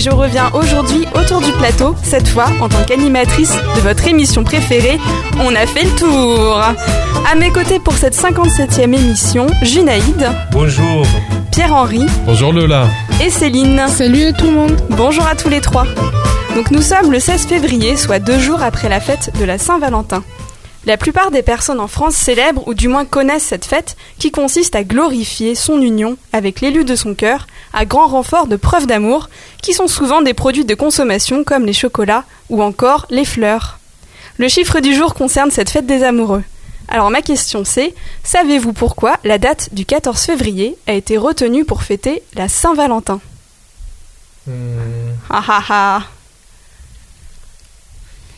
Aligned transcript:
je 0.00 0.10
reviens 0.10 0.50
aujourd'hui 0.54 1.06
autour 1.14 1.42
du 1.42 1.52
plateau, 1.52 1.94
cette 2.02 2.26
fois 2.26 2.46
en 2.60 2.68
tant 2.70 2.82
qu'animatrice 2.86 3.52
de 3.76 3.80
votre 3.82 4.08
émission 4.08 4.44
préférée, 4.44 4.98
On 5.40 5.54
a 5.54 5.66
fait 5.66 5.84
le 5.84 5.90
tour. 5.90 6.56
À 6.58 7.34
mes 7.36 7.50
côtés 7.50 7.78
pour 7.78 7.92
cette 7.94 8.16
57e 8.16 8.94
émission, 8.94 9.46
Junaïd. 9.62 10.26
Bonjour. 10.52 11.06
Pierre-Henri. 11.52 12.06
Bonjour 12.24 12.52
Lola. 12.52 12.86
Et 13.22 13.28
Céline. 13.28 13.82
Salut 13.88 14.32
tout 14.32 14.46
le 14.46 14.52
monde. 14.52 14.76
Bonjour 14.88 15.26
à 15.26 15.34
tous 15.34 15.50
les 15.50 15.60
trois. 15.60 15.84
Donc 16.54 16.70
nous 16.70 16.82
sommes 16.82 17.12
le 17.12 17.20
16 17.20 17.46
février, 17.46 17.96
soit 17.96 18.18
deux 18.20 18.38
jours 18.38 18.62
après 18.62 18.88
la 18.88 19.00
fête 19.00 19.30
de 19.38 19.44
la 19.44 19.58
Saint-Valentin. 19.58 20.22
La 20.90 20.96
plupart 20.96 21.30
des 21.30 21.44
personnes 21.44 21.78
en 21.78 21.86
France 21.86 22.16
célèbrent 22.16 22.66
ou 22.66 22.74
du 22.74 22.88
moins 22.88 23.04
connaissent 23.04 23.44
cette 23.44 23.64
fête 23.64 23.96
qui 24.18 24.32
consiste 24.32 24.74
à 24.74 24.82
glorifier 24.82 25.54
son 25.54 25.80
union 25.80 26.16
avec 26.32 26.60
l'élu 26.60 26.82
de 26.82 26.96
son 26.96 27.14
cœur 27.14 27.46
à 27.72 27.84
grand 27.84 28.08
renfort 28.08 28.48
de 28.48 28.56
preuves 28.56 28.88
d'amour 28.88 29.30
qui 29.62 29.72
sont 29.72 29.86
souvent 29.86 30.20
des 30.20 30.34
produits 30.34 30.64
de 30.64 30.74
consommation 30.74 31.44
comme 31.44 31.64
les 31.64 31.72
chocolats 31.74 32.24
ou 32.48 32.60
encore 32.60 33.06
les 33.08 33.24
fleurs. 33.24 33.78
Le 34.36 34.48
chiffre 34.48 34.80
du 34.80 34.92
jour 34.92 35.14
concerne 35.14 35.52
cette 35.52 35.70
fête 35.70 35.86
des 35.86 36.02
amoureux. 36.02 36.42
Alors 36.88 37.12
ma 37.12 37.22
question 37.22 37.64
c'est, 37.64 37.94
savez-vous 38.24 38.72
pourquoi 38.72 39.16
la 39.22 39.38
date 39.38 39.72
du 39.72 39.84
14 39.84 40.20
février 40.20 40.76
a 40.88 40.94
été 40.94 41.16
retenue 41.18 41.64
pour 41.64 41.84
fêter 41.84 42.20
la 42.34 42.48
Saint-Valentin? 42.48 43.20
Hmm. 44.48 45.12
Ah 45.30 45.44
ah 45.46 45.64
ah 45.68 46.02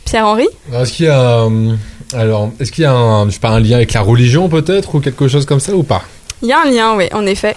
Pierre-Henri? 0.05 0.49
Est-ce 0.71 0.93
qu'il 0.93 1.07
y 1.07 1.09
a, 1.09 1.45
euh, 1.45 1.77
alors, 2.15 2.51
est-ce 2.61 2.73
qu'il 2.73 2.83
y 2.85 2.87
a 2.87 2.93
un, 2.93 3.27
je 3.27 3.35
sais 3.35 3.41
pas, 3.41 3.51
un 3.51 3.61
lien 3.61 3.77
avec 3.77 3.93
la 3.93 4.01
religion 4.01 4.49
peut-être 4.49 4.95
ou 4.95 5.01
quelque 5.01 5.29
chose 5.29 5.47
comme 5.47 5.61
ça 5.61 5.75
ou 5.75 5.83
pas? 5.83 6.03
Il 6.43 6.49
y 6.49 6.53
a 6.53 6.61
un 6.61 6.71
lien, 6.71 6.95
oui, 6.97 7.09
en 7.13 7.25
effet. 7.27 7.57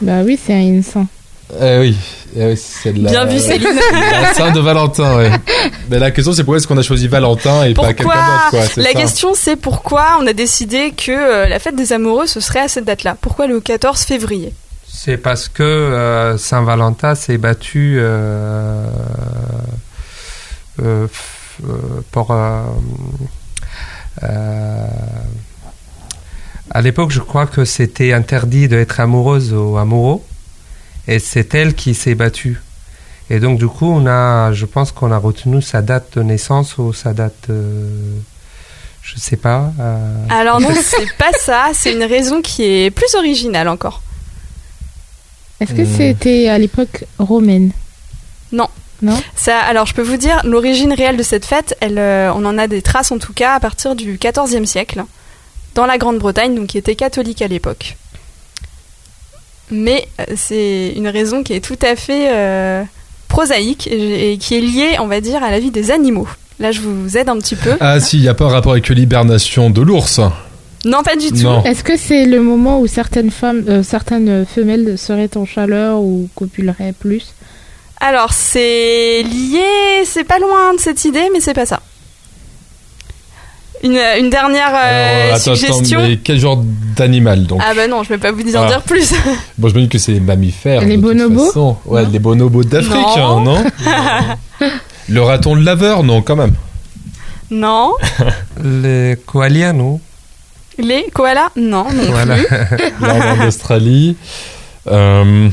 Bah 0.00 0.20
oui, 0.24 0.38
c'est 0.44 0.60
une 0.60 0.82
saint. 0.82 1.06
Eh 1.60 1.78
oui, 1.78 1.96
eh 2.34 2.46
oui, 2.46 2.56
c'est 2.56 2.92
de 2.94 3.04
la, 3.04 3.10
Bien 3.10 3.24
vu, 3.26 3.38
Céline. 3.38 3.68
la 4.10 4.32
Sainte 4.32 4.54
de 4.54 4.60
Valentin, 4.60 5.18
ouais. 5.18 5.30
Mais 5.90 5.98
la 5.98 6.10
question 6.10 6.32
c'est 6.32 6.44
pourquoi 6.44 6.56
est-ce 6.56 6.66
qu'on 6.66 6.78
a 6.78 6.82
choisi 6.82 7.08
Valentin 7.08 7.64
et 7.64 7.74
pas 7.74 7.92
quelqu'un 7.92 8.04
Pourquoi 8.04 8.20
d'autre 8.22 8.50
quoi 8.50 8.60
c'est 8.62 8.80
La 8.80 8.92
ça 8.92 8.98
question 9.00 9.34
c'est 9.34 9.56
pourquoi 9.56 10.16
on 10.18 10.26
a 10.26 10.32
décidé 10.32 10.92
que 10.96 11.12
euh, 11.12 11.48
la 11.48 11.58
fête 11.58 11.76
des 11.76 11.92
amoureux 11.92 12.26
ce 12.26 12.40
serait 12.40 12.60
à 12.60 12.68
cette 12.68 12.86
date-là? 12.86 13.18
Pourquoi 13.20 13.46
le 13.48 13.60
14 13.60 14.00
février? 14.00 14.54
C'est 14.88 15.18
parce 15.18 15.48
que 15.48 15.62
euh, 15.62 16.38
Saint-Valentin 16.38 17.14
s'est 17.14 17.36
battu 17.36 17.96
euh, 17.98 18.86
euh, 20.80 21.06
euh, 21.68 21.72
pour. 22.12 22.34
Euh, 24.24 24.86
à 26.70 26.80
l'époque, 26.80 27.10
je 27.10 27.20
crois 27.20 27.46
que 27.46 27.64
c'était 27.64 28.12
interdit 28.12 28.68
d'être 28.68 29.00
amoureuse 29.00 29.52
ou 29.52 29.76
amoureux, 29.76 30.20
et 31.08 31.18
c'est 31.18 31.54
elle 31.54 31.74
qui 31.74 31.94
s'est 31.94 32.14
battue. 32.14 32.60
Et 33.30 33.40
donc, 33.40 33.58
du 33.58 33.66
coup, 33.68 33.86
on 33.86 34.06
a, 34.06 34.52
je 34.52 34.66
pense 34.66 34.92
qu'on 34.92 35.10
a 35.12 35.18
retenu 35.18 35.62
sa 35.62 35.80
date 35.82 36.18
de 36.18 36.22
naissance 36.22 36.78
ou 36.78 36.92
sa 36.92 37.12
date, 37.14 37.46
euh, 37.50 37.88
je 39.02 39.18
sais 39.18 39.36
pas. 39.36 39.72
euh, 39.80 40.26
Alors 40.30 40.60
non, 40.60 40.68
c'est 40.82 41.12
pas 41.16 41.32
ça, 41.38 41.70
c'est 41.74 41.92
une 41.92 42.04
raison 42.04 42.42
qui 42.42 42.62
est 42.64 42.90
plus 42.90 43.14
originale 43.14 43.68
encore. 43.68 44.02
Est-ce 45.60 45.74
que 45.74 45.84
c'était 45.84 46.48
à 46.48 46.58
l'époque 46.58 47.04
romaine? 47.18 47.70
Non. 48.50 48.68
Non 49.02 49.20
Ça, 49.34 49.58
alors 49.58 49.86
je 49.86 49.94
peux 49.94 50.02
vous 50.02 50.16
dire, 50.16 50.40
l'origine 50.44 50.92
réelle 50.92 51.16
de 51.16 51.22
cette 51.22 51.44
fête, 51.44 51.76
elle, 51.80 51.98
euh, 51.98 52.32
on 52.34 52.44
en 52.44 52.56
a 52.56 52.68
des 52.68 52.82
traces 52.82 53.10
en 53.10 53.18
tout 53.18 53.32
cas 53.32 53.54
à 53.54 53.60
partir 53.60 53.94
du 53.94 54.18
XIVe 54.18 54.64
siècle, 54.64 55.04
dans 55.74 55.86
la 55.86 55.98
Grande-Bretagne, 55.98 56.54
donc 56.54 56.68
qui 56.68 56.78
était 56.78 56.94
catholique 56.94 57.42
à 57.42 57.48
l'époque. 57.48 57.96
Mais 59.70 60.06
euh, 60.20 60.24
c'est 60.36 60.92
une 60.96 61.08
raison 61.08 61.42
qui 61.42 61.52
est 61.54 61.64
tout 61.64 61.78
à 61.82 61.96
fait 61.96 62.28
euh, 62.32 62.82
prosaïque 63.28 63.86
et, 63.86 64.32
et 64.32 64.38
qui 64.38 64.54
est 64.54 64.60
liée, 64.60 64.96
on 65.00 65.06
va 65.06 65.20
dire, 65.20 65.42
à 65.42 65.50
la 65.50 65.58
vie 65.58 65.70
des 65.70 65.90
animaux. 65.90 66.28
Là, 66.60 66.70
je 66.70 66.80
vous 66.80 67.16
aide 67.16 67.28
un 67.28 67.38
petit 67.38 67.56
peu. 67.56 67.76
Ah 67.80 67.98
si, 67.98 68.18
il 68.18 68.22
y 68.22 68.28
a 68.28 68.34
pas 68.34 68.44
un 68.44 68.50
rapport 68.50 68.72
avec 68.72 68.88
l'hibernation 68.88 69.70
de 69.70 69.80
l'ours. 69.80 70.20
Non, 70.84 71.02
pas 71.02 71.16
du 71.16 71.30
tout. 71.30 71.42
Non. 71.42 71.64
Est-ce 71.64 71.84
que 71.84 71.96
c'est 71.96 72.26
le 72.26 72.40
moment 72.40 72.80
où 72.80 72.86
certaines 72.86 73.30
femmes, 73.30 73.64
euh, 73.68 73.82
certaines 73.82 74.44
femelles 74.44 74.98
seraient 74.98 75.36
en 75.36 75.46
chaleur 75.46 76.00
ou 76.00 76.28
copuleraient 76.34 76.94
plus? 76.98 77.34
Alors, 78.04 78.32
c'est 78.32 79.22
lié, 79.22 80.04
c'est 80.04 80.24
pas 80.24 80.38
loin 80.40 80.74
de 80.74 80.80
cette 80.80 81.04
idée, 81.04 81.28
mais 81.32 81.40
c'est 81.40 81.54
pas 81.54 81.66
ça. 81.66 81.80
Une, 83.84 83.98
une 84.18 84.28
dernière 84.30 84.70
euh, 84.74 85.24
Alors, 85.26 85.36
attends, 85.36 85.54
suggestion. 85.56 85.98
attends, 86.00 86.08
mais 86.08 86.16
quel 86.18 86.38
genre 86.38 86.62
d'animal 86.96 87.46
donc 87.46 87.60
Ah 87.64 87.74
bah 87.74 87.86
non, 87.88 88.02
je 88.04 88.08
vais 88.10 88.18
pas 88.18 88.30
vous 88.32 88.56
en 88.56 88.62
Ah. 88.64 88.66
dire 88.68 88.82
plus. 88.82 89.12
Bon, 89.58 89.68
je 89.68 89.74
me 89.74 89.80
dis 89.82 89.88
que 89.88 89.98
c'est 89.98 90.12
les 90.12 90.20
mammifères. 90.20 90.82
Les 90.82 90.96
bonobos. 90.96 91.76
Ouais, 91.86 92.02
Non. 92.02 92.08
les 92.10 92.18
bonobos 92.18 92.64
d'Afrique, 92.64 92.92
Non. 93.16 93.38
hein, 93.38 93.44
non 93.44 93.64
Le 95.08 95.20
raton 95.22 95.56
de 95.56 95.62
laveur, 95.64 96.02
non, 96.04 96.22
quand 96.22 96.36
même. 96.36 96.54
non. 97.50 97.92
les 98.64 99.16
koalas, 99.26 99.72
non 99.72 100.00
Les 100.78 101.06
koalas 101.12 101.50
Non, 101.56 101.86
non 101.92 102.02
Voilà. 102.98 103.36
d'Australie. 103.44 104.16
Euh, 104.88 105.48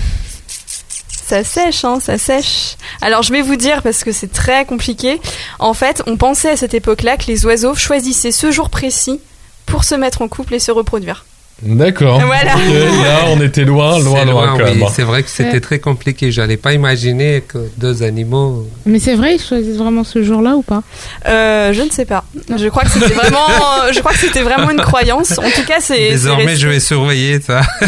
Ça 1.30 1.44
sèche, 1.44 1.86
hein, 1.86 2.00
ça 2.04 2.18
sèche. 2.18 2.76
Alors 3.02 3.22
je 3.22 3.32
vais 3.32 3.44
vous 3.44 3.56
dire 3.56 3.84
parce 3.84 4.04
que 4.04 4.12
c'est 4.12 4.32
très 4.34 4.66
compliqué. 4.66 5.22
En 5.60 5.76
fait, 5.76 6.02
on 6.08 6.18
pensait 6.18 6.50
à 6.50 6.58
cette 6.58 6.74
époque-là 6.74 7.18
que 7.18 7.26
les 7.28 7.46
oiseaux 7.46 7.76
choisissaient 7.76 8.32
ce 8.32 8.50
jour 8.52 8.72
précis 8.72 9.20
pour 9.68 9.84
se 9.84 9.94
mettre 9.94 10.24
en 10.24 10.28
couple 10.28 10.56
et 10.56 10.60
se 10.60 10.72
reproduire. 10.72 11.26
D'accord. 11.62 12.20
Voilà. 12.26 12.56
Là, 12.56 13.20
on 13.28 13.40
était 13.42 13.64
loin, 13.64 14.00
loin, 14.00 14.26
loin, 14.26 14.58
quand 14.58 14.64
oui. 14.64 14.78
même. 14.80 14.88
C'est 14.92 15.04
vrai 15.04 15.22
que 15.22 15.30
c'était 15.30 15.52
Ouais. 15.52 15.60
très 15.60 15.78
compliqué. 15.78 16.32
J'allais 16.32 16.58
pas 16.58 16.74
imaginer 16.74 17.44
que 17.48 17.60
deux 17.78 18.02
animaux. 18.02 18.66
Mais 18.88 18.98
c'est 18.98 19.14
vrai, 19.14 19.36
ils 19.36 19.42
choisissent 19.42 19.78
vraiment 19.78 20.04
ce 20.04 20.24
jour-là 20.24 20.56
ou 20.56 20.64
pas? 20.64 20.82
Euh, 21.28 21.74
je 21.74 21.82
ne 21.84 21.92
sais 21.92 22.06
pas. 22.06 22.24
Je 22.58 22.68
crois 22.70 22.84
que 22.86 22.90
c'était 22.90 23.14
vraiment, 23.14 23.46
je 23.94 24.00
crois 24.00 24.14
que 24.14 24.20
c'était 24.20 24.42
vraiment 24.42 24.72
une 24.72 24.82
croyance. 24.82 25.38
En 25.38 25.52
tout 25.52 25.66
cas, 25.68 25.80
c'est. 25.80 26.10
Désormais, 26.10 26.56
je 26.56 26.68
vais 26.70 26.80
surveiller 26.80 27.40
ça. 27.40 27.62
Ouais, 27.82 27.88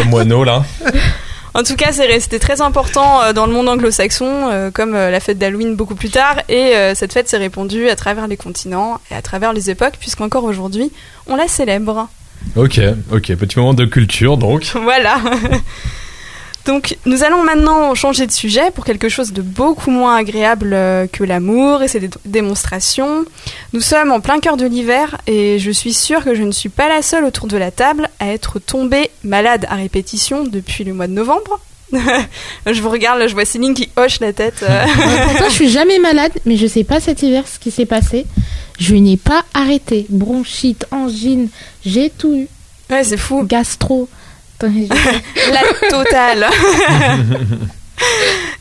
les 0.00 0.04
moineaux, 0.04 0.44
là. 0.44 0.64
En 1.54 1.62
tout 1.62 1.76
cas, 1.76 1.92
c'est 1.92 2.06
resté 2.06 2.38
très 2.38 2.60
important 2.60 3.22
euh, 3.22 3.32
dans 3.32 3.46
le 3.46 3.52
monde 3.52 3.68
anglo-saxon, 3.68 4.48
euh, 4.50 4.70
comme 4.70 4.94
euh, 4.94 5.10
la 5.10 5.20
fête 5.20 5.38
d'Halloween 5.38 5.76
beaucoup 5.76 5.94
plus 5.94 6.10
tard. 6.10 6.36
Et 6.48 6.74
cette 6.94 7.12
fête 7.12 7.28
s'est 7.28 7.38
répandue 7.38 7.88
à 7.88 7.96
travers 7.96 8.28
les 8.28 8.36
continents 8.36 9.00
et 9.10 9.14
à 9.14 9.22
travers 9.22 9.52
les 9.52 9.70
époques, 9.70 9.94
puisqu'encore 9.98 10.44
aujourd'hui, 10.44 10.92
on 11.26 11.36
la 11.36 11.48
célèbre. 11.48 12.08
Ok, 12.56 12.80
ok, 13.12 13.34
petit 13.34 13.58
moment 13.58 13.74
de 13.74 13.84
culture, 13.84 14.36
donc. 14.36 14.72
Voilà. 14.82 15.18
Donc, 16.66 16.98
nous 17.06 17.24
allons 17.24 17.42
maintenant 17.44 17.94
changer 17.94 18.26
de 18.26 18.32
sujet 18.32 18.70
pour 18.74 18.84
quelque 18.84 19.08
chose 19.08 19.32
de 19.32 19.40
beaucoup 19.40 19.90
moins 19.90 20.16
agréable 20.16 20.72
euh, 20.74 21.06
que 21.06 21.24
l'amour 21.24 21.82
et 21.82 21.88
ses 21.88 22.00
dé- 22.00 22.10
démonstrations. 22.26 23.24
Nous 23.72 23.80
sommes 23.80 24.12
en 24.12 24.20
plein 24.20 24.38
cœur 24.38 24.58
de 24.58 24.66
l'hiver 24.66 25.16
et 25.26 25.58
je 25.58 25.70
suis 25.70 25.94
sûre 25.94 26.22
que 26.24 26.34
je 26.34 26.42
ne 26.42 26.52
suis 26.52 26.68
pas 26.68 26.88
la 26.88 27.00
seule 27.00 27.24
autour 27.24 27.46
de 27.48 27.56
la 27.56 27.70
table 27.70 28.10
à 28.20 28.28
être 28.28 28.58
tombée 28.58 29.10
malade 29.24 29.64
à 29.70 29.76
répétition 29.76 30.44
depuis 30.44 30.84
le 30.84 30.92
mois 30.92 31.06
de 31.06 31.12
novembre. 31.14 31.58
je 32.66 32.82
vous 32.82 32.90
regarde, 32.90 33.18
là, 33.18 33.28
je 33.28 33.32
vois 33.34 33.46
Céline 33.46 33.72
qui 33.72 33.88
hoche 33.96 34.20
la 34.20 34.34
tête. 34.34 34.62
euh. 34.62 34.84
Pourtant, 35.24 35.44
je 35.48 35.54
suis 35.54 35.70
jamais 35.70 35.98
malade, 35.98 36.32
mais 36.44 36.56
je 36.58 36.66
sais 36.66 36.84
pas 36.84 37.00
cet 37.00 37.22
hiver 37.22 37.44
ce 37.48 37.58
qui 37.58 37.70
s'est 37.70 37.86
passé. 37.86 38.26
Je 38.78 38.94
n'ai 38.94 39.16
pas 39.16 39.42
arrêté. 39.54 40.04
Bronchite, 40.10 40.84
angine, 40.90 41.48
j'ai 41.86 42.10
tout 42.10 42.34
eu. 42.34 42.46
ouais, 42.92 43.04
c'est 43.04 43.16
fou. 43.16 43.42
Gastro. 43.44 44.06
La 45.52 45.88
totale. 45.88 46.46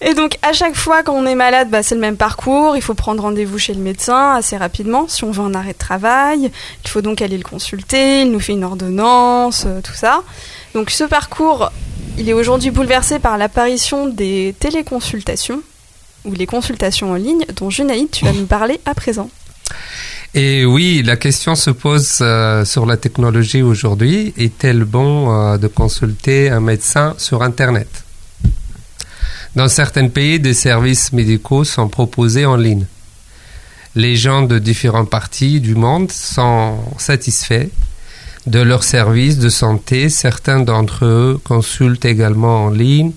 Et 0.01 0.13
donc 0.13 0.37
à 0.41 0.53
chaque 0.53 0.75
fois 0.75 1.03
quand 1.03 1.13
on 1.13 1.25
est 1.25 1.35
malade, 1.35 1.69
bah, 1.69 1.83
c'est 1.83 1.95
le 1.95 2.01
même 2.01 2.17
parcours. 2.17 2.75
Il 2.75 2.81
faut 2.81 2.94
prendre 2.94 3.23
rendez-vous 3.23 3.57
chez 3.57 3.73
le 3.73 3.81
médecin 3.81 4.33
assez 4.35 4.57
rapidement 4.57 5.07
si 5.07 5.23
on 5.23 5.31
veut 5.31 5.44
un 5.44 5.53
arrêt 5.53 5.73
de 5.73 5.77
travail. 5.77 6.51
Il 6.83 6.89
faut 6.89 7.01
donc 7.01 7.21
aller 7.21 7.38
le 7.38 7.44
consulter. 7.44 8.21
Il 8.21 8.31
nous 8.31 8.39
fait 8.39 8.53
une 8.53 8.63
ordonnance, 8.63 9.65
euh, 9.65 9.81
tout 9.81 9.94
ça. 9.94 10.23
Donc 10.73 10.89
ce 10.89 11.03
parcours, 11.03 11.71
il 12.17 12.29
est 12.29 12.33
aujourd'hui 12.33 12.71
bouleversé 12.71 13.19
par 13.19 13.38
l'apparition 13.38 14.07
des 14.07 14.55
téléconsultations 14.59 15.61
ou 16.25 16.33
les 16.33 16.45
consultations 16.45 17.11
en 17.11 17.15
ligne 17.15 17.45
dont 17.55 17.69
Junaïd, 17.69 18.11
tu 18.11 18.25
vas 18.25 18.33
nous 18.33 18.45
parler 18.45 18.79
à 18.85 18.93
présent. 18.93 19.29
Et 20.33 20.65
oui, 20.65 21.03
la 21.03 21.15
question 21.15 21.56
se 21.56 21.69
pose 21.69 22.19
euh, 22.21 22.65
sur 22.65 22.85
la 22.85 22.97
technologie 22.97 23.62
aujourd'hui. 23.62 24.33
Est-elle 24.38 24.83
bon 24.83 25.31
euh, 25.31 25.57
de 25.57 25.68
consulter 25.68 26.50
un 26.50 26.59
médecin 26.59 27.15
sur 27.18 27.41
Internet? 27.41 27.88
Dans 29.56 29.69
certains 29.69 30.09
pays, 30.09 30.39
des 30.39 30.53
services 30.53 31.13
médicaux 31.13 31.63
sont 31.63 31.88
proposés 31.88 32.45
en 32.45 32.57
ligne. 32.57 32.85
Les 33.95 34.15
gens 34.15 34.44
de 34.44 34.59
différentes 34.59 35.09
parties 35.09 35.59
du 35.59 35.75
monde 35.75 36.12
sont 36.12 36.77
satisfaits 36.97 37.69
de 38.45 38.59
leurs 38.59 38.83
services 38.83 39.39
de 39.39 39.50
santé. 39.50 40.09
Certains 40.09 40.59
d'entre 40.59 41.06
eux 41.06 41.41
consultent 41.44 42.06
également 42.06 42.65
en 42.65 42.69
ligne 42.69 43.13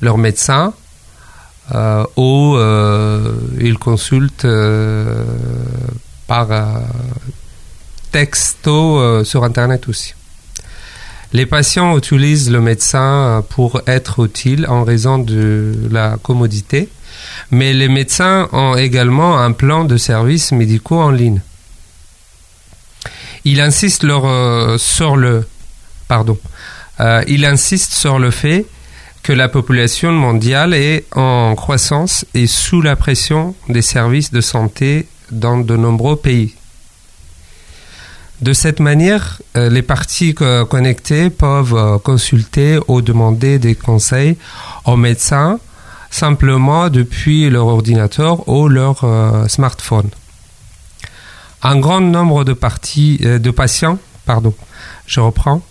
leur 0.00 0.18
médecin 0.18 0.72
euh, 1.72 2.04
ou 2.16 2.56
ils 3.60 3.78
consultent 3.78 4.46
par 6.26 6.50
euh, 6.50 6.80
texto 8.12 8.98
euh, 8.98 9.24
sur 9.24 9.44
Internet 9.44 9.88
aussi. 9.88 10.14
Les 11.32 11.46
patients 11.46 11.96
utilisent 11.96 12.50
le 12.50 12.60
médecin 12.60 13.00
euh, 13.38 13.40
pour 13.42 13.82
être 13.86 14.24
utile 14.24 14.66
en 14.68 14.84
raison 14.84 15.18
de 15.18 15.74
la 15.90 16.16
commodité 16.22 16.88
Mais 17.50 17.72
les 17.72 17.88
médecins 17.88 18.48
ont 18.52 18.76
également 18.76 19.38
un 19.38 19.52
plan 19.52 19.84
de 19.84 19.96
services 19.96 20.52
médicaux 20.52 21.00
en 21.00 21.10
ligne. 21.10 21.40
Il 23.44 23.60
insiste 23.60 24.06
sur 24.78 25.16
le 25.16 25.46
pardon. 26.08 26.38
Il 27.26 27.44
insiste 27.44 27.92
sur 27.92 28.18
le 28.18 28.30
fait 28.30 28.64
que 29.22 29.32
la 29.34 29.48
population 29.48 30.12
mondiale 30.12 30.72
est 30.72 31.04
en 31.14 31.54
croissance 31.54 32.24
et 32.32 32.46
sous 32.46 32.80
la 32.80 32.96
pression 32.96 33.54
des 33.68 33.82
services 33.82 34.32
de 34.32 34.40
santé 34.40 35.06
dans 35.34 35.58
de 35.58 35.76
nombreux 35.76 36.16
pays. 36.16 36.54
De 38.40 38.52
cette 38.52 38.80
manière, 38.80 39.40
euh, 39.56 39.70
les 39.70 39.82
parties 39.82 40.34
co- 40.34 40.66
connectées 40.66 41.30
peuvent 41.30 41.74
euh, 41.74 41.98
consulter 41.98 42.78
ou 42.88 43.00
demander 43.00 43.58
des 43.58 43.74
conseils 43.74 44.36
aux 44.84 44.96
médecins 44.96 45.58
simplement 46.10 46.88
depuis 46.90 47.48
leur 47.50 47.66
ordinateur 47.66 48.48
ou 48.48 48.68
leur 48.68 49.04
euh, 49.04 49.46
smartphone. 49.48 50.10
Un 51.62 51.78
grand 51.78 52.00
nombre 52.00 52.44
de, 52.44 52.52
parties, 52.52 53.18
de 53.18 53.50
patients, 53.50 53.98
pardon, 54.26 54.52
je 55.06 55.20
reprends, 55.20 55.62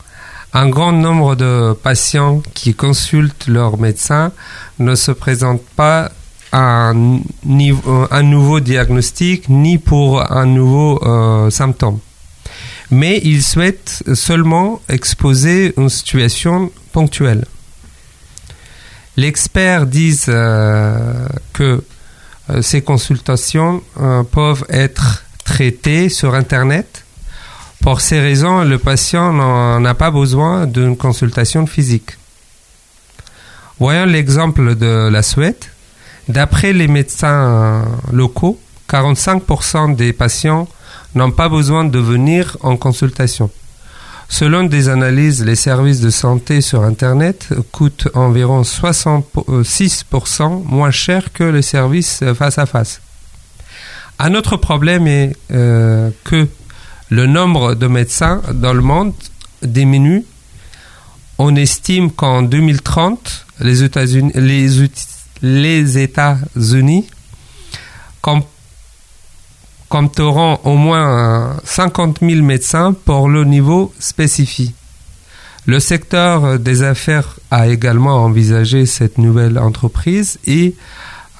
un 0.53 0.67
grand 0.69 0.91
nombre 0.91 1.35
de 1.35 1.73
patients 1.83 2.41
qui 2.55 2.73
consultent 2.73 3.47
leur 3.47 3.77
médecin 3.77 4.31
ne 4.79 4.95
se 4.95 5.11
présentent 5.11 5.65
pas 5.75 6.11
un, 6.53 7.19
niveau- 7.43 8.07
un 8.11 8.23
nouveau 8.23 8.59
diagnostic 8.61 9.49
ni 9.49 9.77
pour 9.77 10.31
un 10.31 10.45
nouveau 10.45 11.01
euh, 11.03 11.49
symptôme. 11.49 11.99
Mais 12.91 13.19
ils 13.23 13.41
souhaitent 13.43 14.03
seulement 14.13 14.79
exposer 14.87 15.73
une 15.77 15.89
situation 15.89 16.71
ponctuelle. 16.91 17.45
Les 19.17 19.27
experts 19.27 19.87
disent 19.87 20.25
euh, 20.29 21.27
que 21.53 21.83
euh, 22.49 22.61
ces 22.61 22.81
consultations 22.81 23.81
euh, 23.99 24.23
peuvent 24.23 24.65
être 24.69 25.23
traitées 25.43 26.09
sur 26.09 26.35
Internet. 26.35 27.03
Pour 27.81 27.99
ces 28.01 28.19
raisons, 28.19 28.63
le 28.63 28.77
patient 28.77 29.33
n'a 29.79 29.93
pas 29.93 30.09
besoin 30.09 30.65
d'une 30.67 30.95
consultation 30.95 31.65
physique. 31.67 32.11
Voyons 33.79 34.05
l'exemple 34.05 34.75
de 34.75 35.09
la 35.11 35.21
Suède. 35.21 35.57
D'après 36.27 36.73
les 36.73 36.87
médecins 36.87 37.85
locaux, 38.11 38.59
45% 38.89 39.95
des 39.95 40.13
patients 40.13 40.67
n'ont 41.15 41.31
pas 41.31 41.49
besoin 41.49 41.83
de 41.83 41.99
venir 41.99 42.57
en 42.61 42.77
consultation. 42.77 43.49
Selon 44.29 44.63
des 44.63 44.89
analyses, 44.89 45.43
les 45.43 45.55
services 45.55 45.99
de 45.99 46.09
santé 46.09 46.61
sur 46.61 46.83
Internet 46.83 47.49
coûtent 47.71 48.07
environ 48.13 48.61
66% 48.61 50.63
moins 50.65 50.91
cher 50.91 51.33
que 51.33 51.43
les 51.43 51.61
services 51.61 52.23
face 52.33 52.57
à 52.57 52.65
face. 52.65 53.01
Un 54.19 54.33
autre 54.33 54.57
problème 54.57 55.07
est 55.07 55.35
euh, 55.51 56.09
que 56.23 56.47
le 57.09 57.27
nombre 57.27 57.75
de 57.75 57.87
médecins 57.87 58.41
dans 58.53 58.73
le 58.73 58.81
monde 58.81 59.13
diminue. 59.61 60.23
On 61.37 61.55
estime 61.55 62.11
qu'en 62.11 62.41
2030, 62.41 63.45
les 63.59 63.83
États-Unis, 63.83 64.31
les, 64.35 64.81
les 65.43 65.97
États-Unis 65.99 67.05
com- 68.21 68.41
compteront 69.89 70.59
au 70.63 70.75
moins 70.75 71.51
euh, 71.51 71.53
50 71.65 72.19
000 72.21 72.41
médecins 72.41 72.93
pour 73.05 73.29
le 73.29 73.43
niveau 73.45 73.93
spécifique. 73.99 74.73
Le 75.65 75.79
secteur 75.79 76.57
des 76.59 76.83
affaires 76.83 77.37
a 77.51 77.67
également 77.67 78.23
envisagé 78.23 78.85
cette 78.85 79.17
nouvelle 79.17 79.57
entreprise 79.59 80.39
et 80.47 80.75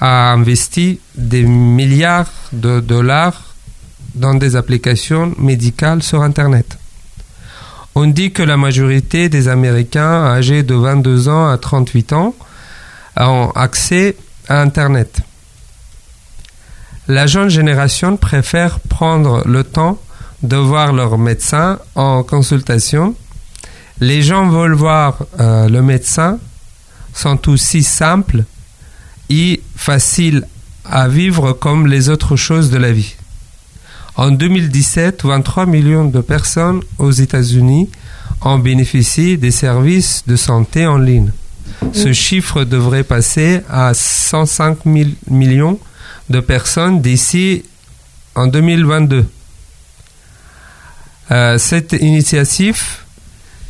a 0.00 0.32
investi 0.32 1.00
des 1.16 1.42
milliards 1.42 2.30
de 2.52 2.80
dollars 2.80 3.54
dans 4.14 4.34
des 4.34 4.54
applications 4.56 5.34
médicales 5.38 6.02
sur 6.02 6.22
Internet. 6.22 6.78
On 7.96 8.06
dit 8.06 8.32
que 8.32 8.42
la 8.42 8.56
majorité 8.56 9.28
des 9.28 9.48
Américains 9.48 10.24
âgés 10.24 10.62
de 10.62 10.74
22 10.74 11.28
ans 11.28 11.48
à 11.48 11.58
38 11.58 12.12
ans 12.12 12.34
ont 13.16 13.50
accès 13.54 14.16
à 14.48 14.60
Internet. 14.60 15.20
La 17.06 17.26
jeune 17.26 17.50
génération 17.50 18.16
préfère 18.16 18.80
prendre 18.80 19.46
le 19.46 19.62
temps 19.62 19.98
de 20.42 20.56
voir 20.56 20.92
leur 20.92 21.18
médecin 21.18 21.78
en 21.94 22.22
consultation. 22.22 23.14
Les 24.00 24.22
gens 24.22 24.48
veulent 24.48 24.74
voir 24.74 25.18
euh, 25.38 25.68
le 25.68 25.82
médecin 25.82 26.38
sont 27.12 27.48
aussi 27.48 27.82
simples 27.82 28.44
et 29.30 29.62
faciles 29.76 30.46
à 30.84 31.08
vivre 31.08 31.52
comme 31.52 31.86
les 31.86 32.08
autres 32.08 32.36
choses 32.36 32.70
de 32.70 32.76
la 32.76 32.92
vie. 32.92 33.14
En 34.16 34.30
2017, 34.30 35.24
23 35.24 35.66
millions 35.66 36.04
de 36.04 36.20
personnes 36.20 36.80
aux 36.98 37.10
États-Unis 37.10 37.90
ont 38.42 38.58
bénéficié 38.58 39.36
des 39.36 39.50
services 39.50 40.22
de 40.26 40.36
santé 40.36 40.86
en 40.86 40.98
ligne. 40.98 41.32
Ce 41.92 42.12
chiffre 42.12 42.64
devrait 42.64 43.04
passer 43.04 43.60
à 43.68 43.94
105 43.94 44.78
000 44.84 45.10
millions 45.28 45.78
de 46.30 46.40
personnes 46.40 47.00
d'ici 47.00 47.64
en 48.34 48.46
2022. 48.46 49.26
Euh, 51.30 51.58
cette 51.58 51.92
initiative 51.92 52.82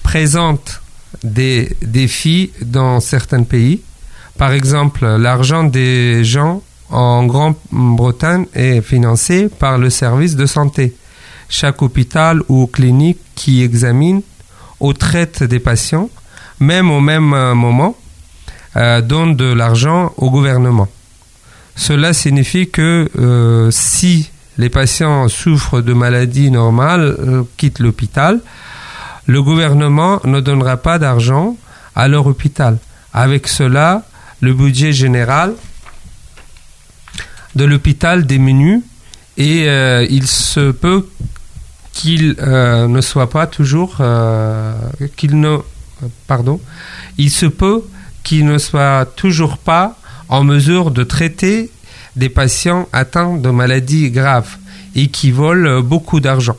présente 0.03 0.81
des 1.23 1.77
défis 1.83 2.53
dans 2.63 3.01
certains 3.01 3.45
pays. 3.45 3.83
Par 4.39 4.53
exemple, 4.53 5.07
l'argent 5.07 5.65
des 5.65 6.25
gens 6.25 6.63
en 6.91 7.25
Grande-Bretagne 7.27 8.47
est 8.55 8.81
financé 8.81 9.49
par 9.49 9.79
le 9.79 9.91
service 9.91 10.37
de 10.37 10.47
santé. 10.47 10.95
Chaque 11.49 11.83
hôpital 11.83 12.43
ou 12.49 12.67
clinique 12.67 13.19
qui 13.35 13.63
examine 13.63 14.23
ou 14.81 14.93
traite 14.93 15.43
des 15.43 15.61
patients, 15.61 16.11
même 16.61 16.91
au 16.91 17.01
même 17.01 17.33
euh, 17.33 17.55
moment, 17.55 17.97
euh, 18.77 19.01
donne 19.01 19.37
de 19.37 19.53
l'argent 19.53 20.13
au 20.17 20.31
gouvernement. 20.31 20.89
Cela 21.77 22.13
signifie 22.13 22.69
que 22.69 23.09
euh, 23.19 23.71
si 23.71 24.31
les 24.59 24.69
patients 24.69 25.29
souffrent 25.29 25.81
de 25.81 25.93
maladies 25.93 26.51
normales, 26.51 27.17
euh, 27.21 27.43
quittent 27.57 27.79
l'hôpital, 27.79 28.41
le 29.27 29.43
gouvernement 29.43 30.21
ne 30.25 30.41
donnera 30.41 30.77
pas 30.77 30.99
d'argent 30.99 31.57
à 31.95 32.09
leur 32.09 32.27
hôpital. 32.27 32.79
Avec 33.13 33.47
cela, 33.47 34.03
le 34.41 34.53
budget 34.53 34.93
général 34.93 35.55
de 37.55 37.65
l'hôpital 37.65 38.27
diminue 38.27 38.83
et 39.37 39.67
il 40.11 40.27
se 40.27 40.73
peut 40.73 41.09
qu'il 41.93 42.37
ne 42.41 43.01
soit 43.01 43.31
pas 43.31 43.47
toujours 43.47 44.01
qu'il 45.17 45.41
ne 45.41 45.59
pardon 46.27 46.61
il 47.19 47.31
se 47.31 47.47
peut 47.47 47.85
qu'il 48.25 48.45
ne 48.47 48.59
soit 48.59 49.07
toujours 49.17 49.59
pas 49.59 49.97
en 50.29 50.43
mesure 50.43 50.91
de 50.91 51.05
traiter 51.05 51.71
des 52.17 52.29
patients 52.29 52.89
atteints 52.93 53.37
de 53.37 53.51
maladies 53.51 54.11
graves 54.11 54.57
et 54.97 55.09
qui 55.09 55.31
volent 55.31 55.81
beaucoup 55.81 56.21
d'argent. 56.21 56.57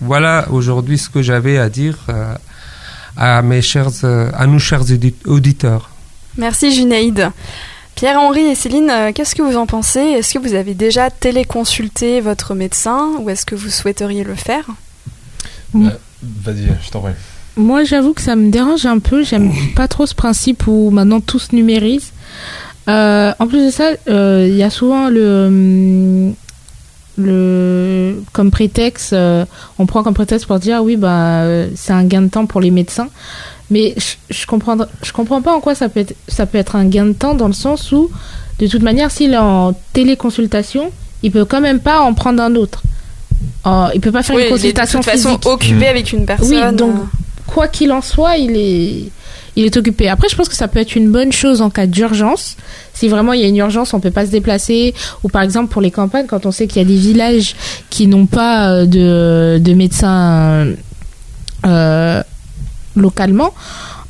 Voilà 0.00 0.46
aujourd'hui 0.50 0.98
ce 0.98 1.08
que 1.08 1.22
j'avais 1.22 1.58
à 1.58 1.68
dire 1.68 1.96
euh, 2.08 2.34
à 3.16 3.42
mes 3.42 3.62
chers 3.62 3.90
euh, 4.04 4.30
à 4.34 4.46
nos 4.46 4.58
chers 4.58 4.82
audi- 4.82 5.14
auditeurs. 5.24 5.90
Merci 6.36 6.74
Junaïd. 6.74 7.30
Pierre-Henri 7.94 8.42
et 8.42 8.54
Céline, 8.54 8.90
euh, 8.90 9.12
qu'est-ce 9.14 9.34
que 9.34 9.40
vous 9.42 9.56
en 9.56 9.64
pensez? 9.66 10.00
Est-ce 10.00 10.34
que 10.34 10.38
vous 10.38 10.52
avez 10.52 10.74
déjà 10.74 11.08
téléconsulté 11.10 12.20
votre 12.20 12.54
médecin 12.54 13.12
ou 13.20 13.30
est-ce 13.30 13.46
que 13.46 13.54
vous 13.54 13.70
souhaiteriez 13.70 14.22
le 14.22 14.34
faire? 14.34 14.66
Vas-y, 15.72 16.66
je 16.84 16.90
t'en 16.90 17.00
prie. 17.00 17.12
Moi, 17.56 17.84
j'avoue 17.84 18.12
que 18.12 18.20
ça 18.22 18.36
me 18.36 18.50
dérange 18.50 18.84
un 18.86 18.98
peu. 18.98 19.22
J'aime 19.24 19.50
pas 19.76 19.88
trop 19.88 20.06
ce 20.06 20.14
principe 20.14 20.66
où 20.66 20.90
maintenant 20.90 21.20
tout 21.20 21.38
se 21.38 21.54
numérise. 21.54 22.12
Euh, 22.88 23.32
en 23.38 23.46
plus 23.46 23.64
de 23.66 23.70
ça, 23.70 23.90
euh, 24.08 24.46
il 24.48 24.56
y 24.56 24.62
a 24.62 24.70
souvent 24.70 25.08
le, 25.08 26.32
le 27.18 28.22
comme 28.32 28.50
prétexte, 28.50 29.12
euh, 29.12 29.44
on 29.78 29.86
prend 29.86 30.02
comme 30.02 30.14
prétexte 30.14 30.46
pour 30.46 30.58
dire 30.58 30.82
oui, 30.82 30.96
bah 30.96 31.40
euh, 31.42 31.68
c'est 31.74 31.92
un 31.92 32.04
gain 32.04 32.22
de 32.22 32.28
temps 32.28 32.46
pour 32.46 32.60
les 32.60 32.70
médecins. 32.70 33.08
Mais 33.70 33.94
je, 33.96 34.14
je 34.34 34.46
comprends, 34.46 34.76
je 35.02 35.12
comprends 35.12 35.42
pas 35.42 35.52
en 35.52 35.60
quoi 35.60 35.74
ça 35.74 35.88
peut 35.88 36.00
être, 36.00 36.14
ça 36.28 36.46
peut 36.46 36.58
être 36.58 36.76
un 36.76 36.84
gain 36.84 37.06
de 37.06 37.12
temps 37.12 37.34
dans 37.34 37.48
le 37.48 37.52
sens 37.52 37.90
où, 37.90 38.10
de 38.60 38.66
toute 38.68 38.82
manière, 38.82 39.10
s'il 39.10 39.32
est 39.32 39.38
en 39.38 39.74
téléconsultation, 39.92 40.92
il 41.24 41.32
peut 41.32 41.44
quand 41.44 41.60
même 41.60 41.80
pas 41.80 42.00
en 42.00 42.14
prendre 42.14 42.40
un 42.42 42.54
autre. 42.54 42.82
Euh, 43.66 43.88
il 43.94 44.00
peut 44.00 44.12
pas 44.12 44.22
faire 44.22 44.36
Oui, 44.36 44.42
une 44.42 44.48
il 44.48 44.66
est 44.66 44.72
de 44.72 44.78
consultation 44.78 45.00
toute 45.00 45.10
façon 45.10 45.40
occupé 45.46 45.86
Mm. 45.86 45.90
avec 45.90 46.12
une 46.12 46.26
personne. 46.26 46.76
donc, 46.76 46.94
euh, 46.94 46.98
quoi 47.46 47.68
qu'il 47.68 47.92
en 47.92 48.02
soit, 48.02 48.36
il 48.36 48.56
est, 48.56 49.10
il 49.56 49.64
est 49.64 49.76
occupé. 49.76 50.08
Après, 50.08 50.28
je 50.28 50.36
pense 50.36 50.48
que 50.48 50.54
ça 50.54 50.68
peut 50.68 50.78
être 50.78 50.94
une 50.94 51.10
bonne 51.10 51.32
chose 51.32 51.62
en 51.62 51.70
cas 51.70 51.86
d'urgence. 51.86 52.56
Si 52.92 53.08
vraiment 53.08 53.32
il 53.32 53.40
y 53.40 53.44
a 53.44 53.48
une 53.48 53.56
urgence, 53.56 53.94
on 53.94 54.00
peut 54.00 54.10
pas 54.10 54.26
se 54.26 54.30
déplacer. 54.30 54.94
Ou 55.24 55.28
par 55.28 55.42
exemple, 55.42 55.72
pour 55.72 55.80
les 55.80 55.90
campagnes, 55.90 56.26
quand 56.26 56.44
on 56.44 56.52
sait 56.52 56.66
qu'il 56.66 56.82
y 56.82 56.84
a 56.84 56.88
des 56.88 56.96
villages 56.96 57.56
qui 57.88 58.06
n'ont 58.06 58.26
pas 58.26 58.70
euh, 58.70 58.86
de, 58.86 59.58
de 59.58 59.74
médecin 59.74 60.66
euh, 61.64 62.22
localement, 62.94 63.52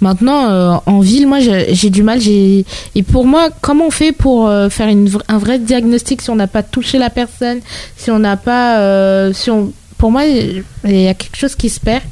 Maintenant, 0.03 0.51
euh, 0.51 0.77
en 0.85 1.01
ville, 1.01 1.27
moi, 1.27 1.39
j'ai 1.41 1.89
du 1.89 2.03
mal. 2.03 2.21
Et 2.29 2.67
pour 3.03 3.25
moi, 3.25 3.49
comment 3.63 3.87
on 3.87 3.91
fait 3.91 4.13
pour 4.13 4.53
faire 4.69 4.95
un 5.29 5.39
vrai 5.39 5.59
diagnostic 5.59 6.21
si 6.21 6.29
on 6.29 6.37
n'a 6.37 6.47
pas 6.47 6.63
touché 6.63 6.99
la 6.99 7.09
personne, 7.09 7.61
si 7.97 8.11
on 8.11 8.19
n'a 8.19 8.37
pas, 8.37 9.33
si 9.33 9.51
on, 9.51 9.73
pour 9.97 10.11
moi, 10.11 10.27
il 10.27 10.65
y 10.85 11.09
a 11.09 11.15
quelque 11.15 11.39
chose 11.39 11.55
qui 11.55 11.71
se 11.71 11.81
perd. 11.81 12.03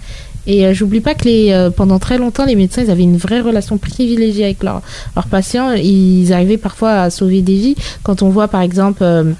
Et 0.47 0.67
euh, 0.67 0.75
j'oublie 0.75 1.01
pas 1.01 1.15
que 1.15 1.25
les, 1.25 1.53
euh, 1.53 1.71
pendant 1.71 1.99
très 1.99 2.19
longtemps, 2.19 2.45
les 2.45 2.57
médecins, 2.57 2.83
ils 2.83 2.91
avaient 2.91 3.03
une 3.03 3.17
vraie 3.17 3.41
relation 3.41 3.79
privilégiée 3.79 4.45
avec 4.45 4.63
leurs 4.63 4.83
leurs 5.17 5.27
patients. 5.29 5.73
Ils 5.73 6.33
arrivaient 6.33 6.59
parfois 6.59 7.03
à 7.03 7.11
sauver 7.11 7.43
des 7.43 7.55
vies. 7.55 7.77
Quand 8.03 8.23
on 8.23 8.29
voit, 8.29 8.49
par 8.49 8.61
exemple, 8.61 9.03
euh, 9.03 9.33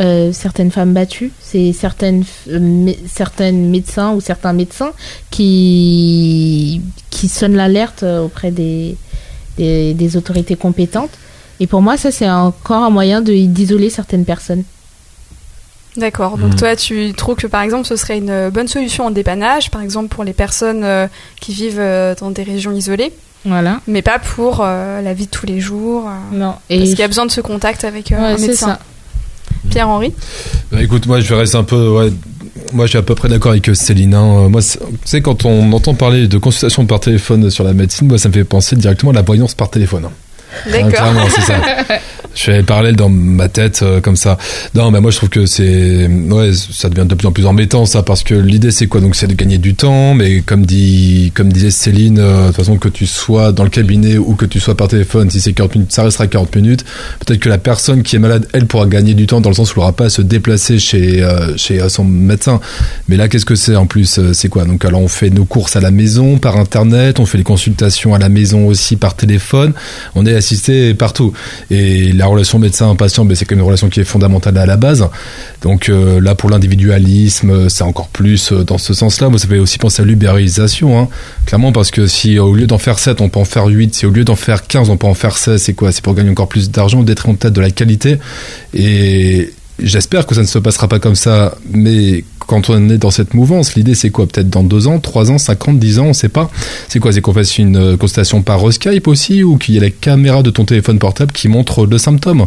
euh, 0.00 0.32
certaines 0.32 0.70
femmes 0.70 0.92
battues, 0.92 1.32
c'est 1.40 1.72
certaines, 1.72 2.24
certaines 3.06 3.70
médecins 3.70 4.12
ou 4.12 4.20
certains 4.20 4.52
médecins 4.52 4.92
qui, 5.30 6.80
qui 7.10 7.28
sonnent 7.28 7.56
l'alerte 7.56 8.02
auprès 8.02 8.50
des, 8.50 8.96
des, 9.56 9.94
des 9.94 10.16
autorités 10.16 10.56
compétentes. 10.56 11.10
Et 11.60 11.68
pour 11.68 11.80
moi, 11.80 11.96
ça, 11.96 12.10
c'est 12.10 12.28
encore 12.28 12.82
un 12.82 12.90
moyen 12.90 13.20
d'isoler 13.20 13.88
certaines 13.88 14.24
personnes. 14.24 14.64
D'accord. 15.96 16.38
Donc 16.38 16.54
Mm. 16.54 16.56
toi, 16.56 16.76
tu 16.76 17.12
trouves 17.16 17.36
que 17.36 17.46
par 17.46 17.62
exemple, 17.62 17.86
ce 17.86 17.94
serait 17.96 18.18
une 18.18 18.30
euh, 18.30 18.50
bonne 18.50 18.66
solution 18.68 19.06
en 19.06 19.10
dépannage, 19.10 19.70
par 19.70 19.80
exemple 19.82 20.08
pour 20.08 20.24
les 20.24 20.32
personnes 20.32 20.82
euh, 20.82 21.06
qui 21.40 21.52
vivent 21.54 21.78
euh, 21.78 22.14
dans 22.18 22.30
des 22.32 22.42
régions 22.42 22.72
isolées, 22.72 23.12
Voilà. 23.44 23.80
mais 23.86 24.02
pas 24.02 24.18
pour 24.18 24.60
euh, 24.62 25.00
la 25.02 25.14
vie 25.14 25.26
de 25.26 25.30
tous 25.30 25.46
les 25.46 25.60
jours. 25.60 26.08
euh, 26.08 26.36
Non. 26.36 26.52
parce 26.52 26.60
Et 26.70 26.78
qu'il 26.84 26.98
y 26.98 27.02
a 27.02 27.08
besoin 27.08 27.26
de 27.26 27.30
ce 27.30 27.40
contact 27.40 27.84
avec 27.84 28.10
euh, 28.10 28.16
Ouais, 28.16 28.24
un 28.32 28.36
c'est 28.38 28.46
médecin. 28.48 28.66
ça. 28.66 28.78
Pierre-Henri 29.70 30.12
Bah, 30.72 30.82
écoute, 30.82 31.06
moi 31.06 31.20
je 31.20 31.28
vais 31.28 31.36
rester 31.36 31.56
un 31.56 31.64
peu. 31.64 31.88
Ouais, 31.88 32.12
moi 32.72 32.86
je 32.86 32.90
suis 32.90 32.98
à 32.98 33.02
peu 33.02 33.14
près 33.14 33.28
d'accord 33.28 33.52
avec 33.52 33.70
Céline. 33.74 34.14
hein. 34.14 34.48
Moi, 34.48 34.60
c'est- 34.62 34.78
tu 34.80 34.84
sais, 35.04 35.22
quand 35.22 35.44
on 35.46 35.72
entend 35.72 35.94
parler 35.94 36.26
de 36.28 36.38
consultation 36.38 36.84
par 36.86 37.00
téléphone 37.00 37.48
sur 37.50 37.64
la 37.64 37.72
médecine, 37.72 38.08
moi 38.08 38.18
ça 38.18 38.28
me 38.28 38.34
fait 38.34 38.44
penser 38.44 38.76
directement 38.76 39.12
à 39.12 39.14
la 39.14 39.22
voyance 39.22 39.54
par 39.54 39.70
téléphone. 39.70 40.06
hein. 40.06 40.10
Ah, 40.66 40.70
D'accord. 40.70 40.90
clairement, 40.90 41.26
c'est 41.34 41.40
ça. 41.42 41.54
Je 42.34 42.42
fais 42.42 42.62
parallèle 42.62 42.96
dans 42.96 43.08
ma 43.08 43.48
tête 43.48 43.80
euh, 43.82 44.00
comme 44.00 44.16
ça. 44.16 44.38
Non, 44.74 44.90
mais 44.90 45.00
moi 45.00 45.10
je 45.10 45.16
trouve 45.16 45.28
que 45.28 45.46
c'est 45.46 46.08
ouais, 46.08 46.50
ça 46.52 46.88
devient 46.88 47.06
de 47.06 47.14
plus 47.14 47.26
en 47.26 47.32
plus 47.32 47.46
embêtant 47.46 47.86
ça 47.86 48.02
parce 48.02 48.22
que 48.22 48.34
l'idée 48.34 48.70
c'est 48.70 48.86
quoi? 48.86 49.00
Donc 49.00 49.16
c'est 49.16 49.26
de 49.26 49.34
gagner 49.34 49.58
du 49.58 49.74
temps, 49.74 50.14
mais 50.14 50.40
comme 50.40 50.66
dit 50.66 51.32
comme 51.34 51.52
disait 51.52 51.70
Céline, 51.70 52.18
euh, 52.18 52.42
de 52.42 52.46
toute 52.48 52.56
façon 52.56 52.76
que 52.78 52.88
tu 52.88 53.06
sois 53.06 53.52
dans 53.52 53.64
le 53.64 53.70
cabinet 53.70 54.18
ou 54.18 54.34
que 54.34 54.46
tu 54.46 54.60
sois 54.60 54.76
par 54.76 54.88
téléphone, 54.88 55.30
si 55.30 55.40
c'est 55.40 55.52
40 55.52 55.74
minutes, 55.74 55.92
ça 55.92 56.02
restera 56.02 56.26
40 56.26 56.54
minutes. 56.56 56.84
Peut-être 57.20 57.40
que 57.40 57.48
la 57.48 57.58
personne 57.58 58.02
qui 58.02 58.16
est 58.16 58.18
malade, 58.18 58.48
elle 58.52 58.66
pourra 58.66 58.86
gagner 58.86 59.14
du 59.14 59.26
temps 59.26 59.40
dans 59.40 59.50
le 59.50 59.54
sens 59.54 59.70
où 59.70 59.72
elle 59.74 59.82
n'aura 59.82 59.92
pas 59.92 60.06
à 60.06 60.10
se 60.10 60.22
déplacer 60.22 60.78
chez 60.78 61.22
euh, 61.22 61.56
chez 61.56 61.80
euh, 61.80 61.88
son 61.88 62.04
médecin. 62.04 62.60
Mais 63.08 63.16
là, 63.16 63.28
qu'est-ce 63.28 63.44
que 63.44 63.54
c'est 63.54 63.76
en 63.76 63.86
plus 63.86 64.18
euh, 64.18 64.32
C'est 64.32 64.48
quoi? 64.48 64.64
Donc 64.64 64.84
alors 64.84 65.00
on 65.00 65.08
fait 65.08 65.30
nos 65.30 65.44
courses 65.44 65.76
à 65.76 65.80
la 65.80 65.90
maison 65.90 66.38
par 66.38 66.56
internet, 66.56 67.20
on 67.20 67.26
fait 67.26 67.38
les 67.38 67.44
consultations 67.44 68.14
à 68.14 68.18
la 68.18 68.28
maison 68.28 68.66
aussi 68.66 68.96
par 68.96 69.14
téléphone. 69.14 69.72
On 70.14 70.26
est 70.26 70.34
assisté 70.34 70.94
partout. 70.94 71.32
Et 71.70 72.12
la 72.24 72.28
relation 72.30 72.58
médecin-patient, 72.58 73.26
ben, 73.26 73.34
c'est 73.34 73.44
quand 73.44 73.54
même 73.54 73.60
une 73.60 73.66
relation 73.66 73.90
qui 73.90 74.00
est 74.00 74.04
fondamentale 74.04 74.56
à 74.56 74.64
la 74.64 74.78
base. 74.78 75.06
Donc 75.60 75.90
euh, 75.90 76.20
là, 76.20 76.34
pour 76.34 76.48
l'individualisme, 76.48 77.50
euh, 77.50 77.68
c'est 77.68 77.84
encore 77.84 78.08
plus 78.08 78.50
euh, 78.50 78.64
dans 78.64 78.78
ce 78.78 78.94
sens-là. 78.94 79.28
Moi, 79.28 79.38
ça 79.38 79.46
fait 79.46 79.58
aussi 79.58 79.78
penser 79.78 80.02
à 80.02 80.04
l'ubérisation, 80.06 80.98
hein. 80.98 81.08
clairement, 81.44 81.70
parce 81.70 81.90
que 81.90 82.06
si 82.06 82.38
au 82.38 82.54
lieu 82.54 82.66
d'en 82.66 82.78
faire 82.78 82.98
7, 82.98 83.20
on 83.20 83.28
peut 83.28 83.40
en 83.40 83.44
faire 83.44 83.66
8, 83.66 83.94
si 83.94 84.06
au 84.06 84.10
lieu 84.10 84.24
d'en 84.24 84.36
faire 84.36 84.66
15, 84.66 84.88
on 84.88 84.96
peut 84.96 85.06
en 85.06 85.14
faire 85.14 85.36
16, 85.36 85.60
c'est 85.60 85.74
quoi? 85.74 85.92
C'est 85.92 86.02
pour 86.02 86.14
gagner 86.14 86.30
encore 86.30 86.48
plus 86.48 86.70
d'argent, 86.70 87.02
d'être 87.02 87.28
en 87.28 87.34
tête 87.34 87.52
de 87.52 87.60
la 87.60 87.70
qualité. 87.70 88.18
Et 88.72 89.52
j'espère 89.78 90.26
que 90.26 90.34
ça 90.34 90.40
ne 90.40 90.46
se 90.46 90.58
passera 90.58 90.88
pas 90.88 91.00
comme 91.00 91.16
ça, 91.16 91.54
mais 91.70 92.24
quand 92.46 92.70
on 92.70 92.88
est 92.90 92.98
dans 92.98 93.10
cette 93.10 93.34
mouvance, 93.34 93.74
l'idée 93.74 93.94
c'est 93.94 94.10
quoi? 94.10 94.26
Peut-être 94.26 94.50
dans 94.50 94.62
2 94.62 94.86
ans, 94.88 94.98
3 94.98 95.30
ans, 95.30 95.38
50, 95.38 95.78
10 95.78 95.98
ans, 95.98 96.06
on 96.06 96.12
sait 96.12 96.28
pas. 96.28 96.50
C'est 96.88 96.98
quoi? 96.98 97.12
C'est 97.12 97.20
qu'on 97.20 97.32
fasse 97.34 97.58
une 97.58 97.76
euh, 97.76 97.96
consultation 97.96 98.42
par 98.42 98.60
Skype 98.72 99.06
aussi 99.08 99.42
ou 99.42 99.56
qu'il 99.58 99.74
y 99.74 99.78
ait 99.78 99.80
la 99.80 99.90
caméra 99.90 100.42
de 100.42 100.50
ton 100.50 100.64
téléphone 100.64 100.98
portable 100.98 101.32
qui 101.32 101.48
montre 101.48 101.86
le 101.86 101.98
symptôme? 101.98 102.46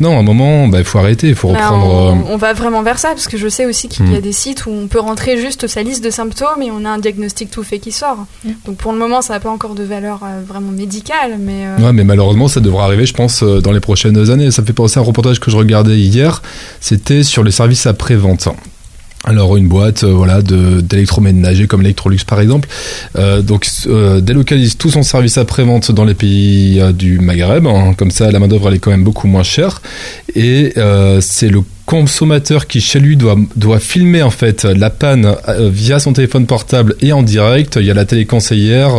Non, 0.00 0.16
à 0.16 0.18
un 0.18 0.22
moment, 0.24 0.66
bah, 0.66 0.78
il 0.80 0.84
faut 0.84 0.98
arrêter, 0.98 1.28
il 1.28 1.36
faut 1.36 1.52
Bah, 1.52 1.68
reprendre. 1.70 1.94
euh, 2.08 2.12
on, 2.28 2.34
on 2.34 2.36
va 2.36 2.52
vraiment 2.52 2.82
vers 2.82 2.98
ça 2.98 3.10
parce 3.10 3.28
que 3.28 3.36
je 3.38 3.46
sais 3.46 3.64
aussi 3.64 3.86
qu'il 3.88 4.10
y 4.10 4.16
a 4.16 4.18
Mm. 4.18 4.22
des 4.22 4.32
sites 4.32 4.66
où 4.66 4.70
on 4.70 4.88
peut 4.88 4.98
rentrer 4.98 5.38
juste 5.40 5.68
sa 5.68 5.84
liste 5.84 6.02
de 6.02 6.10
symptômes 6.10 6.62
et 6.62 6.70
on 6.72 6.84
a 6.84 6.88
un 6.90 6.98
diagnostic 6.98 7.48
tout 7.48 7.62
fait 7.62 7.78
qui 7.78 7.92
sort. 7.92 8.26
Mm. 8.44 8.48
Donc 8.66 8.76
pour 8.76 8.90
le 8.92 8.98
moment, 8.98 9.22
ça 9.22 9.34
n'a 9.34 9.38
pas 9.40 9.50
encore 9.50 9.76
de 9.76 9.84
valeur 9.84 10.22
euh, 10.24 10.42
vraiment 10.44 10.72
médicale, 10.72 11.38
mais 11.38 11.66
euh, 11.66 11.76
Ouais, 11.86 11.92
mais 11.92 12.02
malheureusement, 12.02 12.48
ça 12.48 12.58
devra 12.58 12.86
arriver, 12.86 13.06
je 13.06 13.14
pense, 13.14 13.44
dans 13.44 13.70
les 13.70 13.78
prochaines 13.78 14.30
années. 14.30 14.50
Ça 14.50 14.62
me 14.62 14.66
fait 14.66 14.72
penser 14.72 14.98
à 14.98 15.02
un 15.02 15.06
reportage 15.06 15.38
que 15.38 15.52
je 15.52 15.56
regardais 15.56 15.96
hier. 15.96 16.42
C'était 16.80 17.22
sur 17.22 17.44
les 17.44 17.52
services 17.52 17.86
après-vente. 17.86 18.48
Alors 19.26 19.56
une 19.56 19.68
boîte, 19.68 20.04
euh, 20.04 20.12
voilà, 20.12 20.42
de 20.42 20.82
d'électroménager 20.82 21.66
comme 21.66 21.80
Electrolux 21.80 22.18
par 22.26 22.40
exemple, 22.42 22.68
euh, 23.16 23.40
donc 23.40 23.66
euh, 23.86 24.20
délocalise 24.20 24.76
tout 24.76 24.90
son 24.90 25.02
service 25.02 25.38
après-vente 25.38 25.90
dans 25.92 26.04
les 26.04 26.12
pays 26.12 26.78
euh, 26.78 26.92
du 26.92 27.18
Maghreb. 27.20 27.66
hein. 27.66 27.94
comme 27.96 28.10
ça, 28.10 28.30
la 28.30 28.38
main 28.38 28.48
d'œuvre 28.48 28.68
elle 28.68 28.74
est 28.74 28.78
quand 28.80 28.90
même 28.90 29.04
beaucoup 29.04 29.26
moins 29.26 29.42
chère. 29.42 29.80
Et 30.34 30.74
euh, 30.76 31.22
c'est 31.22 31.48
le 31.48 31.62
consommateur 31.86 32.66
qui 32.66 32.82
chez 32.82 33.00
lui 33.00 33.16
doit 33.16 33.36
doit 33.56 33.78
filmer 33.78 34.22
en 34.22 34.30
fait 34.30 34.64
la 34.64 34.90
panne 34.90 35.34
via 35.70 35.98
son 35.98 36.12
téléphone 36.12 36.44
portable 36.46 36.94
et 37.00 37.12
en 37.12 37.22
direct. 37.22 37.76
Il 37.80 37.86
y 37.86 37.90
a 37.90 37.94
la 37.94 38.04
téléconseillère 38.04 38.92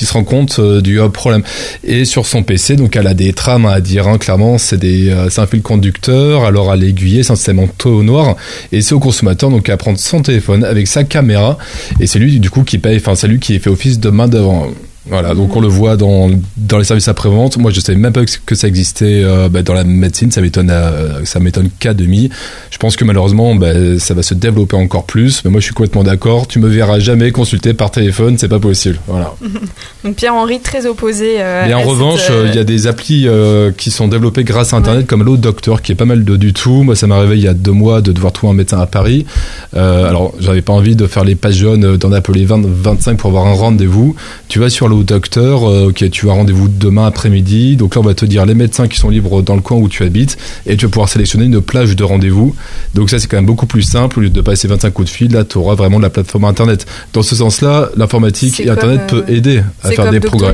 qui 0.00 0.06
se 0.06 0.14
rend 0.14 0.24
compte 0.24 0.58
euh, 0.60 0.80
du 0.80 0.98
euh, 0.98 1.10
problème. 1.10 1.42
Et 1.84 2.06
sur 2.06 2.24
son 2.24 2.42
PC, 2.42 2.76
donc 2.76 2.96
elle 2.96 3.06
a 3.06 3.12
des 3.12 3.34
trames 3.34 3.66
à 3.66 3.82
dire, 3.82 4.08
hein, 4.08 4.16
clairement, 4.16 4.56
c'est 4.56 4.78
des, 4.78 5.10
euh, 5.10 5.28
c'est 5.28 5.42
un 5.42 5.46
fil 5.46 5.60
conducteur, 5.60 6.44
alors 6.44 6.72
à 6.72 6.76
l'aiguiller, 6.76 7.22
c'est 7.22 7.32
un 7.32 7.36
système 7.36 7.58
en 7.58 7.68
noir, 8.02 8.34
et 8.72 8.80
c'est 8.80 8.94
au 8.94 8.98
consommateur 8.98 9.50
donc 9.50 9.68
à 9.68 9.76
prendre 9.76 9.98
son 9.98 10.22
téléphone 10.22 10.64
avec 10.64 10.88
sa 10.88 11.04
caméra, 11.04 11.58
et 12.00 12.06
c'est 12.06 12.18
lui 12.18 12.40
du 12.40 12.48
coup 12.48 12.62
qui 12.62 12.78
paye, 12.78 12.96
enfin 12.96 13.14
c'est 13.14 13.28
lui 13.28 13.40
qui 13.40 13.58
fait 13.58 13.68
office 13.68 14.00
de 14.00 14.08
main 14.08 14.26
d'œuvre. 14.26 14.72
Voilà, 15.10 15.34
donc 15.34 15.54
on 15.56 15.60
le 15.60 15.68
voit 15.68 15.96
dans, 15.96 16.30
dans 16.56 16.78
les 16.78 16.84
services 16.84 17.08
après-vente. 17.08 17.56
Moi, 17.58 17.70
je 17.72 17.80
savais 17.80 17.98
même 17.98 18.12
pas 18.12 18.22
que 18.24 18.54
ça 18.54 18.68
existait 18.68 19.22
euh, 19.24 19.48
bah, 19.48 19.62
dans 19.62 19.74
la 19.74 19.84
médecine. 19.84 20.30
Ça 20.30 20.40
m'étonne, 20.40 20.70
euh, 20.70 21.24
ça 21.24 21.40
m'étonne 21.40 21.68
qu'à 21.80 21.94
demi. 21.94 22.30
Je 22.70 22.78
pense 22.78 22.96
que 22.96 23.04
malheureusement, 23.04 23.54
bah, 23.56 23.98
ça 23.98 24.14
va 24.14 24.22
se 24.22 24.34
développer 24.34 24.76
encore 24.76 25.04
plus. 25.04 25.44
Mais 25.44 25.50
moi, 25.50 25.60
je 25.60 25.64
suis 25.64 25.74
complètement 25.74 26.04
d'accord. 26.04 26.46
Tu 26.46 26.60
me 26.60 26.68
verras 26.68 27.00
jamais 27.00 27.32
consulter 27.32 27.74
par 27.74 27.90
téléphone, 27.90 28.38
c'est 28.38 28.48
pas 28.48 28.60
possible. 28.60 28.98
Voilà. 29.08 29.34
donc 30.04 30.14
Pierre-Henri 30.14 30.60
très 30.60 30.86
opposé. 30.86 31.36
euh, 31.40 31.64
Mais 31.66 31.74
en 31.74 31.82
revanche, 31.82 32.28
euh, 32.30 32.46
il 32.48 32.54
y 32.54 32.58
a 32.58 32.64
des 32.64 32.86
applis 32.86 33.26
euh, 33.26 33.72
qui 33.76 33.90
sont 33.90 34.06
développées 34.08 34.44
grâce 34.44 34.72
à 34.72 34.76
Internet, 34.76 35.06
comme 35.06 35.22
Hello 35.22 35.36
Doctor, 35.36 35.82
qui 35.82 35.92
est 35.92 35.96
pas 35.96 36.04
mal 36.04 36.24
de 36.24 36.36
du 36.36 36.52
tout. 36.52 36.84
Moi, 36.84 36.94
ça 36.94 37.06
m'a 37.06 37.18
réveillé 37.18 37.42
il 37.42 37.44
y 37.44 37.48
a 37.48 37.54
deux 37.54 37.72
mois 37.72 38.00
de 38.00 38.12
devoir 38.12 38.32
trouver 38.32 38.52
un 38.52 38.56
médecin 38.56 38.78
à 38.78 38.86
Paris. 38.86 39.26
Alors, 39.74 40.34
j'avais 40.38 40.62
pas 40.62 40.72
envie 40.72 40.94
de 40.94 41.06
faire 41.06 41.24
les 41.24 41.34
pages 41.34 41.56
jaunes, 41.56 41.96
d'en 41.96 42.12
appeler 42.12 42.44
20, 42.44 42.62
25 42.64 43.16
pour 43.16 43.30
avoir 43.30 43.46
un 43.46 43.52
rendez-vous. 43.54 44.14
Tu 44.48 44.58
vas 44.58 44.68
sur 44.68 44.86
Hello 44.86 44.99
Doctor, 45.04 45.68
euh, 45.68 45.88
ok, 45.88 46.10
tu 46.10 46.28
as 46.28 46.32
rendez-vous 46.32 46.68
demain 46.68 47.06
après-midi. 47.06 47.76
Donc 47.76 47.94
là, 47.94 48.00
on 48.00 48.04
va 48.04 48.14
te 48.14 48.24
dire 48.24 48.46
les 48.46 48.54
médecins 48.54 48.88
qui 48.88 48.98
sont 48.98 49.08
libres 49.10 49.42
dans 49.42 49.54
le 49.54 49.60
coin 49.60 49.76
où 49.78 49.88
tu 49.88 50.02
habites, 50.04 50.36
et 50.66 50.76
tu 50.76 50.86
vas 50.86 50.90
pouvoir 50.90 51.08
sélectionner 51.08 51.44
une 51.46 51.60
plage 51.60 51.96
de 51.96 52.04
rendez-vous. 52.04 52.54
Donc 52.94 53.10
ça, 53.10 53.18
c'est 53.18 53.26
quand 53.28 53.36
même 53.36 53.46
beaucoup 53.46 53.66
plus 53.66 53.82
simple. 53.82 54.18
Au 54.18 54.22
lieu 54.22 54.30
de 54.30 54.40
passer 54.40 54.68
25 54.68 54.90
coups 54.92 55.10
de 55.10 55.14
fil, 55.14 55.32
là, 55.32 55.44
tu 55.44 55.58
auras 55.58 55.74
vraiment 55.74 55.98
la 55.98 56.10
plateforme 56.10 56.44
Internet. 56.44 56.86
Dans 57.12 57.22
ce 57.22 57.34
sens-là, 57.36 57.90
l'informatique 57.96 58.60
et 58.60 58.68
Internet 58.70 59.00
comme, 59.08 59.18
euh, 59.18 59.22
peut 59.22 59.32
aider 59.32 59.62
à 59.82 59.88
faire 59.90 60.04
comme 60.04 60.10
des 60.12 60.20
progrès. 60.20 60.52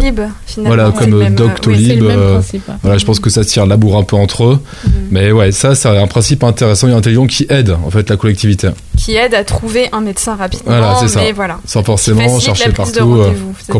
Voilà, 0.58 0.90
comme 0.90 1.14
même, 1.18 1.32
euh, 1.34 1.36
Doctolib. 1.36 2.02
oui, 2.02 2.08
euh, 2.10 2.32
principe. 2.34 2.68
hein. 2.68 2.76
Voilà, 2.82 2.98
je 2.98 3.04
pense 3.04 3.20
que 3.20 3.30
ça 3.30 3.42
se 3.42 3.48
tire 3.48 3.66
la 3.66 3.76
bourre 3.76 3.96
un 3.98 4.02
peu 4.04 4.16
entre 4.16 4.44
eux. 4.44 4.58
Mhm. 4.84 4.92
Mais 5.10 5.32
ouais, 5.32 5.52
ça, 5.52 5.74
c'est 5.74 5.88
un 5.88 6.06
principe 6.06 6.44
intéressant 6.44 6.88
et 6.88 6.92
intelligent 6.92 7.26
qui 7.26 7.46
aide, 7.48 7.76
en 7.84 7.90
fait, 7.90 8.08
la 8.10 8.16
collectivité. 8.16 8.68
qui 8.96 9.14
aide 9.14 9.34
à 9.34 9.44
trouver 9.44 9.88
un 9.92 10.00
médecin 10.00 10.34
rapidement. 10.36 10.64
Voilà, 10.72 10.96
c'est 11.00 11.08
ça. 11.08 11.20
Mais 11.20 11.32
voilà. 11.32 11.58
Sans 11.66 11.82
forcément 11.82 12.40
chercher 12.40 12.70
de 12.70 12.74
partout. 12.74 12.98
euh, 12.98 13.24
rendez-vous. 13.24 13.54
C'est- 13.64 13.72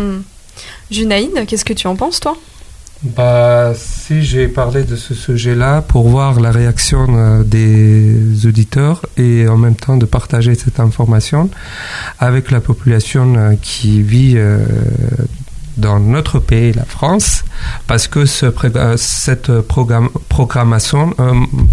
Hmm. 0.00 0.22
Junaïd, 0.90 1.46
qu'est-ce 1.46 1.64
que 1.64 1.72
tu 1.72 1.86
en 1.86 1.96
penses, 1.96 2.20
toi? 2.20 2.36
Bah, 3.02 3.72
si 3.74 4.22
j'ai 4.22 4.46
parlé 4.46 4.84
de 4.84 4.94
ce 4.94 5.14
sujet-là 5.14 5.80
pour 5.80 6.08
voir 6.08 6.38
la 6.38 6.50
réaction 6.50 7.06
euh, 7.08 7.42
des 7.42 8.46
auditeurs 8.46 9.06
et 9.16 9.48
en 9.48 9.56
même 9.56 9.74
temps 9.74 9.96
de 9.96 10.04
partager 10.04 10.54
cette 10.54 10.80
information 10.80 11.48
avec 12.18 12.50
la 12.50 12.60
population 12.60 13.34
euh, 13.36 13.54
qui 13.62 14.02
vit 14.02 14.34
euh, 14.36 14.58
dans 15.78 15.98
notre 15.98 16.40
pays, 16.40 16.74
la 16.74 16.84
France, 16.84 17.42
parce 17.86 18.06
que 18.06 18.26
ce, 18.26 18.52
cette 18.98 19.60
programmation, 19.60 21.14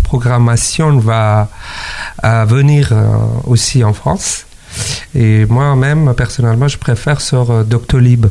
programmation 0.04 0.98
va 1.00 1.50
venir 2.46 2.94
aussi 3.46 3.84
en 3.84 3.92
France. 3.92 4.47
Et 5.16 5.46
moi-même, 5.46 6.14
personnellement, 6.16 6.68
je 6.68 6.78
préfère 6.78 7.22
sur 7.22 7.52
euh, 7.52 7.64
Doctolib. 7.64 8.28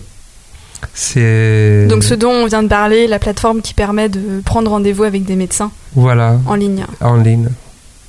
C'est 0.94 1.86
Donc, 1.88 2.04
ce 2.04 2.14
dont 2.14 2.30
on 2.30 2.46
vient 2.46 2.62
de 2.62 2.68
parler, 2.68 3.06
la 3.06 3.18
plateforme 3.18 3.60
qui 3.62 3.74
permet 3.74 4.08
de 4.08 4.40
prendre 4.44 4.70
rendez-vous 4.70 5.04
avec 5.04 5.24
des 5.24 5.36
médecins 5.36 5.70
voilà 5.94 6.38
en 6.46 6.54
ligne. 6.54 6.84
en 7.00 7.16
ligne 7.16 7.48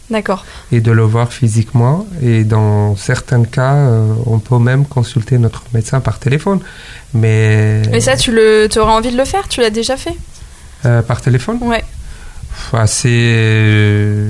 D'accord. 0.10 0.46
et 0.72 0.79
de 0.79 0.91
le 0.91 1.01
voir 1.03 1.32
physiquement. 1.34 2.06
Et 2.22 2.44
dans 2.44 2.96
certains 2.96 3.44
cas, 3.44 3.75
euh, 3.75 4.13
on 4.25 4.39
peut 4.39 4.58
même 4.60 4.86
consulter 4.86 5.38
notre 5.38 5.63
médecin 5.74 6.00
par 6.00 6.20
téléphone. 6.20 6.60
Mais, 7.13 7.82
Mais 7.91 8.00
ça, 8.01 8.15
tu 8.15 8.32
le, 8.32 8.67
aurais 8.77 8.94
envie 8.94 9.12
de 9.12 9.17
le 9.17 9.25
faire? 9.25 9.48
Tu 9.48 9.60
l'as 9.62 9.70
déjà 9.70 9.98
fait? 9.98 10.15
Euh, 10.86 11.01
par 11.01 11.22
téléphone, 11.22 11.58
Ouais. 11.62 11.84
Enfin, 12.53 12.86
c'est 12.88 14.27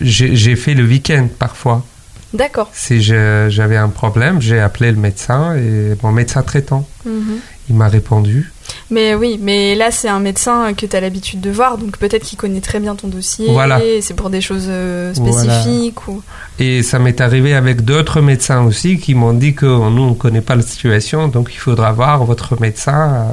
j'ai 0.00 0.36
j'ai 0.36 0.56
fait 0.56 0.74
le 0.74 0.84
week-end 0.84 1.28
parfois. 1.38 1.84
D'accord. 2.32 2.70
Si 2.72 3.02
j'avais 3.02 3.76
un 3.76 3.88
problème, 3.88 4.40
j'ai 4.40 4.60
appelé 4.60 4.92
le 4.92 4.98
médecin 4.98 5.56
et 5.56 5.96
mon 6.02 6.12
médecin 6.12 6.42
traitant. 6.42 6.86
Mhm. 7.04 7.40
Il 7.68 7.76
m'a 7.76 7.88
répondu. 7.88 8.52
Mais 8.90 9.14
oui, 9.14 9.38
mais 9.40 9.74
là 9.74 9.90
c'est 9.90 10.08
un 10.08 10.18
médecin 10.20 10.74
que 10.74 10.86
tu 10.86 10.96
as 10.96 11.00
l'habitude 11.00 11.40
de 11.40 11.50
voir, 11.50 11.78
donc 11.78 11.96
peut-être 11.98 12.24
qu'il 12.24 12.38
connaît 12.38 12.60
très 12.60 12.80
bien 12.80 12.94
ton 12.94 13.08
dossier. 13.08 13.46
Voilà. 13.50 13.80
C'est 14.00 14.14
pour 14.14 14.30
des 14.30 14.40
choses 14.40 14.66
euh, 14.68 15.14
spécifiques. 15.14 16.08
Ou... 16.08 16.22
Et 16.58 16.82
ça 16.82 16.98
m'est 16.98 17.20
arrivé 17.20 17.54
avec 17.54 17.82
d'autres 17.82 18.20
médecins 18.20 18.62
aussi 18.64 18.98
qui 18.98 19.14
m'ont 19.14 19.32
dit 19.32 19.54
que 19.54 19.66
nous 19.66 20.02
on 20.02 20.10
ne 20.10 20.14
connaît 20.14 20.40
pas 20.40 20.56
la 20.56 20.62
situation, 20.62 21.28
donc 21.28 21.50
il 21.52 21.58
faudra 21.58 21.92
voir 21.92 22.24
votre 22.24 22.60
médecin 22.60 23.10
euh, 23.10 23.24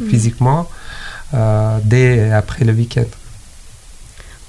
mhm. 0.00 0.10
physiquement 0.10 0.68
euh, 1.34 1.78
dès 1.84 2.32
après 2.32 2.64
le 2.64 2.72
week-end. 2.72 3.04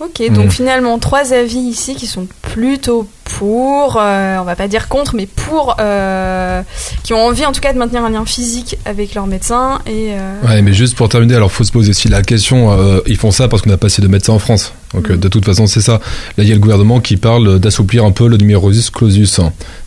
Ok, 0.01 0.21
donc 0.29 0.47
mm. 0.47 0.51
finalement 0.51 0.99
trois 0.99 1.31
avis 1.33 1.59
ici 1.59 1.95
qui 1.95 2.05
sont 2.05 2.27
plutôt 2.41 3.07
pour, 3.23 3.97
euh, 3.97 4.37
on 4.39 4.43
va 4.43 4.55
pas 4.55 4.67
dire 4.67 4.87
contre, 4.87 5.15
mais 5.15 5.25
pour, 5.25 5.77
euh, 5.79 6.61
qui 7.03 7.13
ont 7.13 7.25
envie 7.25 7.45
en 7.45 7.53
tout 7.53 7.61
cas 7.61 7.73
de 7.73 7.77
maintenir 7.77 8.03
un 8.03 8.09
lien 8.09 8.25
physique 8.25 8.77
avec 8.85 9.15
leur 9.15 9.25
médecin. 9.25 9.79
Et, 9.85 10.11
euh, 10.11 10.47
Ouais, 10.47 10.61
mais 10.61 10.73
juste 10.73 10.95
pour 10.95 11.07
terminer, 11.09 11.35
alors 11.35 11.51
faut 11.51 11.63
se 11.63 11.71
poser 11.71 11.91
aussi 11.91 12.09
la 12.09 12.23
question, 12.23 12.77
ils 13.07 13.17
font 13.17 13.31
ça 13.31 13.47
parce 13.47 13.61
qu'on 13.61 13.69
n'a 13.69 13.77
pas 13.77 13.87
assez 13.87 14.01
de 14.01 14.07
médecins 14.07 14.33
en 14.33 14.39
France. 14.39 14.73
Donc 14.95 15.09
mm. 15.09 15.17
de 15.17 15.27
toute 15.27 15.45
façon, 15.45 15.67
c'est 15.67 15.81
ça. 15.81 15.99
Là, 16.37 16.43
il 16.43 16.47
y 16.47 16.51
a 16.51 16.55
le 16.55 16.61
gouvernement 16.61 16.99
qui 16.99 17.17
parle 17.17 17.59
d'assouplir 17.59 18.05
un 18.05 18.11
peu 18.11 18.27
le 18.27 18.37
numerus 18.37 18.89
clausus. 18.89 19.39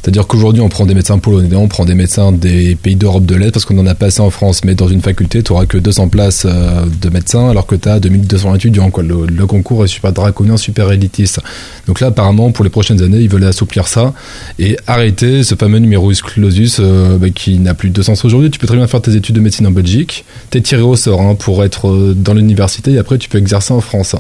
C'est-à-dire 0.03 0.27
qu'aujourd'hui, 0.27 0.63
on 0.63 0.69
prend 0.69 0.87
des 0.87 0.95
médecins 0.95 1.19
polonais, 1.19 1.57
on 1.57 1.69
prend 1.69 1.85
des 1.85 1.95
médecins 1.95 2.33
des 2.33 2.77
pays 2.77 2.97
d'Europe 2.97 3.27
de 3.27 3.35
l'Est 3.35 3.51
parce 3.51 3.65
qu'on 3.65 3.79
en 3.79 3.87
a 3.87 3.95
pas 3.95 4.07
assez 4.07 4.21
en 4.21 4.31
France. 4.31 4.65
Mais 4.65 4.75
dans 4.75 4.89
une 4.89 5.01
faculté, 5.01 5.43
tu 5.43 5.53
auras 5.53 5.67
que 5.67 5.79
200 5.79 6.09
places 6.09 6.47
de 6.47 7.09
médecins 7.11 7.51
alors 7.51 7.67
que 7.67 7.75
tu 7.75 7.89
as 7.89 8.01
2200 8.01 8.55
étudiants. 8.55 8.91
Le, 8.99 9.27
le, 9.27 9.47
concours 9.47 9.85
est 9.85 9.89
super 9.89 10.13
draconien, 10.13 10.57
super 10.57 10.91
élitiste. 10.93 11.41
Donc 11.87 12.01
là, 12.01 12.09
apparemment, 12.09 12.51
pour 12.53 12.65
les 12.65 12.71
prochaines 12.71 13.03
années, 13.03 13.21
ils 13.21 13.29
veulent 13.29 13.45
assouplir 13.45 13.89
ça 13.89 14.13
et 14.59 14.77
arrêter 14.87 15.43
ce 15.43 15.55
fameux 15.55 15.79
numerus 15.79 16.23
clausus 16.23 16.79
euh, 16.81 17.19
bah, 17.19 17.31
qui 17.31 17.59
n'a 17.59 17.75
plus 17.75 17.91
de 17.91 18.03
sens 18.03 18.25
aujourd'hui. 18.25 18.51
Tu 18.51 18.59
peux 18.59 18.67
très 18.67 18.77
bien 18.77 18.87
faire 18.87 19.01
tes 19.01 19.15
études 19.15 19.35
de 19.35 19.41
médecine 19.41 19.67
en 19.67 19.71
Belgique, 19.71 20.25
t'es 20.51 20.61
tiré 20.61 20.83
au 20.83 20.97
sort 20.97 21.21
hein, 21.21 21.35
pour 21.35 21.65
être 21.65 21.89
euh, 21.89 22.15
dans 22.17 22.35
l'université 22.35 22.93
et 22.93 22.99
après 22.99 23.19
tu 23.19 23.29
peux 23.29 23.39
exercer 23.39 23.73
en 23.73 23.81
France. 23.81 24.15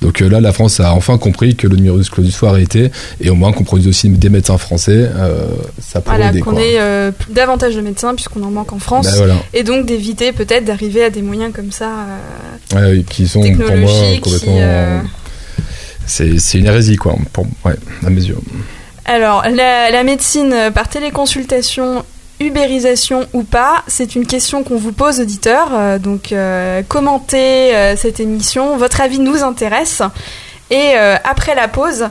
Donc 0.00 0.22
euh, 0.22 0.28
là, 0.28 0.40
la 0.40 0.52
France 0.52 0.80
a 0.80 0.94
enfin 0.94 1.18
compris 1.18 1.56
que 1.56 1.66
le 1.66 1.76
numerus 1.76 2.08
clausus 2.10 2.34
soit 2.34 2.50
arrêté 2.50 2.90
et 3.20 3.30
au 3.30 3.34
moins 3.34 3.52
qu'on 3.52 3.64
produise 3.64 3.88
aussi 3.88 4.08
des 4.08 4.28
médecins 4.28 4.58
français. 4.58 5.10
ça 5.80 6.00
pourrait 6.00 6.16
voilà, 6.16 6.40
qu'on 6.40 6.56
ait 6.56 7.12
davantage 7.30 7.76
de 7.76 7.80
médecins 7.80 8.14
puisqu'on 8.14 8.42
en 8.42 8.50
manque 8.50 8.72
en 8.72 8.78
France 8.78 9.08
bah, 9.18 9.34
et 9.52 9.62
donc 9.62 9.86
d'éviter 9.86 10.32
peut-être 10.32 10.64
d'arriver 10.64 11.04
à 11.04 11.10
des 11.10 11.22
moyens 11.22 11.52
comme 11.52 11.72
ça. 11.72 11.90
qui 13.08 13.28
sont 13.28 13.40
pour 13.40 13.76
moi 13.76 13.92
complètement 14.20 15.02
c'est 16.10 16.58
une 16.58 16.66
hérésie, 16.66 16.96
quoi, 16.96 17.16
pour, 17.32 17.46
ouais, 17.64 17.74
à 18.04 18.10
mes 18.10 18.22
yeux. 18.22 18.36
Alors, 19.04 19.44
la, 19.48 20.02
médecine 20.02 20.54
par 20.74 20.88
téléconsultation, 20.88 22.04
ubérisation 22.40 23.26
ou 23.34 23.42
pas, 23.42 23.84
c'est 23.86 24.14
une 24.14 24.26
question 24.26 24.64
qu'on 24.64 24.76
vous 24.76 24.92
pose, 24.92 25.20
auditeurs. 25.20 25.68
Euh, 25.72 25.98
donc, 25.98 26.32
euh, 26.32 26.82
commentez 26.88 27.76
euh, 27.76 27.96
cette 27.96 28.18
émission. 28.18 28.76
Votre 28.78 29.02
avis 29.02 29.20
nous 29.20 29.42
intéresse. 29.44 30.02
Et 30.70 30.94
après 31.24 31.56
la 31.56 31.66
pause, 31.66 32.10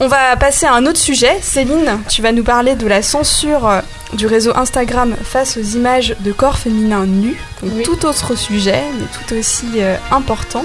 on 0.00 0.08
va 0.08 0.34
passer 0.36 0.64
à 0.64 0.72
un 0.72 0.86
autre 0.86 0.98
sujet. 0.98 1.36
Céline, 1.42 1.98
tu 2.08 2.22
vas 2.22 2.32
nous 2.32 2.42
parler 2.42 2.76
de 2.76 2.86
la 2.86 3.02
censure 3.02 3.70
du 4.14 4.26
réseau 4.26 4.56
Instagram 4.56 5.14
face 5.22 5.58
aux 5.58 5.76
images 5.76 6.16
de 6.20 6.32
corps 6.32 6.56
féminins 6.56 7.04
nus. 7.04 7.38
Donc, 7.62 7.82
tout 7.82 8.06
autre 8.06 8.36
sujet, 8.36 8.84
mais 8.98 9.04
tout 9.04 9.34
aussi 9.34 9.66
important. 10.10 10.64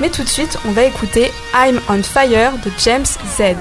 Mais 0.00 0.10
tout 0.10 0.22
de 0.22 0.28
suite, 0.28 0.58
on 0.66 0.72
va 0.72 0.84
écouter 0.84 1.30
I'm 1.54 1.80
on 1.88 2.02
Fire 2.02 2.52
de 2.64 2.70
James 2.78 3.06
Z. 3.36 3.54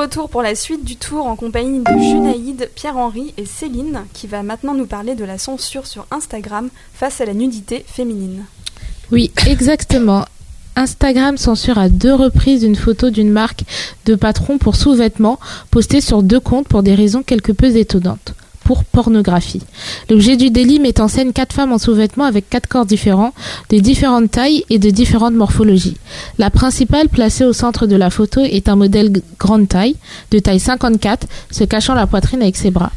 retour 0.00 0.30
pour 0.30 0.40
la 0.40 0.54
suite 0.54 0.82
du 0.82 0.96
tour 0.96 1.26
en 1.26 1.36
compagnie 1.36 1.80
de 1.80 1.98
Junaïde, 2.00 2.70
Pierre-Henri 2.74 3.34
et 3.36 3.44
Céline, 3.44 4.04
qui 4.14 4.26
va 4.26 4.42
maintenant 4.42 4.72
nous 4.72 4.86
parler 4.86 5.14
de 5.14 5.26
la 5.26 5.36
censure 5.36 5.86
sur 5.86 6.06
Instagram 6.10 6.70
face 6.94 7.20
à 7.20 7.26
la 7.26 7.34
nudité 7.34 7.84
féminine. 7.86 8.44
Oui, 9.12 9.30
exactement. 9.46 10.24
Instagram 10.74 11.36
censure 11.36 11.76
à 11.76 11.90
deux 11.90 12.14
reprises 12.14 12.62
une 12.62 12.76
photo 12.76 13.10
d'une 13.10 13.30
marque 13.30 13.64
de 14.06 14.14
patron 14.14 14.56
pour 14.56 14.74
sous-vêtements 14.74 15.38
postée 15.70 16.00
sur 16.00 16.22
deux 16.22 16.40
comptes 16.40 16.68
pour 16.68 16.82
des 16.82 16.94
raisons 16.94 17.22
quelque 17.22 17.52
peu 17.52 17.76
étonnantes 17.76 18.32
pour 18.70 18.84
pornographie. 18.84 19.62
L'objet 20.08 20.36
du 20.36 20.50
délit 20.50 20.78
met 20.78 21.00
en 21.00 21.08
scène 21.08 21.32
quatre 21.32 21.52
femmes 21.52 21.72
en 21.72 21.78
sous-vêtements 21.78 22.22
avec 22.22 22.48
quatre 22.48 22.68
corps 22.68 22.86
différents, 22.86 23.34
de 23.68 23.78
différentes 23.78 24.30
tailles 24.30 24.64
et 24.70 24.78
de 24.78 24.90
différentes 24.90 25.34
morphologies. 25.34 25.96
La 26.38 26.50
principale, 26.50 27.08
placée 27.08 27.44
au 27.44 27.52
centre 27.52 27.88
de 27.88 27.96
la 27.96 28.10
photo, 28.10 28.42
est 28.42 28.68
un 28.68 28.76
modèle 28.76 29.10
grande 29.40 29.66
taille, 29.66 29.96
de 30.30 30.38
taille 30.38 30.60
54, 30.60 31.26
se 31.50 31.64
cachant 31.64 31.94
la 31.94 32.06
poitrine 32.06 32.42
avec 32.42 32.56
ses 32.56 32.70
bras. 32.70 32.92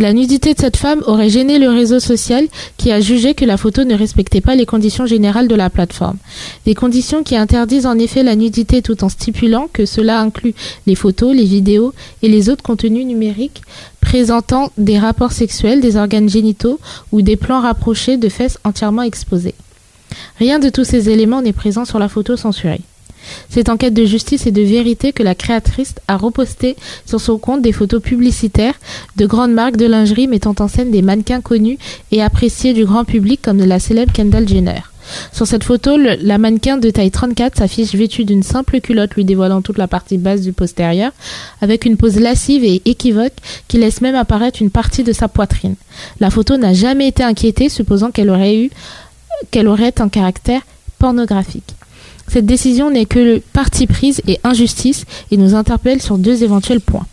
La 0.00 0.14
nudité 0.14 0.54
de 0.54 0.58
cette 0.58 0.78
femme 0.78 1.02
aurait 1.06 1.28
gêné 1.28 1.58
le 1.58 1.68
réseau 1.68 2.00
social 2.00 2.48
qui 2.78 2.90
a 2.90 3.00
jugé 3.00 3.34
que 3.34 3.44
la 3.44 3.58
photo 3.58 3.84
ne 3.84 3.94
respectait 3.94 4.40
pas 4.40 4.54
les 4.54 4.64
conditions 4.64 5.04
générales 5.04 5.46
de 5.46 5.54
la 5.54 5.68
plateforme. 5.68 6.16
Des 6.64 6.74
conditions 6.74 7.22
qui 7.22 7.36
interdisent 7.36 7.84
en 7.84 7.98
effet 7.98 8.22
la 8.22 8.34
nudité 8.34 8.80
tout 8.80 9.04
en 9.04 9.10
stipulant 9.10 9.68
que 9.70 9.84
cela 9.84 10.18
inclut 10.18 10.54
les 10.86 10.94
photos, 10.94 11.36
les 11.36 11.44
vidéos 11.44 11.92
et 12.22 12.30
les 12.30 12.48
autres 12.48 12.62
contenus 12.62 13.04
numériques 13.04 13.60
présentant 14.00 14.72
des 14.78 14.98
rapports 14.98 15.32
sexuels, 15.32 15.82
des 15.82 15.98
organes 15.98 16.30
génitaux 16.30 16.80
ou 17.12 17.20
des 17.20 17.36
plans 17.36 17.60
rapprochés 17.60 18.16
de 18.16 18.30
fesses 18.30 18.58
entièrement 18.64 19.02
exposées. 19.02 19.54
Rien 20.38 20.60
de 20.60 20.70
tous 20.70 20.84
ces 20.84 21.10
éléments 21.10 21.42
n'est 21.42 21.52
présent 21.52 21.84
sur 21.84 21.98
la 21.98 22.08
photo 22.08 22.38
censurée. 22.38 22.80
C'est 23.48 23.68
en 23.68 23.76
quête 23.76 23.94
de 23.94 24.04
justice 24.04 24.46
et 24.46 24.50
de 24.52 24.62
vérité 24.62 25.12
que 25.12 25.22
la 25.22 25.34
créatrice 25.34 25.94
a 26.08 26.16
reposté 26.16 26.76
sur 27.06 27.20
son 27.20 27.38
compte 27.38 27.62
des 27.62 27.72
photos 27.72 28.02
publicitaires 28.02 28.74
de 29.16 29.26
grandes 29.26 29.52
marques 29.52 29.76
de 29.76 29.86
lingerie 29.86 30.28
mettant 30.28 30.54
en 30.58 30.68
scène 30.68 30.90
des 30.90 31.02
mannequins 31.02 31.40
connus 31.40 31.78
et 32.12 32.22
appréciés 32.22 32.72
du 32.72 32.84
grand 32.84 33.04
public 33.04 33.40
comme 33.42 33.58
la 33.58 33.78
célèbre 33.78 34.12
Kendall 34.12 34.48
Jenner. 34.48 34.82
Sur 35.32 35.46
cette 35.46 35.64
photo, 35.64 35.96
la 35.96 36.38
mannequin 36.38 36.76
de 36.76 36.90
taille 36.90 37.10
34 37.10 37.56
s'affiche 37.56 37.94
vêtue 37.94 38.24
d'une 38.24 38.42
simple 38.42 38.80
culotte 38.80 39.14
lui 39.14 39.24
dévoilant 39.24 39.62
toute 39.62 39.78
la 39.78 39.88
partie 39.88 40.18
basse 40.18 40.42
du 40.42 40.52
postérieur, 40.52 41.12
avec 41.60 41.84
une 41.84 41.96
pose 41.96 42.18
lascive 42.18 42.64
et 42.64 42.82
équivoque 42.84 43.32
qui 43.68 43.78
laisse 43.78 44.00
même 44.00 44.14
apparaître 44.14 44.62
une 44.62 44.70
partie 44.70 45.02
de 45.02 45.12
sa 45.12 45.28
poitrine. 45.28 45.74
La 46.20 46.30
photo 46.30 46.56
n'a 46.56 46.74
jamais 46.74 47.08
été 47.08 47.22
inquiétée, 47.22 47.68
supposant 47.68 48.10
qu'elle 48.10 48.30
aurait 48.30 48.56
eu 48.56 48.70
qu'elle 49.50 49.68
aurait 49.68 50.00
un 50.00 50.08
caractère 50.08 50.60
pornographique. 50.98 51.74
Cette 52.30 52.46
décision 52.46 52.92
n'est 52.92 53.06
que 53.06 53.18
le 53.18 53.42
parti 53.52 53.88
prise 53.88 54.22
et 54.28 54.38
injustice 54.44 55.04
et 55.32 55.36
nous 55.36 55.56
interpelle 55.56 56.00
sur 56.00 56.16
deux 56.16 56.44
éventuels 56.44 56.80
points. 56.80 57.06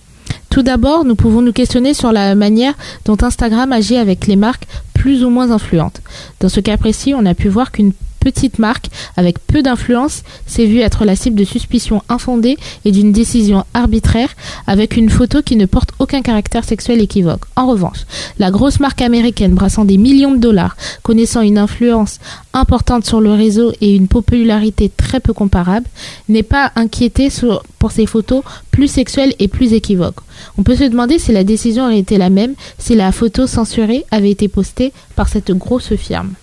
Tout 0.52 0.62
d'abord, 0.62 1.06
nous 1.06 1.16
pouvons 1.16 1.42
nous 1.42 1.54
questionner 1.54 1.96
sur 1.96 2.12
la 2.12 2.36
manière 2.36 2.76
dont 3.06 3.18
Instagram 3.20 3.72
agit 3.72 3.98
avec 3.98 4.28
les 4.28 4.36
marques 4.36 4.68
plus 4.94 5.24
ou 5.24 5.32
moins 5.32 5.50
influentes. 5.50 6.02
Dans 6.40 6.50
ce 6.50 6.60
cas 6.60 6.78
précis, 6.78 7.16
on 7.16 7.26
a 7.26 7.34
pu 7.34 7.48
voir 7.50 7.72
qu'une 7.72 7.94
petite 8.28 8.60
marque 8.60 8.90
avec 9.16 9.40
peu 9.40 9.64
d'influence 9.64 10.24
s'est 10.48 10.66
vue 10.66 10.82
être 10.82 11.06
la 11.06 11.16
cible 11.16 11.40
de 11.40 11.46
suspicions 11.46 12.04
infondées 12.10 12.58
et 12.84 12.92
d'une 12.92 13.14
décision 13.14 13.64
arbitraire 13.74 14.28
avec 14.68 14.98
une 14.98 15.10
photo 15.10 15.42
qui 15.42 15.56
ne 15.56 15.66
porte 15.66 15.92
aucun 16.00 16.22
caractère 16.22 16.66
sexuel 16.66 17.00
équivoque. 17.00 17.46
En 17.56 17.68
revanche, 17.68 18.02
la 18.38 18.52
grosse 18.52 18.82
marque 18.82 19.02
américaine 19.02 19.54
brassant 19.54 19.86
des 19.86 19.96
millions 19.98 20.34
de 20.34 20.40
dollars, 20.40 20.76
connaissant 21.04 21.40
une 21.40 21.58
influence 21.58 22.20
importante 22.52 23.06
sur 23.06 23.22
le 23.22 23.32
réseau 23.32 23.72
et 23.80 23.96
une 23.96 24.10
popularité 24.10 24.90
très 24.90 25.22
peu 25.22 25.32
comparable, 25.32 25.88
n'est 26.28 26.44
pas 26.44 26.74
inquiétée 26.76 27.30
pour 27.80 27.92
ses 27.92 28.08
photos 28.08 28.44
plus 28.72 28.90
sexuelles 28.90 29.36
et 29.40 29.48
plus 29.48 29.72
équivoques. 29.72 30.20
On 30.58 30.64
peut 30.64 30.76
se 30.76 30.84
demander 30.84 31.18
si 31.18 31.32
la 31.32 31.46
décision 31.46 31.86
aurait 31.86 32.00
été 32.00 32.18
la 32.18 32.30
même 32.30 32.56
si 32.78 32.94
la 32.94 33.14
photo 33.14 33.48
censurée 33.48 34.04
avait 34.12 34.32
été 34.32 34.50
postée 34.50 34.92
par 35.16 35.30
cette 35.30 35.52
grosse 35.52 35.96
firme. 35.96 36.34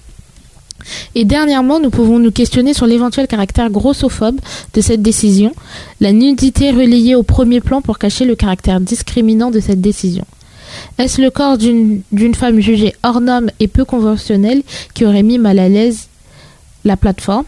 Et 1.14 1.24
dernièrement, 1.24 1.80
nous 1.80 1.90
pouvons 1.90 2.18
nous 2.18 2.30
questionner 2.30 2.74
sur 2.74 2.86
l'éventuel 2.86 3.26
caractère 3.26 3.70
grossophobe 3.70 4.40
de 4.74 4.80
cette 4.80 5.02
décision, 5.02 5.52
la 6.00 6.12
nudité 6.12 6.70
relayée 6.70 7.14
au 7.14 7.22
premier 7.22 7.60
plan 7.60 7.80
pour 7.80 7.98
cacher 7.98 8.24
le 8.24 8.34
caractère 8.34 8.80
discriminant 8.80 9.50
de 9.50 9.60
cette 9.60 9.80
décision. 9.80 10.24
Est-ce 10.98 11.20
le 11.20 11.30
corps 11.30 11.56
d'une 11.58 12.34
femme 12.34 12.60
jugée 12.60 12.94
hors 13.02 13.20
norme 13.20 13.50
et 13.60 13.68
peu 13.68 13.84
conventionnelle 13.84 14.62
qui 14.92 15.04
aurait 15.04 15.22
mis 15.22 15.38
mal 15.38 15.58
à 15.58 15.68
l'aise 15.68 16.08
la 16.84 16.96
plateforme? 16.96 17.44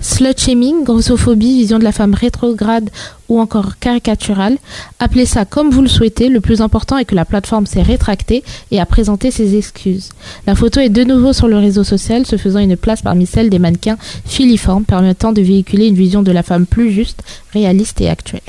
Slut 0.00 0.38
shaming, 0.38 0.84
grossophobie, 0.84 1.58
vision 1.58 1.78
de 1.78 1.84
la 1.84 1.90
femme 1.90 2.14
rétrograde 2.14 2.88
ou 3.28 3.40
encore 3.40 3.78
caricaturale. 3.78 4.56
Appelez 5.00 5.26
ça 5.26 5.44
comme 5.44 5.70
vous 5.70 5.82
le 5.82 5.88
souhaitez. 5.88 6.28
Le 6.28 6.40
plus 6.40 6.60
important 6.60 6.96
est 6.98 7.04
que 7.04 7.16
la 7.16 7.24
plateforme 7.24 7.66
s'est 7.66 7.82
rétractée 7.82 8.44
et 8.70 8.80
a 8.80 8.86
présenté 8.86 9.32
ses 9.32 9.56
excuses. 9.56 10.10
La 10.46 10.54
photo 10.54 10.78
est 10.78 10.88
de 10.88 11.02
nouveau 11.02 11.32
sur 11.32 11.48
le 11.48 11.58
réseau 11.58 11.82
social, 11.82 12.26
se 12.26 12.36
faisant 12.36 12.60
une 12.60 12.76
place 12.76 13.02
parmi 13.02 13.26
celles 13.26 13.50
des 13.50 13.58
mannequins 13.58 13.98
filiformes, 14.24 14.84
permettant 14.84 15.32
de 15.32 15.42
véhiculer 15.42 15.88
une 15.88 15.96
vision 15.96 16.22
de 16.22 16.32
la 16.32 16.44
femme 16.44 16.66
plus 16.66 16.92
juste, 16.92 17.24
réaliste 17.52 18.00
et 18.00 18.08
actuelle. 18.08 18.40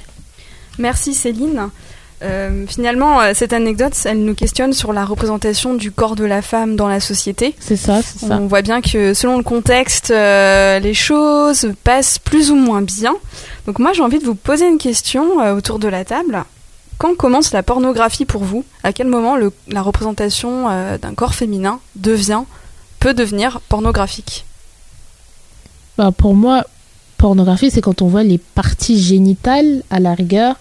Merci 0.77 1.15
Céline. 1.15 1.69
Euh, 2.21 2.65
finalement, 2.67 3.21
euh, 3.21 3.31
cette 3.33 3.53
anecdote, 3.53 3.93
elle 4.05 4.23
nous 4.23 4.35
questionne 4.35 4.73
sur 4.73 4.91
la 4.91 5.05
représentation 5.05 5.73
du 5.73 5.91
corps 5.91 6.15
de 6.15 6.25
la 6.25 6.41
femme 6.41 6.75
dans 6.75 6.87
la 6.87 6.99
société. 6.99 7.55
C'est 7.59 7.77
ça, 7.77 8.01
c'est 8.01 8.27
ça. 8.27 8.37
On 8.39 8.47
voit 8.47 8.61
bien 8.61 8.81
que 8.81 9.13
selon 9.13 9.37
le 9.37 9.43
contexte, 9.43 10.11
euh, 10.11 10.79
les 10.79 10.93
choses 10.93 11.71
passent 11.83 12.19
plus 12.19 12.51
ou 12.51 12.55
moins 12.55 12.81
bien. 12.81 13.15
Donc 13.65 13.79
moi, 13.79 13.93
j'ai 13.93 14.01
envie 14.01 14.19
de 14.19 14.25
vous 14.25 14.35
poser 14.35 14.67
une 14.67 14.77
question 14.77 15.37
autour 15.55 15.79
de 15.79 15.87
la 15.87 16.03
table. 16.03 16.43
Quand 16.97 17.15
commence 17.15 17.53
la 17.53 17.63
pornographie 17.63 18.25
pour 18.25 18.43
vous? 18.43 18.65
À 18.83 18.91
quel 18.91 19.07
moment 19.07 19.37
la 19.69 19.81
représentation 19.81 20.65
d'un 20.97 21.13
corps 21.15 21.33
féminin 21.33 21.79
devient, 21.95 22.41
peut 22.99 23.13
devenir 23.13 23.61
pornographique? 23.69 24.45
Bah 25.97 26.11
Pour 26.11 26.33
moi, 26.35 26.65
pornographie, 27.19 27.69
c'est 27.69 27.81
quand 27.81 28.01
on 28.01 28.07
voit 28.07 28.23
les 28.23 28.39
parties 28.39 28.99
génitales 28.99 29.83
à 29.91 29.99
la 29.99 30.15
rigueur 30.15 30.55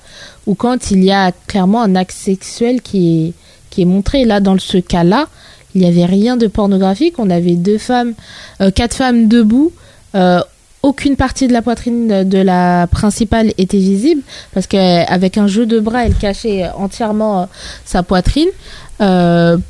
ou 0.47 0.55
quand 0.55 0.91
il 0.91 1.03
y 1.05 1.13
a 1.13 1.33
clairement 1.47 1.81
un 1.81 1.95
acte 1.95 2.13
sexuel 2.13 2.83
qui 2.83 3.29
est, 3.29 3.33
qui 3.71 3.83
est 3.83 3.85
montré. 3.87 4.25
Là, 4.25 4.41
dans 4.41 4.59
ce 4.59 4.79
cas-là, 4.79 5.29
il 5.75 5.83
n'y 5.83 5.87
avait 5.87 6.05
rien 6.05 6.37
de 6.37 6.49
pornographique. 6.49 7.15
On 7.19 7.31
avait 7.31 7.55
deux 7.55 7.79
femmes, 7.79 8.15
euh, 8.61 8.71
quatre 8.71 8.95
femmes 8.95 9.29
debout. 9.29 9.73
Euh, 10.15 10.41
aucune 10.83 11.17
partie 11.17 11.47
de 11.49 11.53
la 11.53 11.63
poitrine 11.63 12.29
de 12.29 12.39
la 12.39 12.87
principale 12.87 13.53
était 13.59 13.79
visible 13.79 14.23
parce 14.55 14.67
qu'avec 14.67 15.37
un 15.37 15.47
jeu 15.47 15.67
de 15.67 15.81
bras, 15.81 16.07
elle 16.07 16.15
cachait 16.15 16.69
entièrement 16.77 17.43
euh, 17.43 17.47
sa 17.85 18.03
poitrine. 18.03 18.49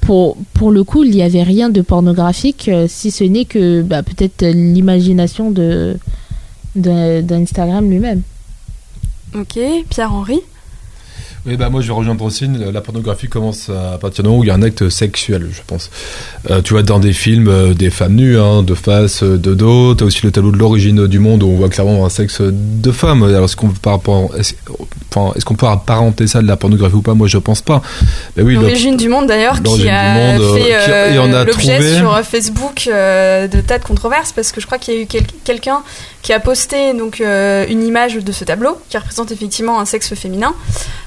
pour, 0.01 0.37
pour 0.55 0.70
le 0.70 0.85
coup, 0.85 1.05
il 1.05 1.11
n'y 1.11 1.22
avait 1.22 1.42
rien 1.42 1.68
de 1.68 1.83
pornographique, 1.83 2.70
si 2.88 3.11
ce 3.11 3.24
n'est 3.24 3.44
que 3.44 3.83
bah, 3.83 4.03
peut-être 4.03 4.42
l'imagination 4.42 5.51
de, 5.51 5.98
d'Instagram 6.75 7.89
lui-même. 7.89 8.23
Ok, 9.35 9.59
Pierre-Henri? 9.91 10.41
Oui, 11.49 11.57
bah 11.57 11.71
moi 11.71 11.81
je 11.81 11.87
vais 11.87 11.95
rejoindre 11.95 12.25
aussi. 12.25 12.47
La 12.73 12.81
pornographie 12.83 13.29
commence 13.29 13.71
à 13.71 13.97
partir 13.97 14.23
du 14.23 14.29
moment 14.29 14.41
où 14.41 14.45
il 14.45 14.49
y 14.49 14.51
a 14.51 14.55
un 14.55 14.63
acte 14.63 14.89
sexuel, 14.91 15.49
je 15.51 15.63
pense. 15.67 15.91
Euh, 16.51 16.61
tu 16.61 16.75
vois, 16.75 16.83
dans 16.83 16.99
des 16.99 17.15
films, 17.15 17.49
euh, 17.49 17.73
des 17.73 17.89
femmes 17.89 18.17
nues, 18.17 18.39
hein, 18.39 18.63
de 18.63 18.75
face, 18.75 19.23
euh, 19.23 19.39
de 19.39 19.55
dos. 19.55 19.95
Tu 19.95 20.05
as 20.05 20.07
aussi 20.07 20.21
le 20.25 20.31
tableau 20.31 20.53
de 20.53 20.59
l'origine 20.59 21.07
du 21.07 21.19
monde 21.19 21.43
où 21.43 21.49
on 21.49 21.57
voit 21.57 21.71
clairement 21.71 22.05
un 22.05 22.11
sexe 22.11 22.43
de 22.43 22.93
femme. 22.93 23.23
Alors, 23.23 23.47
est-ce 23.47 23.57
qu'on 23.57 23.69
peut, 23.69 23.91
est 23.91 24.55
enfin, 25.11 25.33
est 25.37 25.45
qu'on 25.45 25.55
peut 25.55 25.67
apparenter 25.67 26.27
ça 26.27 26.43
de 26.43 26.47
la 26.47 26.57
pornographie 26.57 26.97
ou 26.97 27.03
pas? 27.03 27.15
Moi, 27.15 27.29
je 27.29 27.39
pense 27.39 27.63
pas. 27.63 27.81
oui, 28.37 28.55
l'origine 28.55 28.99
du 28.99 29.09
monde 29.09 29.27
d'ailleurs, 29.27 29.63
qui 29.63 29.89
a 29.89 30.37
fait 30.37 31.15
l'objet 31.47 31.97
sur 31.97 32.19
Facebook 32.21 32.83
de 32.87 33.61
tas 33.63 33.79
de 33.79 33.85
controverses 33.85 34.33
parce 34.33 34.53
que 34.53 34.61
je 34.61 34.67
crois 34.67 34.77
qu'il 34.77 34.95
y 34.95 34.99
a 34.99 35.01
eu 35.01 35.07
quelqu'un 35.45 35.83
qui 36.21 36.33
a 36.35 36.41
posté 36.41 36.93
donc 36.93 37.21
une 37.21 37.83
image 37.83 38.17
de 38.17 38.33
ce 38.33 38.45
tableau 38.45 38.79
qui 38.91 38.99
représente 38.99 39.33
effectivement 39.33 39.81
un 39.81 39.87
sexe 39.87 40.15
féminin. 40.15 40.55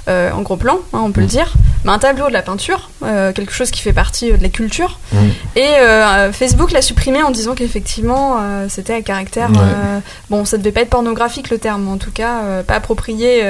Euh, 0.08 0.31
en 0.32 0.42
gros 0.42 0.58
plan, 0.58 0.80
hein, 0.94 1.00
on 1.04 1.12
peut 1.12 1.22
le 1.22 1.28
mm. 1.28 1.30
dire, 1.30 1.54
mais 1.84 1.92
un 1.92 2.00
tableau 2.00 2.28
de 2.28 2.34
la 2.34 2.42
peinture, 2.42 2.90
euh, 3.04 3.32
quelque 3.34 3.54
chose 3.54 3.72
qui 3.72 3.82
fait 3.82 3.94
partie 3.94 4.32
euh, 4.32 4.38
de 4.38 4.44
la 4.44 4.50
culture. 4.50 5.00
Mm. 5.12 5.18
Et 5.56 6.32
Facebook 6.32 6.72
l'a 6.72 6.82
supprimé 6.82 7.22
en 7.24 7.32
disant 7.32 7.56
qu'effectivement 7.56 8.38
c'était 8.70 8.94
à 8.94 9.02
caractère. 9.02 9.50
bon, 10.30 10.46
ça 10.46 10.58
devait 10.58 10.72
pas 10.72 10.82
être 10.82 10.90
pornographique 10.90 11.50
le 11.50 11.58
terme, 11.58 11.88
en 11.88 11.98
tout 11.98 12.12
cas 12.12 12.64
pas 12.66 12.76
approprié 12.76 13.44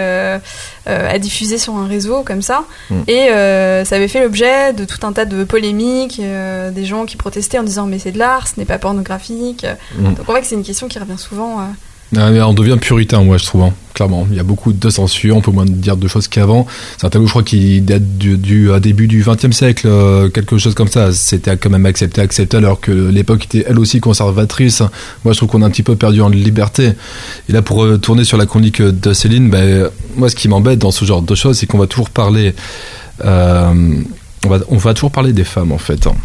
à 0.85 1.19
diffuser 1.19 1.57
sur 1.57 1.75
un 1.75 1.87
réseau 1.87 2.23
comme 2.23 2.41
ça. 2.41 2.63
Mm. 2.89 3.01
Et 3.07 3.27
ça 3.85 3.95
avait 3.95 4.07
fait 4.07 4.21
l'objet 4.21 4.73
de 4.73 4.85
tout 4.85 5.05
un 5.05 5.13
tas 5.13 5.25
de 5.25 5.43
polémiques, 5.43 6.19
des 6.19 6.85
gens 6.85 7.05
qui 7.05 7.17
protestaient 7.17 7.59
en 7.59 7.63
disant 7.63 7.85
mais 7.85 7.99
c'est 7.99 8.11
de 8.11 8.19
l'art, 8.19 8.47
ce 8.47 8.53
n'est 8.57 8.65
pas 8.65 8.79
pornographique. 8.79 9.65
Donc 9.97 10.17
on 10.19 10.31
voit 10.31 10.41
que 10.41 10.47
c'est 10.47 10.55
une 10.55 10.63
question 10.63 10.87
qui 10.87 10.99
revient 10.99 11.19
souvent 11.19 11.59
on 12.17 12.53
devient 12.53 12.77
puritain, 12.79 13.21
moi, 13.21 13.37
je 13.37 13.45
trouve. 13.45 13.63
Hein, 13.63 13.73
clairement, 13.93 14.27
il 14.29 14.35
y 14.35 14.39
a 14.39 14.43
beaucoup 14.43 14.73
de 14.73 14.89
censure. 14.89 15.35
On 15.35 15.41
peut 15.41 15.51
moins 15.51 15.65
dire 15.65 15.97
de 15.97 16.07
choses 16.07 16.27
qu'avant. 16.27 16.67
C'est 16.97 17.07
un 17.07 17.09
tableau, 17.09 17.27
je 17.27 17.31
crois, 17.31 17.43
qui 17.43 17.81
date 17.81 18.17
du, 18.17 18.37
du 18.37 18.69
début 18.81 19.07
du 19.07 19.23
XXe 19.23 19.55
siècle, 19.55 19.87
euh, 19.87 20.29
quelque 20.29 20.57
chose 20.57 20.73
comme 20.73 20.87
ça. 20.87 21.11
C'était 21.11 21.55
quand 21.57 21.69
même 21.69 21.85
accepté, 21.85 22.21
accepté, 22.21 22.57
alors 22.57 22.79
que 22.79 22.91
l'époque 22.91 23.45
était 23.45 23.65
elle 23.67 23.79
aussi 23.79 23.99
conservatrice. 23.99 24.81
Moi, 25.23 25.33
je 25.33 25.37
trouve 25.37 25.49
qu'on 25.49 25.61
a 25.61 25.65
un 25.65 25.71
petit 25.71 25.83
peu 25.83 25.95
perdu 25.95 26.21
en 26.21 26.29
liberté. 26.29 26.91
Et 27.49 27.53
là, 27.53 27.61
pour 27.61 27.87
tourner 27.99 28.23
sur 28.23 28.37
la 28.37 28.45
chronique 28.45 28.81
de 28.81 29.13
Céline, 29.13 29.49
ben, 29.49 29.89
moi, 30.15 30.29
ce 30.29 30.35
qui 30.35 30.47
m'embête 30.47 30.79
dans 30.79 30.91
ce 30.91 31.05
genre 31.05 31.21
de 31.21 31.35
choses, 31.35 31.57
c'est 31.57 31.65
qu'on 31.65 31.79
va 31.79 31.87
toujours 31.87 32.09
parler. 32.09 32.53
Euh, 33.23 34.01
on 34.45 34.49
va, 34.49 34.59
on 34.69 34.77
va 34.77 34.93
toujours 34.93 35.11
parler 35.11 35.33
des 35.33 35.43
femmes 35.43 35.71
en 35.71 35.77
fait. 35.77 36.07
Hein. 36.07 36.15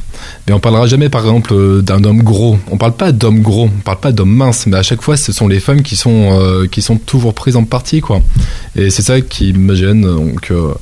Mais 0.47 0.55
on 0.55 0.61
parlera 0.61 0.87
jamais 0.87 1.09
par 1.09 1.23
exemple 1.23 1.53
euh, 1.53 1.83
d'un 1.83 2.03
homme 2.05 2.23
gros. 2.23 2.59
On 2.71 2.79
parle 2.79 2.95
pas 2.95 3.13
d'homme 3.13 3.41
gros, 3.43 3.65
on 3.65 3.81
parle 3.83 4.01
pas 4.01 4.13
d'homme 4.13 4.35
mince, 4.35 4.67
mais 4.67 4.77
à 4.77 4.83
chaque 4.83 5.03
fois 5.03 5.17
ce 5.17 5.33
sont 5.33 5.49
les 5.49 5.61
femmes 5.61 5.83
qui 5.83 5.97
sont, 5.97 6.39
euh, 6.41 6.67
qui 6.67 6.81
sont 6.81 6.97
toujours 6.97 7.35
prises 7.35 7.57
en 7.57 7.65
partie 7.65 8.01
quoi. 8.01 8.23
Et 8.75 8.89
c'est 8.91 9.03
ça 9.03 9.21
qui 9.21 9.53
me 9.53 9.75
gêne. 9.75 10.03
Donc 10.03 10.51
euh, 10.51 10.73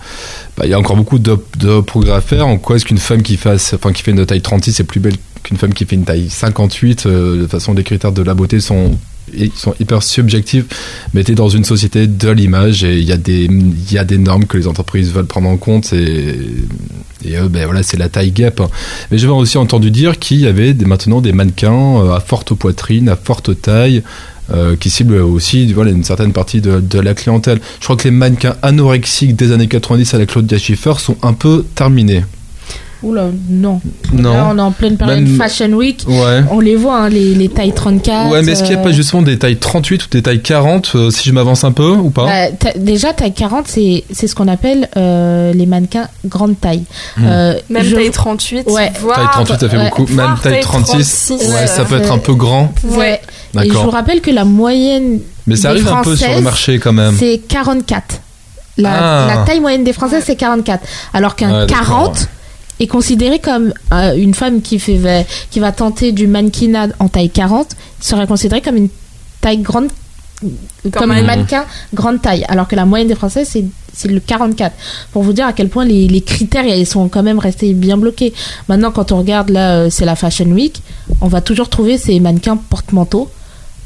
bah, 0.57 0.65
il 0.67 0.71
y 0.71 0.75
a 0.75 0.79
encore 0.79 0.97
beaucoup 0.97 1.19
de, 1.19 1.37
de 1.59 1.81
progrès 1.81 2.13
à 2.13 2.21
faire. 2.21 2.47
En 2.47 2.59
quoi 2.59 2.77
est-ce 2.77 2.85
qu'une 2.85 2.99
femme 2.99 3.23
qui, 3.23 3.37
fasse, 3.37 3.75
enfin, 3.75 3.93
qui 3.93 4.03
fait 4.03 4.13
une 4.13 4.25
taille 4.25 4.43
36 4.43 4.81
est 4.81 4.85
plus 4.85 5.01
belle 5.01 5.17
qu'une 5.43 5.57
femme 5.57 5.75
qui 5.75 5.85
fait 5.85 5.97
une 5.97 6.05
taille 6.05 6.31
58 6.31 7.07
De 7.07 7.39
toute 7.43 7.51
façon 7.51 7.75
les 7.75 7.83
critères 7.85 8.13
de 8.13 8.23
la 8.23 8.35
beauté 8.35 8.61
sont 8.61 8.97
ils 9.33 9.53
sont 9.53 9.75
hyper 9.81 10.03
subjectifs, 10.03 10.67
mais 11.13 11.25
tu 11.25 11.33
es 11.33 11.35
dans 11.35 11.49
une 11.49 11.65
société 11.65 12.07
de 12.07 12.31
l'image 12.31 12.85
et 12.85 12.99
il 12.99 13.05
y, 13.05 13.13
a 13.13 13.17
des, 13.17 13.49
y 13.91 13.99
a 13.99 14.05
des 14.05 14.19
normes 14.19 14.45
que 14.45 14.59
les 14.59 14.69
entreprises 14.69 15.13
veulent 15.13 15.27
prendre 15.27 15.49
en 15.49 15.57
compte 15.57 15.93
et, 15.93 16.37
et 17.25 17.37
ben 17.49 17.65
voilà, 17.65 17.83
c'est 17.83 17.97
la 17.97 18.09
taille 18.09 18.33
gap. 18.33 18.61
Mais 19.11 19.19
j'avais 19.19 19.33
aussi 19.33 19.59
entendu 19.59 19.91
dire 19.91 20.19
qu'il 20.19 20.41
y 20.41 20.47
avait 20.47 20.75
maintenant 20.75 21.21
des 21.21 21.33
mannequins 21.33 22.03
euh, 22.03 22.15
à 22.15 22.21
forte 22.21 22.55
poitrine, 22.55 23.09
à 23.09 23.17
forte 23.17 23.61
taille, 23.61 24.03
euh, 24.53 24.77
qui 24.77 24.91
ciblent 24.91 25.15
aussi 25.15 25.73
voilà, 25.73 25.91
une 25.91 26.05
certaine 26.05 26.33
partie 26.33 26.61
de, 26.61 26.81
de, 26.81 27.01
la 27.01 27.15
clientèle. 27.15 27.61
Je 27.81 27.85
crois 27.85 27.97
que 27.97 28.05
les 28.05 28.11
mannequins 28.11 28.57
anorexiques 28.63 29.37
des 29.37 29.53
années 29.53 29.69
90 29.69 30.15
à 30.15 30.19
la 30.19 30.27
Claudia 30.27 30.59
Schiffer 30.59 30.95
sont 30.99 31.17
un 31.23 31.33
peu 31.33 31.65
terminés. 31.75 32.25
Oula, 33.03 33.27
non. 33.51 33.81
non. 34.13 34.33
Là, 34.33 34.49
on 34.51 34.59
est 34.59 34.63
en 34.63 34.71
pleine 34.71 34.97
période 34.97 35.29
Fashion 35.37 35.73
Week. 35.73 36.07
On 36.51 36.61
les 36.61 36.77
voit, 36.77 37.01
hein, 37.01 37.09
les, 37.09 37.35
les, 37.35 37.49
tailles 37.49 37.73
34. 37.73 38.31
Ouais, 38.31 38.43
mais 38.43 38.53
est-ce 38.53 38.63
qu'il 38.63 38.75
n'y 38.75 38.81
a 38.81 38.83
pas 38.83 38.91
euh, 38.91 38.93
justement 38.93 39.23
des 39.23 39.39
tailles 39.39 39.57
38 39.57 40.05
ou 40.05 40.09
des 40.11 40.23
tailles 40.23 40.41
40, 40.41 40.93
euh, 40.95 41.11
si 41.11 41.29
je 41.29 41.35
m'avance 41.35 41.65
un 41.65 41.73
peu 41.73 41.91
ou 41.91 42.11
pas? 42.11 42.25
Bah, 42.25 42.73
Déjà, 42.77 43.13
taille 43.13 43.35
40, 43.35 43.67
c'est 43.69 44.05
ce 44.11 44.35
qu'on 44.35 44.49
appelle 44.49 44.89
euh, 44.97 45.53
les 45.53 45.67
mannequins 45.67 46.09
grande 46.25 46.59
taille. 46.59 46.85
Hmm. 47.17 47.55
Même 47.69 47.93
taille 47.93 48.11
38, 48.11 48.71
ouais. 48.71 48.93
taille 48.93 49.27
38, 49.33 49.61
ça 49.61 49.69
fait 49.69 49.85
beaucoup. 49.85 50.07
Même 50.13 50.35
taille 50.43 50.61
36, 50.61 51.31
ouais, 51.31 51.67
ça 51.67 51.85
peut 51.85 51.97
être 51.97 52.13
un 52.13 52.19
peu 52.19 52.35
grand. 52.35 52.73
Ouais. 52.85 53.21
Et 53.63 53.69
je 53.69 53.75
vous 53.75 53.91
rappelle 53.91 54.21
que 54.21 54.31
la 54.31 54.45
moyenne. 54.45 55.21
Mais 55.47 55.57
ça 55.57 55.71
arrive 55.71 55.89
un 55.89 56.03
peu 56.03 56.17
sur 56.17 56.33
le 56.33 56.41
marché 56.41 56.79
quand 56.79 56.93
même. 56.93 57.15
C'est 57.19 57.41
44. 57.49 58.21
La, 58.77 58.91
ah. 58.93 59.27
la, 59.29 59.45
taille 59.45 59.61
moyenne 59.61 59.85
des 59.85 59.93
Françaises, 59.93 60.25
c'est 60.27 60.37
44. 60.37 60.85
Alors 61.13 61.37
qu'un 61.37 61.67
40 61.67 62.29
est 62.81 62.87
considérée 62.87 63.39
comme 63.39 63.73
euh, 63.93 64.15
une 64.15 64.35
femme 64.35 64.61
qui, 64.63 64.79
fait, 64.79 65.27
qui 65.51 65.61
va 65.61 65.73
tenter 65.73 66.13
du 66.13 66.27
mannequinat 66.27 66.89
en 66.99 67.09
taille 67.09 67.31
40 67.31 67.69
serait 68.01 68.27
considérée 68.27 68.61
comme 68.61 68.77
une 68.77 68.89
taille 69.41 69.59
grande 69.59 69.89
comme 70.93 71.11
un 71.13 71.23
mannequin. 71.23 71.65
grande 71.95 72.21
taille 72.21 72.45
alors 72.49 72.69
que 72.69 72.77
la 72.77 72.85
moyenne 72.85 73.09
des 73.09 73.15
françaises 73.15 73.49
c'est 73.51 73.65
c'est 73.97 74.09
le 74.09 74.19
44 74.19 74.75
pour 75.13 75.23
vous 75.23 75.33
dire 75.33 75.47
à 75.47 75.53
quel 75.53 75.69
point 75.69 75.85
les, 75.85 76.09
les 76.09 76.21
critères 76.21 76.67
ils 76.67 76.85
sont 76.87 77.09
quand 77.09 77.23
même 77.23 77.39
restés 77.39 77.73
bien 77.75 77.97
bloqués. 77.97 78.33
Maintenant 78.69 78.91
quand 78.91 79.13
on 79.13 79.19
regarde 79.19 79.51
là 79.51 79.77
euh, 79.77 79.91
c'est 79.91 80.05
la 80.05 80.17
fashion 80.17 80.47
week 80.47 80.83
on 81.21 81.29
va 81.29 81.41
toujours 81.41 81.69
trouver 81.69 81.97
ces 81.97 82.19
mannequins 82.21 82.57
porte-manteaux 82.57 83.31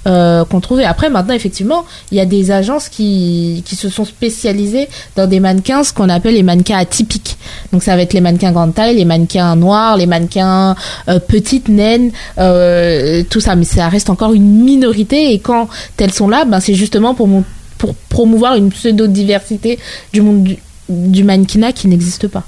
euh, 0.08 0.44
qu'on 0.44 0.60
trouvait. 0.60 0.84
Après, 0.84 1.10
maintenant, 1.10 1.34
effectivement, 1.34 1.84
il 2.10 2.16
y 2.16 2.20
a 2.20 2.24
des 2.24 2.50
agences 2.50 2.88
qui, 2.88 3.62
qui 3.66 3.76
se 3.76 3.88
sont 3.88 4.04
spécialisées 4.04 4.88
dans 5.16 5.26
des 5.26 5.38
mannequins, 5.38 5.84
ce 5.84 5.92
qu'on 5.92 6.08
appelle 6.08 6.34
les 6.34 6.42
mannequins 6.42 6.78
atypiques. 6.78 7.36
Donc, 7.72 7.82
ça 7.82 7.94
va 7.94 8.02
être 8.02 8.14
les 8.14 8.20
mannequins 8.20 8.52
grande 8.52 8.74
taille, 8.74 8.96
les 8.96 9.04
mannequins 9.04 9.54
noirs, 9.56 9.96
les 9.96 10.06
mannequins 10.06 10.74
euh, 11.08 11.18
petites, 11.18 11.68
naines, 11.68 12.10
euh, 12.38 13.22
tout 13.28 13.40
ça. 13.40 13.54
Mais 13.54 13.64
ça 13.64 13.88
reste 13.88 14.10
encore 14.10 14.32
une 14.32 14.64
minorité. 14.64 15.32
Et 15.32 15.38
quand 15.38 15.68
elles 15.98 16.12
sont 16.12 16.28
là, 16.28 16.44
ben, 16.44 16.60
c'est 16.60 16.74
justement 16.74 17.14
pour, 17.14 17.28
pour 17.76 17.94
promouvoir 18.08 18.56
une 18.56 18.70
pseudo-diversité 18.70 19.78
du 20.12 20.22
monde 20.22 20.42
du, 20.42 20.56
du 20.88 21.24
mannequinat 21.24 21.72
qui 21.72 21.86
n'existe 21.88 22.28
pas. 22.28 22.44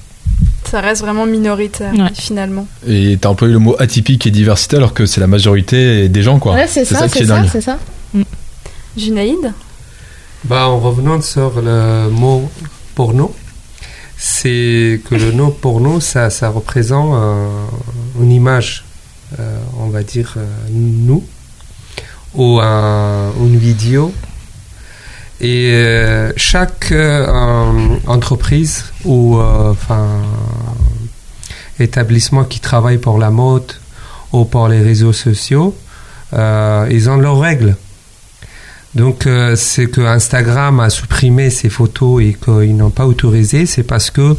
Ça 0.65 0.81
reste 0.81 1.03
vraiment 1.03 1.27
minoritaire, 1.27 1.93
finalement. 2.15 2.67
Et 2.87 3.19
t'as 3.21 3.29
employé 3.29 3.53
le 3.53 3.59
mot 3.59 3.75
atypique 3.79 4.27
et 4.27 4.31
diversité 4.31 4.77
alors 4.77 4.95
que 4.95 5.07
c'est 5.07 5.21
la 5.21 5.27
majorité 5.27 6.09
des 6.09 6.23
gens, 6.23 6.39
quoi. 6.39 6.55
Ouais, 6.55 6.67
c'est 6.67 6.85
ça, 6.85 7.09
c'est 7.09 7.25
ça, 7.25 7.45
c'est 7.51 7.61
ça. 7.61 7.79
Mm. 8.15 8.23
Junaïd 8.97 9.53
bah, 10.45 10.69
En 10.69 10.79
revenant 10.79 11.21
sur 11.21 11.61
le 11.61 12.09
mot 12.11 12.51
porno, 12.95 13.35
c'est 14.17 15.01
que 15.09 15.15
le 15.15 15.33
mot 15.33 15.51
porno, 15.51 15.99
ça, 16.01 16.31
ça 16.31 16.51
représente 16.51 17.15
une 18.21 18.31
image, 18.31 18.85
euh, 19.39 19.59
on 19.79 19.89
va 19.89 20.03
dire, 20.03 20.35
euh, 20.37 20.47
nous, 20.73 21.25
ou 22.35 22.61
une 22.61 23.57
vidéo 23.57 24.13
et 25.41 25.73
euh, 25.73 26.33
chaque 26.37 26.93
euh, 26.93 27.97
entreprise 28.07 28.85
ou 29.05 29.39
euh, 29.39 29.71
enfin 29.71 30.07
établissement 31.79 32.45
qui 32.45 32.61
travaille 32.61 32.99
pour 32.99 33.19
la 33.19 33.31
mode 33.31 33.73
ou 34.33 34.45
pour 34.45 34.69
les 34.69 34.83
réseaux 34.83 35.15
sociaux, 35.15 35.75
ils 36.33 37.09
ont 37.09 37.17
leurs 37.17 37.41
règles. 37.41 37.75
Donc 38.95 39.27
c'est 39.57 39.87
que 39.87 40.03
Instagram 40.03 40.81
a 40.81 40.91
supprimé 40.91 41.49
ces 41.49 41.71
photos 41.71 42.23
et 42.23 42.35
qu'ils 42.35 42.77
n'ont 42.77 42.91
pas 42.91 43.07
autorisé, 43.07 43.65
c'est 43.65 43.83
parce 43.83 44.11
que 44.11 44.37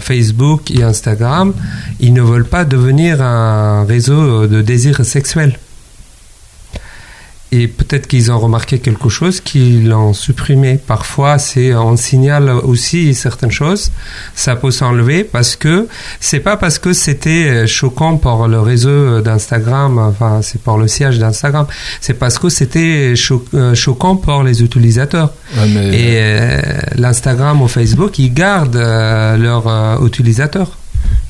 Facebook 0.00 0.70
et 0.70 0.82
Instagram, 0.82 1.54
ils 1.98 2.12
ne 2.12 2.20
veulent 2.20 2.44
pas 2.44 2.66
devenir 2.66 3.22
un 3.22 3.84
réseau 3.84 4.46
de 4.46 4.60
désir 4.60 5.02
sexuel. 5.04 5.58
Et 7.52 7.68
peut-être 7.68 8.06
qu'ils 8.06 8.32
ont 8.32 8.38
remarqué 8.38 8.78
quelque 8.78 9.08
chose, 9.08 9.40
qu'ils 9.40 9.88
l'ont 9.88 10.14
supprimé. 10.14 10.78
Parfois, 10.84 11.38
c'est 11.38 11.74
on 11.74 11.96
signale 11.96 12.48
aussi 12.48 13.14
certaines 13.14 13.50
choses. 13.50 13.92
Ça 14.34 14.56
peut 14.56 14.70
s'enlever 14.70 15.22
parce 15.22 15.54
que 15.56 15.86
c'est 16.18 16.40
pas 16.40 16.56
parce 16.56 16.78
que 16.78 16.92
c'était 16.92 17.66
choquant 17.66 18.16
pour 18.16 18.48
le 18.48 18.60
réseau 18.60 19.20
d'Instagram, 19.20 19.98
enfin 19.98 20.40
c'est 20.42 20.60
pour 20.60 20.78
le 20.78 20.88
siège 20.88 21.18
d'Instagram, 21.18 21.66
c'est 22.00 22.14
parce 22.14 22.38
que 22.38 22.48
c'était 22.48 23.14
euh, 23.54 23.74
choquant 23.74 24.16
pour 24.16 24.42
les 24.42 24.62
utilisateurs. 24.62 25.32
Et 25.56 26.16
euh, 26.16 26.60
l'Instagram 26.96 27.62
ou 27.62 27.68
Facebook, 27.68 28.18
ils 28.18 28.32
gardent 28.32 28.76
euh, 28.76 29.36
leurs 29.36 30.02
utilisateurs. 30.04 30.78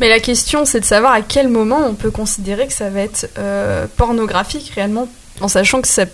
Mais 0.00 0.08
la 0.08 0.20
question, 0.20 0.64
c'est 0.64 0.80
de 0.80 0.84
savoir 0.84 1.12
à 1.12 1.22
quel 1.22 1.48
moment 1.48 1.80
on 1.86 1.94
peut 1.94 2.10
considérer 2.10 2.66
que 2.66 2.72
ça 2.72 2.90
va 2.90 3.00
être 3.00 3.28
pornographique 3.96 4.72
réellement 4.74 5.08
en 5.40 5.48
sachant 5.48 5.80
que 5.80 5.88
ça, 5.88 6.04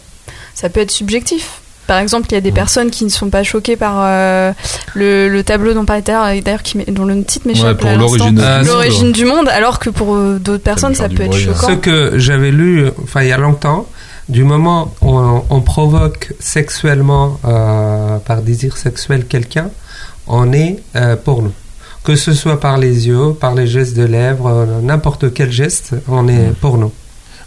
ça 0.54 0.68
peut 0.68 0.80
être 0.80 0.90
subjectif. 0.90 1.60
Par 1.88 2.00
exemple, 2.00 2.26
il 2.30 2.34
y 2.34 2.36
a 2.36 2.42
des 2.42 2.52
personnes 2.52 2.90
qui 2.90 3.02
ne 3.04 3.08
sont 3.08 3.30
pas 3.30 3.42
choquées 3.42 3.76
par 3.76 3.94
euh, 3.96 4.52
le, 4.94 5.40
tableau 5.40 5.72
dont 5.72 5.86
parlait 5.86 6.02
d'ailleurs, 6.02 6.62
dont 6.88 7.06
le 7.06 7.24
titre 7.24 7.48
m'échappe. 7.48 7.82
Ouais, 7.82 7.96
l'origine 7.96 8.38
ah, 8.44 8.62
l'origine 8.62 9.10
du 9.10 9.24
monde, 9.24 9.48
alors 9.48 9.78
que 9.78 9.88
pour 9.88 10.14
euh, 10.14 10.38
d'autres 10.38 10.62
personnes, 10.62 10.94
ça 10.94 11.08
peut 11.08 11.22
être 11.22 11.38
choquant. 11.38 11.68
Ce 11.68 11.72
que 11.72 12.18
j'avais 12.18 12.50
lu, 12.50 12.88
enfin 13.02 13.22
il 13.22 13.28
y 13.28 13.32
a 13.32 13.38
longtemps, 13.38 13.86
du 14.28 14.44
moment 14.44 14.92
où 15.00 15.18
on, 15.48 15.60
provoque 15.62 16.34
sexuellement, 16.38 17.40
euh, 17.46 18.18
par 18.18 18.42
désir 18.42 18.76
sexuel 18.76 19.24
quelqu'un, 19.24 19.70
on 20.26 20.52
est 20.52 20.82
pour 21.24 21.42
nous. 21.42 21.54
Que 22.04 22.16
ce 22.16 22.34
soit 22.34 22.60
par 22.60 22.76
les 22.76 23.08
yeux, 23.08 23.32
par 23.32 23.54
les 23.54 23.66
gestes 23.66 23.96
de 23.96 24.04
lèvres, 24.04 24.66
n'importe 24.82 25.32
quel 25.32 25.50
geste, 25.50 25.94
on 26.06 26.28
est 26.28 26.52
pour 26.60 26.76
nous. 26.76 26.92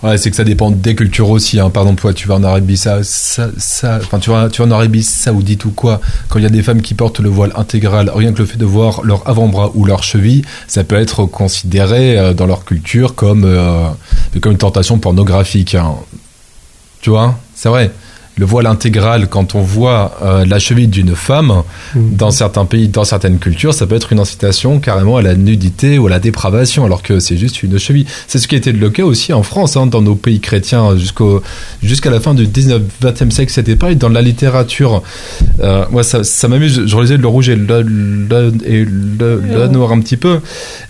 Ouais, 0.04 0.18
c'est 0.18 0.32
que 0.32 0.36
ça 0.36 0.44
dépend 0.44 0.72
des 0.72 0.96
cultures 0.96 1.30
aussi. 1.30 1.60
Hein. 1.60 1.70
Par 1.70 1.84
exemple, 1.84 2.14
tu 2.16 2.28
vas 2.28 2.36
en 2.36 2.44
Arabie 2.44 2.78
ça, 2.78 3.04
ça, 3.04 3.50
ça, 3.58 4.00
enfin, 4.02 4.18
tu 4.18 4.32
vas, 4.32 4.50
tu 4.50 4.62
vas 4.62 4.68
en 4.68 4.72
Arabie 4.72 5.04
Saoudite 5.04 5.66
ou 5.66 5.72
quoi 5.72 6.02
Quand 6.28 6.40
il 6.40 6.44
y 6.44 6.48
a 6.48 6.50
des 6.50 6.64
femmes 6.64 6.82
qui 6.82 6.96
portent 6.96 7.20
le 7.20 7.30
voile 7.30 7.54
intégral, 7.56 8.12
rien 8.14 8.34
que 8.34 8.40
le 8.40 8.46
fait 8.46 8.58
de 8.58 8.66
voir 8.66 9.04
leur 9.04 9.28
avant-bras 9.30 9.72
ou 9.76 9.86
leur 9.86 10.02
cheville, 10.02 10.44
ça 10.68 10.84
peut 10.84 10.96
être 10.96 11.26
considéré 11.26 12.18
euh, 12.18 12.34
dans 12.34 12.48
leur 12.48 12.66
culture 12.66 13.14
comme 13.14 13.44
euh, 13.46 13.90
comme 14.42 14.54
une 14.54 14.58
tentation 14.58 14.98
pornographique. 14.98 15.76
Hein. 15.76 15.94
Tu 17.02 17.12
vois 17.12 17.38
C'est 17.54 17.70
vrai? 17.70 17.92
Le 18.42 18.48
voile 18.48 18.66
intégral, 18.66 19.28
quand 19.28 19.54
on 19.54 19.62
voit 19.62 20.18
euh, 20.24 20.46
la 20.46 20.58
cheville 20.58 20.88
d'une 20.88 21.16
femme, 21.16 21.62
Mhm. 21.96 22.16
dans 22.16 22.32
certains 22.32 22.66
pays, 22.66 22.88
dans 22.88 23.04
certaines 23.04 23.38
cultures, 23.38 23.74
ça 23.74 23.86
peut 23.86 23.96
être 23.96 24.12
une 24.14 24.20
incitation 24.20 24.80
carrément 24.80 25.18
à 25.18 25.22
la 25.22 25.36
nudité 25.36 26.00
ou 26.00 26.08
à 26.08 26.10
la 26.10 26.20
dépravation, 26.20 26.84
alors 26.84 27.04
que 27.04 27.20
c'est 27.20 27.38
juste 27.38 27.62
une 27.62 27.78
cheville. 27.78 28.08
C'est 28.28 28.40
ce 28.40 28.48
qui 28.48 28.56
était 28.56 28.72
le 28.72 28.90
cas 28.90 29.04
aussi 29.04 29.32
en 29.32 29.44
France, 29.44 29.78
hein, 29.78 29.86
dans 29.86 30.02
nos 30.02 30.16
pays 30.16 30.40
chrétiens, 30.40 30.98
jusqu'au 30.98 31.44
jusqu'à 31.84 32.10
la 32.10 32.20
fin 32.20 32.34
du 32.34 32.48
19-20e 32.48 33.30
siècle, 33.30 33.52
c'était 33.52 33.76
pareil. 33.76 33.96
Dans 33.96 34.10
la 34.10 34.22
littérature, 34.24 35.04
euh, 35.60 35.86
moi 35.92 36.02
ça, 36.02 36.24
ça 36.24 36.48
m'amuse, 36.48 36.84
je 36.88 36.96
relisais 36.96 37.18
Le 37.18 37.28
Rouge 37.28 37.50
et 37.50 37.56
le, 37.56 37.82
le- 37.84 38.54
et 38.66 38.84
le, 38.86 39.40
le 39.54 39.68
Noir 39.68 39.92
un 39.92 40.00
petit 40.00 40.18
peu. 40.18 40.40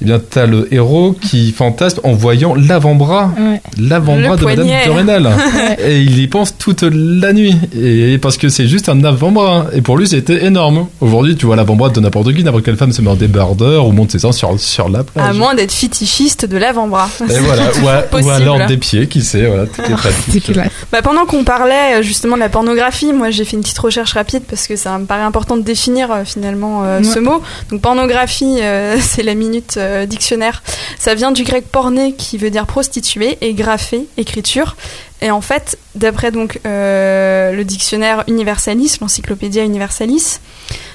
Eh 0.01 0.05
bien, 0.05 0.19
t'as 0.19 0.45
le 0.45 0.73
héros 0.73 1.13
qui 1.19 1.51
fantasme 1.51 1.99
en 2.03 2.13
voyant 2.13 2.55
l'avant-bras 2.55 3.33
Ouais. 3.37 3.61
l'avant-bras 3.77 4.35
Le 4.35 4.41
de 4.41 4.45
Madame 4.45 4.65
poignet. 4.67 4.85
de 4.85 4.91
Rênal. 4.91 5.29
et 5.85 6.01
il 6.01 6.17
y 6.19 6.27
pense 6.27 6.57
toute 6.57 6.83
la 6.83 7.33
nuit. 7.33 7.40
Et 7.75 8.17
parce 8.19 8.37
que 8.37 8.49
c'est 8.49 8.67
juste 8.67 8.89
un 8.89 9.03
avant-bras. 9.03 9.67
Et 9.73 9.81
pour 9.81 9.97
lui, 9.97 10.07
c'était 10.07 10.45
énorme. 10.45 10.87
Aujourd'hui, 10.99 11.35
tu 11.35 11.45
vois 11.45 11.55
l'avant-bras 11.55 11.89
de 11.89 11.99
n'importe 11.99 12.33
qui, 12.33 12.43
n'importe 12.43 12.63
quelle 12.65 12.77
femme 12.77 12.91
se 12.91 13.01
met 13.01 13.09
en 13.09 13.15
débardeur 13.15 13.87
ou 13.87 13.91
monte 13.91 14.11
ses 14.11 14.19
seins 14.19 14.31
sur, 14.31 14.59
sur 14.59 14.89
la 14.89 14.99
À 14.99 15.03
plage. 15.03 15.35
moins 15.37 15.55
d'être 15.55 15.71
fétichiste 15.71 16.45
de 16.45 16.57
l'avant-bras. 16.57 17.09
et 17.29 17.39
voilà, 17.39 17.63
ou, 18.13 18.29
à- 18.29 18.33
alors 18.35 18.65
des 18.67 18.77
pieds, 18.77 19.07
qui 19.07 19.21
sait, 19.21 19.45
voilà, 19.47 19.65
tout 19.65 19.81
est 19.81 19.93
pratique. 19.95 20.51
classe. 20.53 20.69
Bah, 20.91 21.01
pendant 21.01 21.25
qu'on 21.25 21.43
parlait 21.43 21.99
euh, 21.99 22.01
justement 22.01 22.35
de 22.35 22.41
la 22.41 22.49
pornographie, 22.49 23.13
moi 23.13 23.29
j'ai 23.31 23.45
fait 23.45 23.55
une 23.57 23.61
petite 23.63 23.79
recherche 23.79 24.13
rapide 24.13 24.43
parce 24.49 24.67
que 24.67 24.75
ça 24.75 24.97
me 24.97 25.05
paraît 25.05 25.21
important 25.23 25.57
de 25.57 25.61
définir 25.63 26.11
euh, 26.11 26.23
finalement 26.25 26.83
euh, 26.83 26.99
Ouais. 26.99 27.03
ce 27.03 27.19
mot. 27.19 27.41
Donc 27.71 27.81
pornographie, 27.81 28.57
euh, 28.61 28.97
c'est 29.01 29.23
la 29.23 29.33
minute 29.35 29.75
euh, 29.77 30.05
dictionnaire. 30.05 30.61
Ça 30.99 31.15
vient 31.15 31.31
du 31.31 31.43
grec 31.43 31.65
porné 31.71 32.13
qui 32.13 32.37
veut 32.37 32.49
dire 32.49 32.65
prostituée 32.65 33.37
et 33.41 33.53
graphé, 33.53 34.05
écriture. 34.17 34.75
Et 35.21 35.29
en 35.29 35.41
fait, 35.41 35.77
d'après 35.95 36.31
donc 36.31 36.59
euh, 36.65 37.51
le 37.51 37.63
dictionnaire 37.63 38.23
Universalis, 38.27 38.97
l'encyclopédia 39.01 39.63
Universalis, 39.63 40.39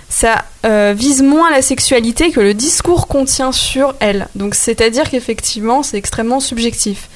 ça 0.08 0.44
euh, 0.64 0.94
vise 0.96 1.22
moins 1.22 1.50
la 1.50 1.62
sexualité 1.62 2.30
que 2.30 2.40
le 2.40 2.54
discours 2.54 3.06
contient 3.06 3.52
sur 3.52 3.94
elle. 4.00 4.28
Donc 4.34 4.54
c'est-à-dire 4.54 5.08
qu'effectivement, 5.10 5.82
c'est 5.82 5.96
extrêmement 5.96 6.40
subjectif. 6.40 7.08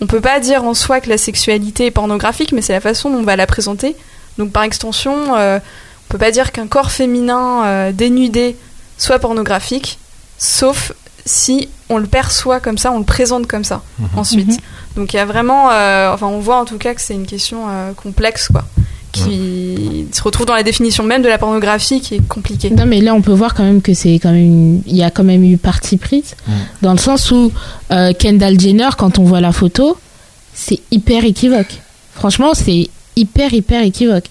On 0.00 0.06
peut 0.06 0.20
pas 0.20 0.40
dire 0.40 0.64
en 0.64 0.74
soi 0.74 1.00
que 1.00 1.08
la 1.08 1.18
sexualité 1.18 1.86
est 1.86 1.90
pornographique, 1.90 2.52
mais 2.52 2.62
c'est 2.62 2.72
la 2.72 2.80
façon 2.80 3.10
dont 3.10 3.18
on 3.18 3.22
va 3.22 3.36
la 3.36 3.46
présenter. 3.46 3.96
Donc 4.38 4.52
par 4.52 4.62
extension, 4.62 5.36
euh, 5.36 5.58
on 5.58 6.12
peut 6.12 6.18
pas 6.18 6.30
dire 6.30 6.52
qu'un 6.52 6.66
corps 6.66 6.90
féminin 6.90 7.64
euh, 7.66 7.92
dénudé 7.92 8.56
soit 8.96 9.18
pornographique, 9.18 9.98
sauf 10.38 10.92
si 11.28 11.68
on 11.88 11.98
le 11.98 12.06
perçoit 12.06 12.60
comme 12.60 12.78
ça, 12.78 12.90
on 12.92 12.98
le 12.98 13.04
présente 13.04 13.46
comme 13.46 13.64
ça 13.64 13.82
ensuite. 14.16 14.48
Mhm. 14.48 14.56
Donc 14.96 15.12
il 15.12 15.16
y 15.16 15.20
a 15.20 15.24
vraiment, 15.26 15.70
euh, 15.70 16.12
enfin 16.12 16.26
on 16.26 16.40
voit 16.40 16.58
en 16.60 16.64
tout 16.64 16.78
cas 16.78 16.94
que 16.94 17.00
c'est 17.00 17.14
une 17.14 17.26
question 17.26 17.58
euh, 17.68 17.92
complexe 17.92 18.48
quoi, 18.48 18.64
qui 19.12 20.06
se 20.12 20.22
retrouve 20.22 20.46
dans 20.46 20.54
la 20.54 20.62
définition 20.62 21.04
même 21.04 21.22
de 21.22 21.28
la 21.28 21.38
pornographie 21.38 22.00
qui 22.00 22.16
est 22.16 22.28
compliquée. 22.28 22.70
Non, 22.70 22.86
mais 22.86 23.00
là, 23.00 23.14
on 23.14 23.22
peut 23.22 23.32
voir 23.32 23.54
quand 23.54 23.64
même 23.64 23.82
que 23.82 23.94
c'est 23.94 24.14
quand 24.14 24.30
même, 24.32 24.42
une- 24.44 24.82
il 24.86 24.96
y 24.96 25.02
a 25.02 25.10
quand 25.10 25.24
même 25.24 25.44
eu 25.44 25.56
partie 25.56 25.96
prise, 25.96 26.34
dans 26.82 26.92
le 26.92 26.98
sens 26.98 27.30
où 27.30 27.52
euh, 27.90 28.12
Kendall 28.12 28.58
Jenner, 28.58 28.88
quand 28.96 29.18
on 29.18 29.24
voit 29.24 29.40
la 29.40 29.52
photo, 29.52 29.96
c'est 30.54 30.80
hyper 30.90 31.24
équivoque. 31.24 31.80
Franchement, 32.14 32.52
c'est 32.54 32.88
hyper 33.16 33.52
hyper 33.54 33.82
équivoque. 33.82 34.26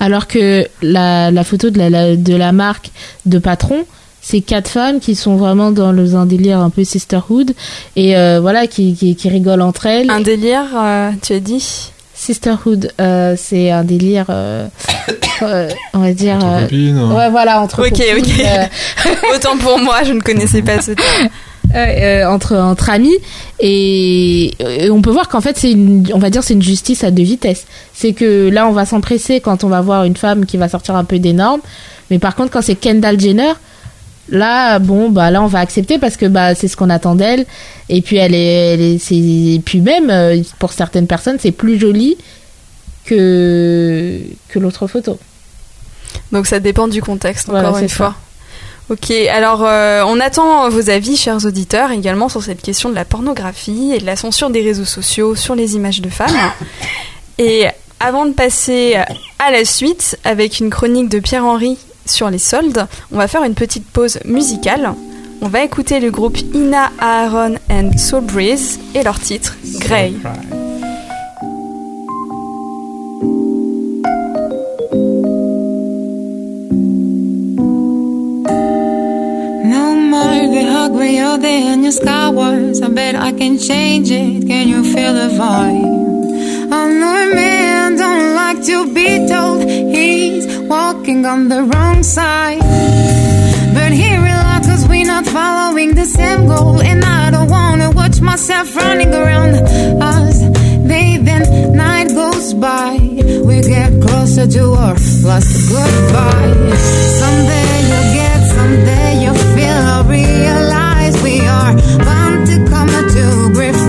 Alors 0.00 0.26
que 0.26 0.66
la, 0.82 1.30
la 1.30 1.44
photo 1.44 1.70
de 1.70 1.78
la, 1.78 1.88
la- 1.90 2.16
de 2.16 2.34
la 2.34 2.52
marque 2.52 2.90
de 3.26 3.38
patron, 3.38 3.84
c'est 4.22 4.40
quatre 4.40 4.68
femmes 4.68 5.00
qui 5.00 5.14
sont 5.16 5.36
vraiment 5.36 5.72
dans 5.72 5.90
le, 5.92 6.14
un 6.14 6.26
délire 6.26 6.60
un 6.60 6.70
peu 6.70 6.84
sisterhood 6.84 7.52
et 7.96 8.16
euh, 8.16 8.38
voilà 8.40 8.66
qui, 8.68 8.94
qui, 8.94 9.16
qui 9.16 9.28
rigolent 9.28 9.62
entre 9.62 9.86
elles. 9.86 10.10
Un 10.10 10.20
délire, 10.20 10.66
euh, 10.76 11.10
tu 11.22 11.32
as 11.34 11.40
dit? 11.40 11.90
Sisterhood, 12.14 12.92
euh, 13.00 13.34
c'est 13.36 13.70
un 13.72 13.82
délire, 13.82 14.26
euh, 14.28 14.68
euh, 15.42 15.68
on 15.92 15.98
va 15.98 16.12
dire. 16.12 16.36
Entre 16.36 16.46
euh, 16.46 16.60
copines, 16.62 16.96
hein. 16.96 17.14
Ouais, 17.16 17.30
voilà, 17.30 17.60
entre 17.60 17.80
Ok, 17.82 17.88
copines, 17.98 18.16
ok. 18.18 18.46
euh, 18.46 19.34
Autant 19.34 19.56
pour 19.58 19.78
moi, 19.80 20.04
je 20.04 20.12
ne 20.12 20.20
connaissais 20.20 20.62
pas 20.62 20.80
ce 20.80 20.92
terme. 20.92 21.28
euh, 21.74 22.24
entre 22.26 22.54
entre 22.56 22.90
amis 22.90 23.14
et, 23.58 24.52
et 24.60 24.90
on 24.90 25.00
peut 25.00 25.10
voir 25.10 25.28
qu'en 25.28 25.40
fait 25.40 25.56
c'est 25.56 25.70
une 25.72 26.06
on 26.12 26.18
va 26.18 26.28
dire 26.28 26.42
c'est 26.42 26.52
une 26.54 26.60
justice 26.62 27.02
à 27.02 27.10
deux 27.10 27.22
vitesses 27.22 27.64
c'est 27.94 28.12
que 28.12 28.50
là 28.50 28.66
on 28.68 28.72
va 28.72 28.84
s'empresser 28.84 29.40
quand 29.40 29.64
on 29.64 29.68
va 29.68 29.80
voir 29.80 30.04
une 30.04 30.16
femme 30.16 30.44
qui 30.44 30.58
va 30.58 30.68
sortir 30.68 30.96
un 30.96 31.04
peu 31.04 31.18
des 31.18 31.32
normes 31.32 31.60
mais 32.10 32.18
par 32.18 32.34
contre 32.34 32.50
quand 32.50 32.60
c'est 32.62 32.74
Kendall 32.74 33.18
Jenner 33.18 33.52
là 34.28 34.78
bon 34.78 35.10
bah 35.10 35.30
là 35.30 35.42
on 35.42 35.46
va 35.46 35.58
accepter 35.58 35.98
parce 35.98 36.16
que 36.16 36.26
bah 36.26 36.54
c'est 36.54 36.68
ce 36.68 36.76
qu'on 36.76 36.90
attend 36.90 37.14
d'elle 37.14 37.44
et 37.88 38.02
puis 38.02 38.16
elle 38.16 38.34
est, 38.34 38.74
elle 38.74 38.80
est 38.80 38.98
c'est 38.98 39.16
et 39.16 39.60
puis 39.64 39.80
même 39.80 40.10
euh, 40.10 40.40
pour 40.58 40.72
certaines 40.72 41.06
personnes 41.06 41.38
c'est 41.40 41.50
plus 41.52 41.78
joli 41.78 42.16
que 43.04 44.20
que 44.48 44.58
l'autre 44.58 44.86
photo 44.86 45.18
Donc 46.30 46.46
ça 46.46 46.60
dépend 46.60 46.88
du 46.88 47.02
contexte, 47.02 47.48
encore 47.48 47.78
une 47.78 47.88
ça. 47.88 47.96
fois. 47.96 48.14
Ok, 48.90 49.10
alors 49.10 49.64
euh, 49.64 50.02
on 50.06 50.20
attend 50.20 50.68
vos 50.68 50.90
avis, 50.90 51.16
chers 51.16 51.44
auditeurs, 51.46 51.90
également 51.92 52.28
sur 52.28 52.42
cette 52.42 52.60
question 52.60 52.90
de 52.90 52.94
la 52.94 53.04
pornographie 53.04 53.92
et 53.94 53.98
de 53.98 54.06
la 54.06 54.16
censure 54.16 54.50
des 54.50 54.60
réseaux 54.60 54.84
sociaux 54.84 55.34
sur 55.34 55.54
les 55.54 55.76
images 55.76 56.00
de 56.00 56.10
femmes. 56.10 56.36
Et 57.38 57.66
avant 58.00 58.26
de 58.26 58.32
passer 58.32 58.96
à 59.38 59.50
la 59.50 59.64
suite, 59.64 60.18
avec 60.24 60.60
une 60.60 60.68
chronique 60.68 61.08
de 61.08 61.18
Pierre-Henri 61.20 61.78
sur 62.06 62.30
les 62.30 62.38
soldes, 62.38 62.86
on 63.12 63.18
va 63.18 63.28
faire 63.28 63.44
une 63.44 63.54
petite 63.54 63.86
pause 63.86 64.18
musicale. 64.24 64.94
On 65.40 65.48
va 65.48 65.64
écouter 65.64 65.98
le 65.98 66.10
groupe 66.10 66.38
Ina 66.54 66.90
Aaron 67.00 67.56
and 67.68 67.98
Soul 67.98 68.22
Breeze 68.22 68.78
et 68.94 69.02
leur 69.02 69.18
titre 69.18 69.56
Grey. 69.80 70.12
No 79.64 79.94
more 79.94 80.48
the 80.48 80.64
hug 80.64 80.92
where 80.92 81.10
you're 81.10 81.38
there 81.38 81.72
and 81.72 81.82
your 81.82 81.92
sky 81.92 82.28
was. 82.30 82.80
I 82.80 82.88
bet 82.88 83.16
I 83.16 83.32
can 83.32 83.58
change 83.58 84.10
it. 84.10 84.46
Can 84.46 84.68
you 84.68 84.84
feel 84.84 85.12
the 85.12 85.28
vibe? 85.36 86.72
I 86.72 86.86
know 86.92 87.30
a 87.30 87.34
man 87.34 87.96
don't 87.96 88.34
like 88.36 88.64
to 88.66 88.86
be 88.94 89.26
told 89.26 89.64
on 91.24 91.48
the 91.48 91.62
wrong 91.62 92.02
side. 92.02 92.60
But 93.74 93.92
he 93.92 94.14
relax 94.16 94.66
cause 94.66 94.88
we're 94.88 95.06
not 95.06 95.26
following 95.26 95.94
the 95.94 96.04
same 96.04 96.46
goal. 96.46 96.80
And 96.80 97.04
I 97.04 97.30
don't 97.30 97.48
wanna 97.48 97.90
watch 97.90 98.20
myself 98.20 98.74
running 98.76 99.12
around 99.14 99.54
us. 100.02 100.38
Bathing, 100.88 101.76
night 101.76 102.08
goes 102.08 102.54
by. 102.54 102.98
We 103.48 103.60
get 103.62 103.90
closer 104.02 104.46
to 104.46 104.64
our 104.84 104.96
last 105.28 105.52
goodbye. 105.70 106.52
Someday 107.20 107.72
you'll 107.90 108.10
get, 108.20 108.38
someday 108.56 109.08
you'll 109.22 109.44
feel 109.56 109.80
or 109.94 110.02
realize 110.10 111.14
we 111.22 111.40
are 111.40 111.74
bound 112.06 112.46
to 112.48 112.56
come 112.70 112.88
to 112.88 113.50
grief. 113.54 113.81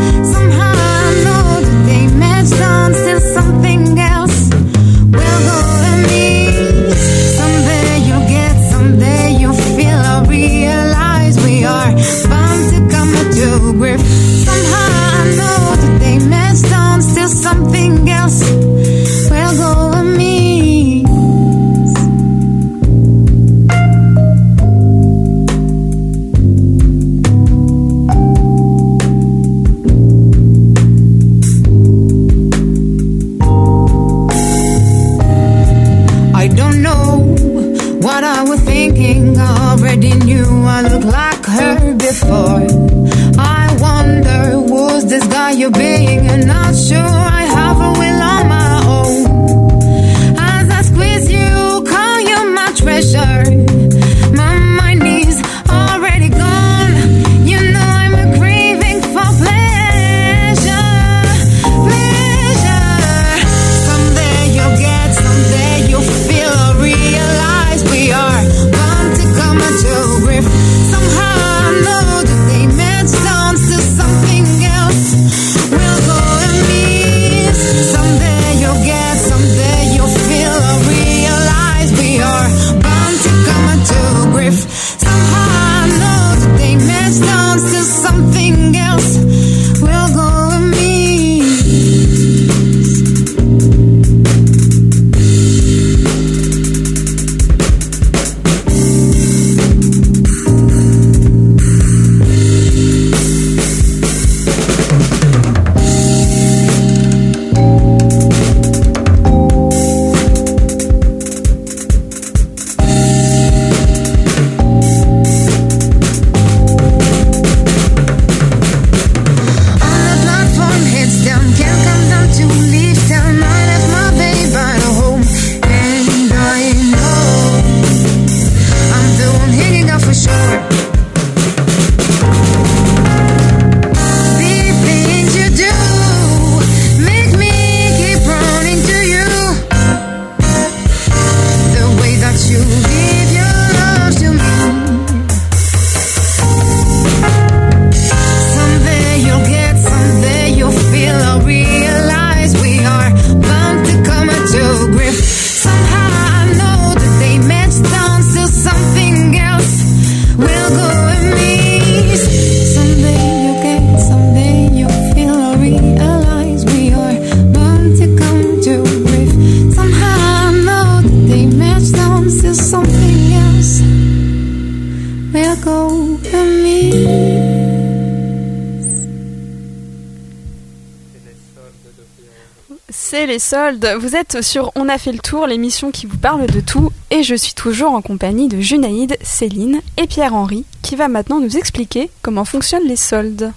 Les 183.34 183.40
soldes. 183.40 183.88
Vous 184.00 184.16
êtes 184.16 184.44
sur 184.44 184.72
On 184.76 184.88
a 184.88 185.00
fait 185.00 185.12
le 185.12 185.18
tour, 185.18 185.48
l'émission 185.48 185.90
qui 185.90 186.06
vous 186.06 186.20
parle 186.20 186.46
de 186.46 186.60
tout. 186.60 186.92
Et 187.10 187.24
je 187.24 187.34
suis 187.34 187.56
toujours 187.56 187.94
en 187.94 188.02
compagnie 188.04 188.48
de 188.48 188.62
Junaïde, 188.62 189.18
Céline 189.24 189.82
et 189.98 190.06
Pierre-Henri 190.06 190.66
qui 190.84 190.96
va 190.96 191.08
maintenant 191.08 191.40
nous 191.40 191.58
expliquer 191.58 192.10
comment 192.22 192.46
fonctionnent 192.46 192.88
les 192.88 192.98
soldes. 192.98 193.52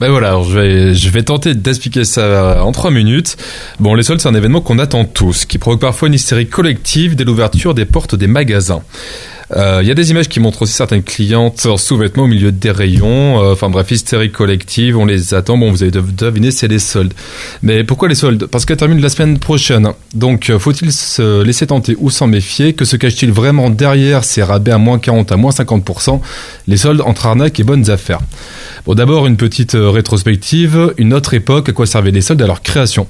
Ben 0.00 0.10
voilà, 0.10 0.38
je 0.42 1.08
vais, 1.08 1.22
tenter 1.22 1.54
d'expliquer 1.54 2.04
ça 2.04 2.62
en 2.62 2.72
trois 2.72 2.90
minutes. 2.90 3.36
Bon, 3.80 3.94
les 3.94 4.02
soldes, 4.02 4.20
c'est 4.20 4.28
un 4.28 4.34
événement 4.34 4.60
qu'on 4.60 4.78
attend 4.78 5.04
tous, 5.04 5.46
qui 5.46 5.56
provoque 5.56 5.80
parfois 5.80 6.08
une 6.08 6.14
hystérie 6.14 6.48
collective 6.48 7.14
dès 7.14 7.24
l'ouverture 7.24 7.72
des 7.72 7.86
portes 7.86 8.16
des 8.16 8.26
magasins. 8.26 8.82
Euh, 9.56 9.80
Il 9.82 9.88
y 9.88 9.90
a 9.90 9.94
des 9.94 10.10
images 10.10 10.28
qui 10.28 10.40
montrent 10.40 10.62
aussi 10.62 10.72
certaines 10.72 11.02
clientes 11.02 11.66
sous-vêtements 11.76 12.24
au 12.24 12.28
milieu 12.28 12.52
des 12.52 12.70
rayons. 12.70 13.42
Euh, 13.42 13.52
Enfin 13.52 13.68
bref, 13.68 13.90
hystérie 13.90 14.30
collective, 14.30 14.96
on 14.96 15.04
les 15.04 15.34
attend. 15.34 15.58
Bon, 15.58 15.70
vous 15.70 15.82
avez 15.82 15.90
dev- 15.92 16.14
deviné, 16.14 16.50
c'est 16.50 16.68
les 16.68 16.78
soldes. 16.78 17.12
Mais 17.62 17.84
pourquoi 17.84 18.08
les 18.08 18.14
soldes? 18.14 18.46
Parce 18.46 18.64
qu'elles 18.64 18.76
terminent 18.78 19.00
la 19.02 19.08
semaine 19.08 19.38
prochaine. 19.38 19.90
Donc, 20.14 20.48
euh, 20.50 20.58
faut-il 20.58 20.92
se 20.92 21.42
laisser 21.42 21.66
tenter 21.66 21.96
ou 21.98 22.10
s'en 22.10 22.26
méfier? 22.26 22.72
Que 22.72 22.84
se 22.84 22.96
cache-t-il 22.96 23.32
vraiment 23.32 23.68
derrière 23.70 24.24
ces 24.24 24.42
rabais 24.42 24.72
à 24.72 24.78
moins 24.78 24.98
40 24.98 25.32
à 25.32 25.36
moins 25.36 25.50
50% 25.52 26.20
Les 26.66 26.76
soldes 26.76 27.02
entre 27.02 27.26
arnaques 27.26 27.60
et 27.60 27.64
bonnes 27.64 27.90
affaires. 27.90 28.20
Bon, 28.86 28.94
d'abord, 28.94 29.26
une 29.26 29.36
petite 29.36 29.74
euh, 29.74 29.90
rétrospective. 29.90 30.94
Une 30.98 31.12
autre 31.12 31.34
époque, 31.34 31.68
à 31.68 31.72
quoi 31.72 31.86
servaient 31.86 32.10
les 32.10 32.20
soldes 32.22 32.42
à 32.42 32.46
leur 32.46 32.62
création? 32.62 33.06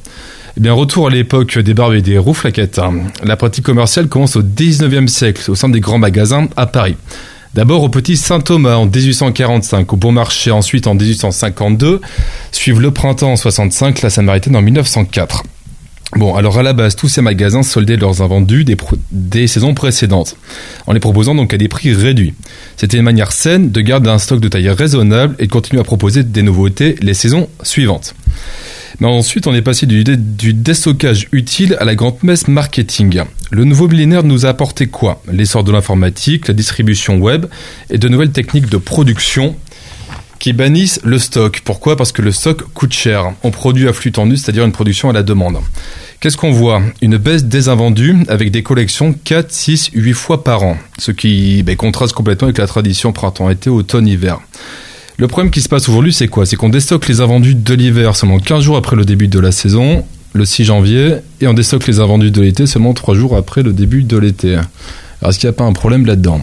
Eh 0.57 0.61
bien, 0.61 0.73
retour 0.73 1.07
à 1.07 1.11
l'époque 1.11 1.59
des 1.59 1.75
barbes 1.75 1.95
et 1.95 2.03
des 2.03 2.19
rouflaquettes. 2.19 2.81
La 3.23 3.37
pratique 3.37 3.65
commerciale 3.65 4.09
commence 4.09 4.37
au 4.37 4.43
19e 4.43 5.09
siècle 5.09 5.51
au 5.51 5.55
sein 5.55 5.69
des 5.69 5.81
grands 5.81 5.99
magasins 5.99 6.49
à 6.57 6.67
Paris. 6.67 6.97
D'abord 7.55 7.83
au 7.83 7.89
petit 7.89 8.17
Saint-Thomas 8.17 8.77
en 8.77 8.87
1845, 8.87 9.93
au 9.93 9.97
Bon 9.97 10.13
Marché 10.13 10.51
ensuite 10.51 10.87
en 10.87 10.95
1852, 10.95 12.01
suivent 12.51 12.81
le 12.81 12.91
printemps 12.91 13.33
en 13.33 13.37
65, 13.37 14.01
la 14.03 14.11
Samaritaine 14.11 14.57
en 14.57 14.63
1904. 14.63 15.43
Bon, 16.17 16.35
alors 16.35 16.59
à 16.59 16.63
la 16.63 16.75
base, 16.75 16.97
tous 16.97 17.09
ces 17.09 17.23
magasins 17.23 17.63
soldaient 17.63 17.97
leurs 17.97 18.21
invendus 18.21 18.65
des, 18.65 18.77
des 19.11 19.47
saisons 19.47 19.73
précédentes, 19.73 20.37
en 20.87 20.93
les 20.93 21.01
proposant 21.01 21.35
donc 21.35 21.55
à 21.55 21.59
des 21.59 21.69
prix 21.69 21.95
réduits. 21.95 22.35
C'était 22.77 22.99
une 22.99 23.05
manière 23.05 23.33
saine 23.33 23.71
de 23.71 23.81
garder 23.81 24.11
un 24.11 24.19
stock 24.19 24.41
de 24.41 24.49
taille 24.49 24.69
raisonnable 24.69 25.35
et 25.39 25.47
de 25.47 25.53
continuer 25.53 25.81
à 25.81 25.85
proposer 25.85 26.23
des 26.23 26.43
nouveautés 26.43 26.97
les 27.01 27.15
saisons 27.15 27.49
suivantes. 27.63 28.15
Ensuite, 29.03 29.47
on 29.47 29.55
est 29.55 29.63
passé 29.63 29.87
du 29.87 30.55
déstockage 30.55 31.27
utile 31.33 31.77
à 31.81 31.85
la 31.85 31.95
grande 31.95 32.23
messe 32.23 32.47
marketing. 32.49 33.23
Le 33.51 33.65
nouveau 33.65 33.89
millénaire 33.89 34.23
nous 34.23 34.47
a 34.47 34.51
apporté 34.51 34.87
quoi? 34.87 35.23
L'essor 35.31 35.65
de 35.65 35.73
l'informatique, 35.73 36.49
la 36.49 36.55
distribution 36.55 37.19
web 37.19 37.47
et 37.91 37.99
de 37.99 38.09
nouvelles 38.09 38.33
techniques 38.33 38.71
de 38.71 38.77
production 38.77 39.57
qui 40.39 40.53
bannissent 40.53 41.01
le 41.05 41.19
stock. 41.19 41.63
Pourquoi? 41.65 41.97
Parce 41.97 42.13
que 42.13 42.23
le 42.23 42.33
stock 42.33 42.63
coûte 42.75 42.93
cher. 42.93 43.33
On 43.43 43.51
produit 43.51 43.89
à 43.89 43.93
flux 43.93 44.13
tendu, 44.13 44.37
c'est-à-dire 44.37 44.65
une 44.65 44.73
production 44.73 45.11
à 45.11 45.13
la 45.13 45.23
demande. 45.23 45.59
Qu'est-ce 46.21 46.37
qu'on 46.37 46.53
voit? 46.53 46.83
Une 47.01 47.17
baisse 47.17 47.45
des 47.45 47.69
invendus 47.69 48.17
avec 48.29 48.51
des 48.51 48.63
collections 48.63 49.15
4, 49.25 49.53
6, 49.53 49.91
8 49.95 50.13
fois 50.13 50.45
par 50.45 50.63
an. 50.63 50.77
Ce 50.99 51.11
qui 51.11 51.63
ben, 51.63 51.77
contraste 51.77 52.15
complètement 52.15 52.47
avec 52.47 52.59
la 52.59 52.67
tradition 52.67 53.13
printemps-été, 53.13 53.71
automne-hiver. 53.71 54.41
Le 55.19 55.29
problème 55.29 55.51
qui 55.51 55.61
se 55.61 55.69
passe 55.69 55.89
aujourd'hui, 55.89 56.13
c'est 56.13 56.29
quoi? 56.29 56.47
C'est 56.47 56.57
qu'on 56.57 56.69
déstocke 56.69 57.07
les 57.09 57.21
invendus 57.21 57.55
de 57.55 57.75
l'hiver 57.75 58.17
seulement 58.17 58.39
15 58.39 58.63
jours 58.65 58.77
après 58.77 58.97
le 58.97 59.05
début 59.05 59.29
de 59.29 59.39
la 59.39 59.53
saison, 59.53 60.05
le 60.33 60.45
6 60.45 60.65
janvier, 60.65 61.17
et 61.41 61.47
on 61.47 61.55
déstocke 61.55 61.87
les 61.87 62.01
invendus 62.01 62.31
de 62.31 62.41
l'été 62.41 62.67
seulement 62.67 62.95
3 62.95 63.15
jours 63.15 63.37
après 63.37 63.63
le 63.63 63.73
début 63.73 64.05
de 64.05 64.17
l'été. 64.17 64.55
Alors, 64.55 65.31
est-ce 65.31 65.39
qu'il 65.39 65.49
n'y 65.49 65.55
a 65.55 65.57
pas 65.57 65.65
un 65.65 65.73
problème 65.73 66.07
là-dedans? 66.07 66.41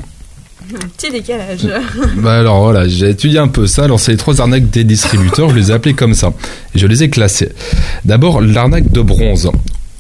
Un 0.72 0.88
petit 0.88 1.12
décalage. 1.12 1.68
bah 2.18 2.38
alors 2.38 2.62
voilà, 2.62 2.88
j'ai 2.88 3.10
étudié 3.10 3.40
un 3.40 3.48
peu 3.48 3.66
ça. 3.66 3.86
Alors 3.86 4.00
c'est 4.00 4.12
les 4.12 4.18
trois 4.18 4.40
arnaques 4.40 4.70
des 4.70 4.84
distributeurs, 4.84 5.50
je 5.50 5.56
les 5.56 5.72
ai 5.72 5.74
appelées 5.74 5.96
comme 5.96 6.14
ça. 6.14 6.32
Et 6.76 6.80
je 6.80 6.86
les 6.86 7.02
ai 7.02 7.10
classées. 7.10 7.50
D'abord 8.06 8.40
l'arnaque 8.40 8.92
de 8.92 9.02
bronze. 9.02 9.50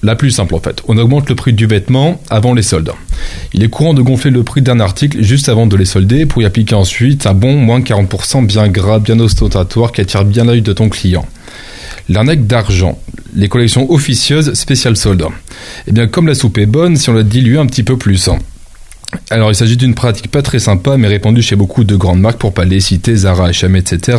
La 0.01 0.15
plus 0.15 0.31
simple 0.31 0.55
en 0.55 0.59
fait. 0.59 0.81
On 0.87 0.97
augmente 0.97 1.29
le 1.29 1.35
prix 1.35 1.53
du 1.53 1.65
vêtement 1.65 2.21
avant 2.29 2.53
les 2.53 2.61
soldes. 2.61 2.91
Il 3.53 3.63
est 3.63 3.69
courant 3.69 3.93
de 3.93 4.01
gonfler 4.01 4.31
le 4.31 4.43
prix 4.43 4.61
d'un 4.61 4.79
article 4.79 5.21
juste 5.21 5.49
avant 5.49 5.67
de 5.67 5.75
les 5.75 5.85
solder 5.85 6.25
pour 6.25 6.41
y 6.41 6.45
appliquer 6.45 6.75
ensuite 6.75 7.27
un 7.27 7.33
bon 7.33 7.53
moins 7.57 7.81
40% 7.81 8.45
bien 8.45 8.67
gras, 8.69 8.99
bien 8.99 9.19
ostentatoire 9.19 9.91
qui 9.91 10.01
attire 10.01 10.23
bien 10.23 10.45
l'œil 10.45 10.61
de 10.61 10.73
ton 10.73 10.89
client. 10.89 11.25
L'arnaque 12.07 12.47
d'argent. 12.47 12.97
Les 13.35 13.49
collections 13.49 13.91
officieuses 13.91 14.53
spéciales 14.53 14.97
soldes. 14.97 15.27
Eh 15.87 15.91
bien 15.91 16.07
comme 16.07 16.27
la 16.27 16.35
soupe 16.35 16.57
est 16.57 16.65
bonne, 16.65 16.95
si 16.95 17.09
on 17.09 17.13
la 17.13 17.23
dilue 17.23 17.57
un 17.57 17.65
petit 17.65 17.83
peu 17.83 17.97
plus. 17.97 18.29
Alors, 19.31 19.51
il 19.51 19.55
s'agit 19.55 19.77
d'une 19.77 19.95
pratique 19.95 20.29
pas 20.29 20.41
très 20.41 20.59
sympa, 20.59 20.97
mais 20.97 21.07
répandue 21.07 21.41
chez 21.41 21.55
beaucoup 21.55 21.83
de 21.83 21.95
grandes 21.95 22.19
marques, 22.19 22.37
pour 22.37 22.53
pas 22.53 22.65
les 22.65 22.79
citer, 22.79 23.15
Zara, 23.15 23.49
H&M, 23.49 23.75
etc. 23.75 24.17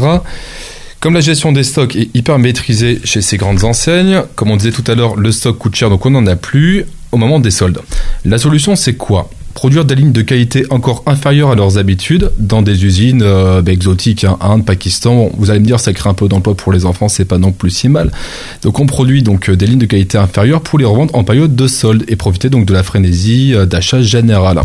Comme 1.00 1.14
la 1.14 1.20
gestion 1.22 1.50
des 1.50 1.62
stocks 1.64 1.96
est 1.96 2.14
hyper 2.14 2.38
maîtrisée 2.38 3.00
chez 3.04 3.22
ces 3.22 3.38
grandes 3.38 3.64
enseignes, 3.64 4.20
comme 4.34 4.50
on 4.50 4.56
disait 4.58 4.70
tout 4.70 4.84
à 4.86 4.94
l'heure, 4.94 5.16
le 5.16 5.32
stock 5.32 5.56
coûte 5.56 5.74
cher, 5.74 5.88
donc 5.88 6.04
on 6.04 6.10
n'en 6.10 6.26
a 6.26 6.36
plus 6.36 6.84
au 7.10 7.16
moment 7.16 7.40
des 7.40 7.50
soldes. 7.50 7.80
La 8.26 8.36
solution, 8.36 8.76
c'est 8.76 8.96
quoi? 8.96 9.30
Produire 9.54 9.86
des 9.86 9.94
lignes 9.94 10.12
de 10.12 10.20
qualité 10.20 10.66
encore 10.68 11.02
inférieures 11.06 11.52
à 11.52 11.54
leurs 11.54 11.78
habitudes 11.78 12.30
dans 12.38 12.60
des 12.60 12.84
usines 12.84 13.22
euh, 13.22 13.62
bah, 13.62 13.72
exotiques, 13.72 14.24
hein, 14.24 14.36
Inde, 14.42 14.66
Pakistan. 14.66 15.30
Vous 15.38 15.50
allez 15.50 15.60
me 15.60 15.64
dire, 15.64 15.80
ça 15.80 15.94
crée 15.94 16.10
un 16.10 16.14
peu 16.14 16.28
d'emploi 16.28 16.54
pour 16.54 16.70
les 16.70 16.84
enfants, 16.84 17.08
c'est 17.08 17.24
pas 17.24 17.38
non 17.38 17.52
plus 17.52 17.70
si 17.70 17.88
mal. 17.88 18.12
Donc 18.60 18.78
on 18.78 18.84
produit 18.84 19.22
donc 19.22 19.48
euh, 19.48 19.56
des 19.56 19.66
lignes 19.66 19.78
de 19.78 19.86
qualité 19.86 20.18
inférieures 20.18 20.60
pour 20.60 20.78
les 20.78 20.84
revendre 20.84 21.14
en 21.14 21.24
période 21.24 21.56
de 21.56 21.66
solde 21.66 22.04
et 22.08 22.16
profiter 22.16 22.50
donc 22.50 22.66
de 22.66 22.74
la 22.74 22.82
frénésie 22.82 23.54
euh, 23.54 23.64
d'achat 23.64 24.02
générale. 24.02 24.60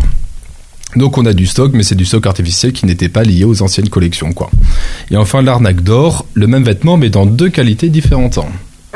Donc 0.94 1.18
on 1.18 1.26
a 1.26 1.32
du 1.32 1.46
stock, 1.46 1.72
mais 1.74 1.82
c'est 1.82 1.94
du 1.96 2.04
stock 2.04 2.26
artificiel 2.26 2.72
qui 2.72 2.86
n'était 2.86 3.08
pas 3.08 3.22
lié 3.22 3.44
aux 3.44 3.60
anciennes 3.62 3.88
collections, 3.88 4.32
quoi. 4.32 4.50
Et 5.10 5.16
enfin 5.16 5.42
l'arnaque 5.42 5.82
d'or, 5.82 6.24
le 6.34 6.46
même 6.46 6.62
vêtement 6.62 6.96
mais 6.96 7.10
dans 7.10 7.26
deux 7.26 7.48
qualités 7.48 7.88
différentes. 7.88 8.38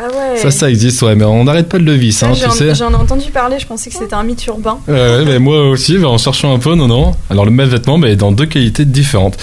Ah 0.03 0.07
ouais. 0.07 0.39
Ça, 0.39 0.51
ça 0.51 0.71
existe, 0.71 1.03
ouais, 1.03 1.15
mais 1.15 1.25
on 1.25 1.45
n'arrête 1.45 1.69
pas 1.69 1.79
de 1.79 1.85
le 1.85 1.93
vice, 1.93 2.23
hein, 2.23 2.33
J'en 2.33 2.49
tu 2.51 2.57
sais. 2.57 2.75
j'en 2.75 2.91
ai 2.91 2.95
entendu 2.95 3.31
parler, 3.31 3.59
je 3.59 3.67
pensais 3.67 3.91
que 3.91 3.97
c'était 3.97 4.15
un 4.15 4.23
mythe 4.23 4.47
urbain. 4.47 4.79
Ouais, 4.89 5.25
mais 5.27 5.39
moi 5.39 5.69
aussi, 5.69 6.03
en 6.03 6.17
cherchant 6.17 6.55
un 6.55 6.59
peu, 6.59 6.75
non, 6.75 6.89
non. 6.89 7.13
Alors 7.29 7.45
le 7.45 7.51
même 7.51 7.69
vêtement, 7.69 7.99
mais 7.99 8.17
dans 8.17 8.33
deux 8.33 8.47
qualités 8.47 8.87
différentes. 8.87 9.37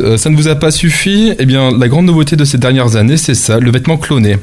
Euh, 0.00 0.18
ça 0.18 0.28
ne 0.28 0.36
vous 0.36 0.48
a 0.48 0.56
pas 0.56 0.70
suffi? 0.70 1.32
Eh 1.38 1.46
bien, 1.46 1.70
la 1.70 1.88
grande 1.88 2.04
nouveauté 2.04 2.36
de 2.36 2.44
ces 2.44 2.58
dernières 2.58 2.96
années, 2.96 3.16
c'est 3.16 3.34
ça, 3.34 3.58
le 3.58 3.70
vêtement 3.70 3.96
cloné. 3.96 4.36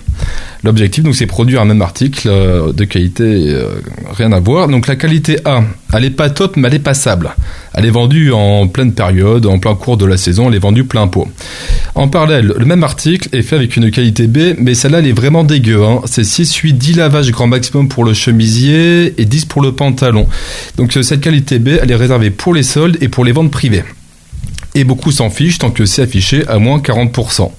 L'objectif, 0.64 1.04
donc, 1.04 1.16
c'est 1.16 1.28
produire 1.28 1.62
un 1.62 1.66
même 1.66 1.82
article 1.84 2.28
euh, 2.28 2.74
de 2.74 2.84
qualité, 2.84 3.24
euh, 3.24 3.68
rien 4.14 4.32
à 4.32 4.40
voir. 4.40 4.68
Donc 4.68 4.88
la 4.88 4.96
qualité 4.96 5.38
A, 5.46 5.64
elle 5.94 6.06
est 6.06 6.10
pas 6.10 6.30
top, 6.30 6.58
mais 6.58 6.68
elle 6.68 6.76
est 6.76 6.80
passable. 6.80 7.36
Elle 7.74 7.86
est 7.86 7.92
vendue 7.92 8.32
en 8.32 8.68
pleine 8.68 8.94
période, 8.94 9.46
en 9.46 9.60
plein 9.60 9.76
cours 9.76 9.98
de 9.98 10.06
la 10.06 10.18
saison, 10.18 10.50
elle 10.50 10.56
est 10.56 10.60
vendue 10.60 10.84
plein 10.84 11.08
pot. 11.08 11.28
En 11.96 12.08
parallèle, 12.08 12.54
le 12.58 12.66
même 12.66 12.84
article 12.84 13.30
est 13.34 13.42
fait 13.42 13.56
avec 13.56 13.76
une 13.76 13.92
qualité 13.92 14.28
B, 14.28 14.56
mais 14.58 14.74
celle-là, 14.74 15.00
elle 15.00 15.08
est 15.08 15.14
vraiment 15.14 15.44
dégueu. 15.44 15.84
Hein. 15.84 16.02
C'est 16.06 16.24
6, 16.24 16.54
8, 16.56 16.74
10 16.74 16.94
lavages 16.96 17.32
grand 17.32 17.48
maximum 17.48 17.90
pour 17.90 18.04
le 18.04 18.14
chemisier 18.14 19.14
et 19.18 19.26
10 19.26 19.46
pour 19.46 19.62
le 19.62 19.74
pantalon. 19.74 20.28
Donc 20.78 20.96
euh, 20.96 21.02
cette 21.02 21.22
qualité 21.22 21.60
B, 21.60 21.70
elle 21.82 21.92
est 21.92 21.96
réservée 21.96 22.30
pour 22.30 22.54
les 22.54 22.64
soldes 22.64 22.98
et 23.02 23.10
pour 23.10 23.26
les 23.26 23.32
ventes 23.32 23.52
privées. 23.52 23.84
Et 24.74 24.84
beaucoup 24.86 25.12
s'en 25.12 25.30
fichent 25.30 25.60
tant 25.60 25.72
que 25.72 25.86
c'est 25.86 26.02
affiché 26.02 26.48
à 26.48 26.58
moins 26.58 26.80
40%. 26.80 27.52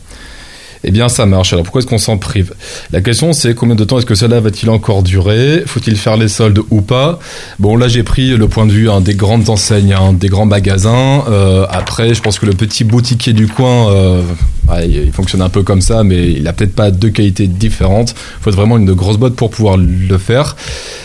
Eh 0.84 0.90
bien, 0.90 1.08
ça 1.08 1.26
marche. 1.26 1.52
Alors 1.52 1.64
pourquoi 1.64 1.80
est-ce 1.80 1.86
qu'on 1.86 1.98
s'en 1.98 2.18
prive? 2.18 2.54
La 2.90 3.00
question, 3.00 3.32
c'est 3.32 3.54
combien 3.54 3.76
de 3.76 3.84
temps 3.84 3.98
est-ce 3.98 4.06
que 4.06 4.14
cela 4.14 4.40
va-t-il 4.40 4.68
encore 4.68 5.02
durer? 5.02 5.62
Faut-il 5.66 5.96
faire 5.96 6.16
les 6.16 6.28
soldes 6.28 6.60
ou 6.70 6.80
pas? 6.80 7.20
Bon, 7.60 7.76
là, 7.76 7.86
j'ai 7.86 8.02
pris 8.02 8.36
le 8.36 8.48
point 8.48 8.66
de 8.66 8.72
vue 8.72 8.90
hein, 8.90 9.00
des 9.00 9.14
grandes 9.14 9.48
enseignes, 9.48 9.92
hein, 9.92 10.12
des 10.12 10.28
grands 10.28 10.46
magasins. 10.46 11.24
Euh, 11.28 11.66
après, 11.70 12.14
je 12.14 12.20
pense 12.20 12.38
que 12.38 12.46
le 12.46 12.52
petit 12.52 12.82
boutiquier 12.82 13.32
du 13.32 13.46
coin, 13.46 13.92
euh, 13.92 14.22
ouais, 14.68 14.88
il 14.88 15.12
fonctionne 15.12 15.42
un 15.42 15.48
peu 15.48 15.62
comme 15.62 15.80
ça, 15.80 16.02
mais 16.02 16.32
il 16.32 16.48
a 16.48 16.52
peut-être 16.52 16.74
pas 16.74 16.90
deux 16.90 17.10
qualités 17.10 17.46
différentes. 17.46 18.14
Faut 18.40 18.50
être 18.50 18.56
vraiment 18.56 18.76
une 18.76 18.92
grosse 18.92 19.18
botte 19.18 19.36
pour 19.36 19.50
pouvoir 19.50 19.76
le 19.76 20.18
faire. 20.18 20.56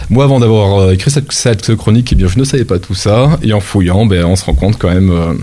Moi, 0.10 0.24
avant 0.24 0.40
d'avoir 0.40 0.80
euh, 0.80 0.94
écrit 0.94 1.12
cette, 1.12 1.32
cette 1.32 1.76
chronique, 1.76 2.10
eh 2.14 2.16
bien, 2.16 2.28
je 2.28 2.40
ne 2.40 2.44
savais 2.44 2.66
pas 2.66 2.80
tout 2.80 2.96
ça. 2.96 3.38
Et 3.44 3.54
en 3.54 3.60
fouillant, 3.60 4.08
ben, 4.08 4.26
on 4.26 4.36
se 4.36 4.46
rend 4.46 4.56
compte 4.56 4.78
quand 4.80 4.90
même, 4.90 5.12
euh, 5.12 5.34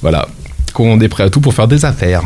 voilà, 0.00 0.28
qu'on 0.72 0.98
est 1.00 1.08
prêt 1.08 1.24
à 1.24 1.30
tout 1.30 1.40
pour 1.40 1.52
faire 1.52 1.68
des 1.68 1.84
affaires. 1.84 2.22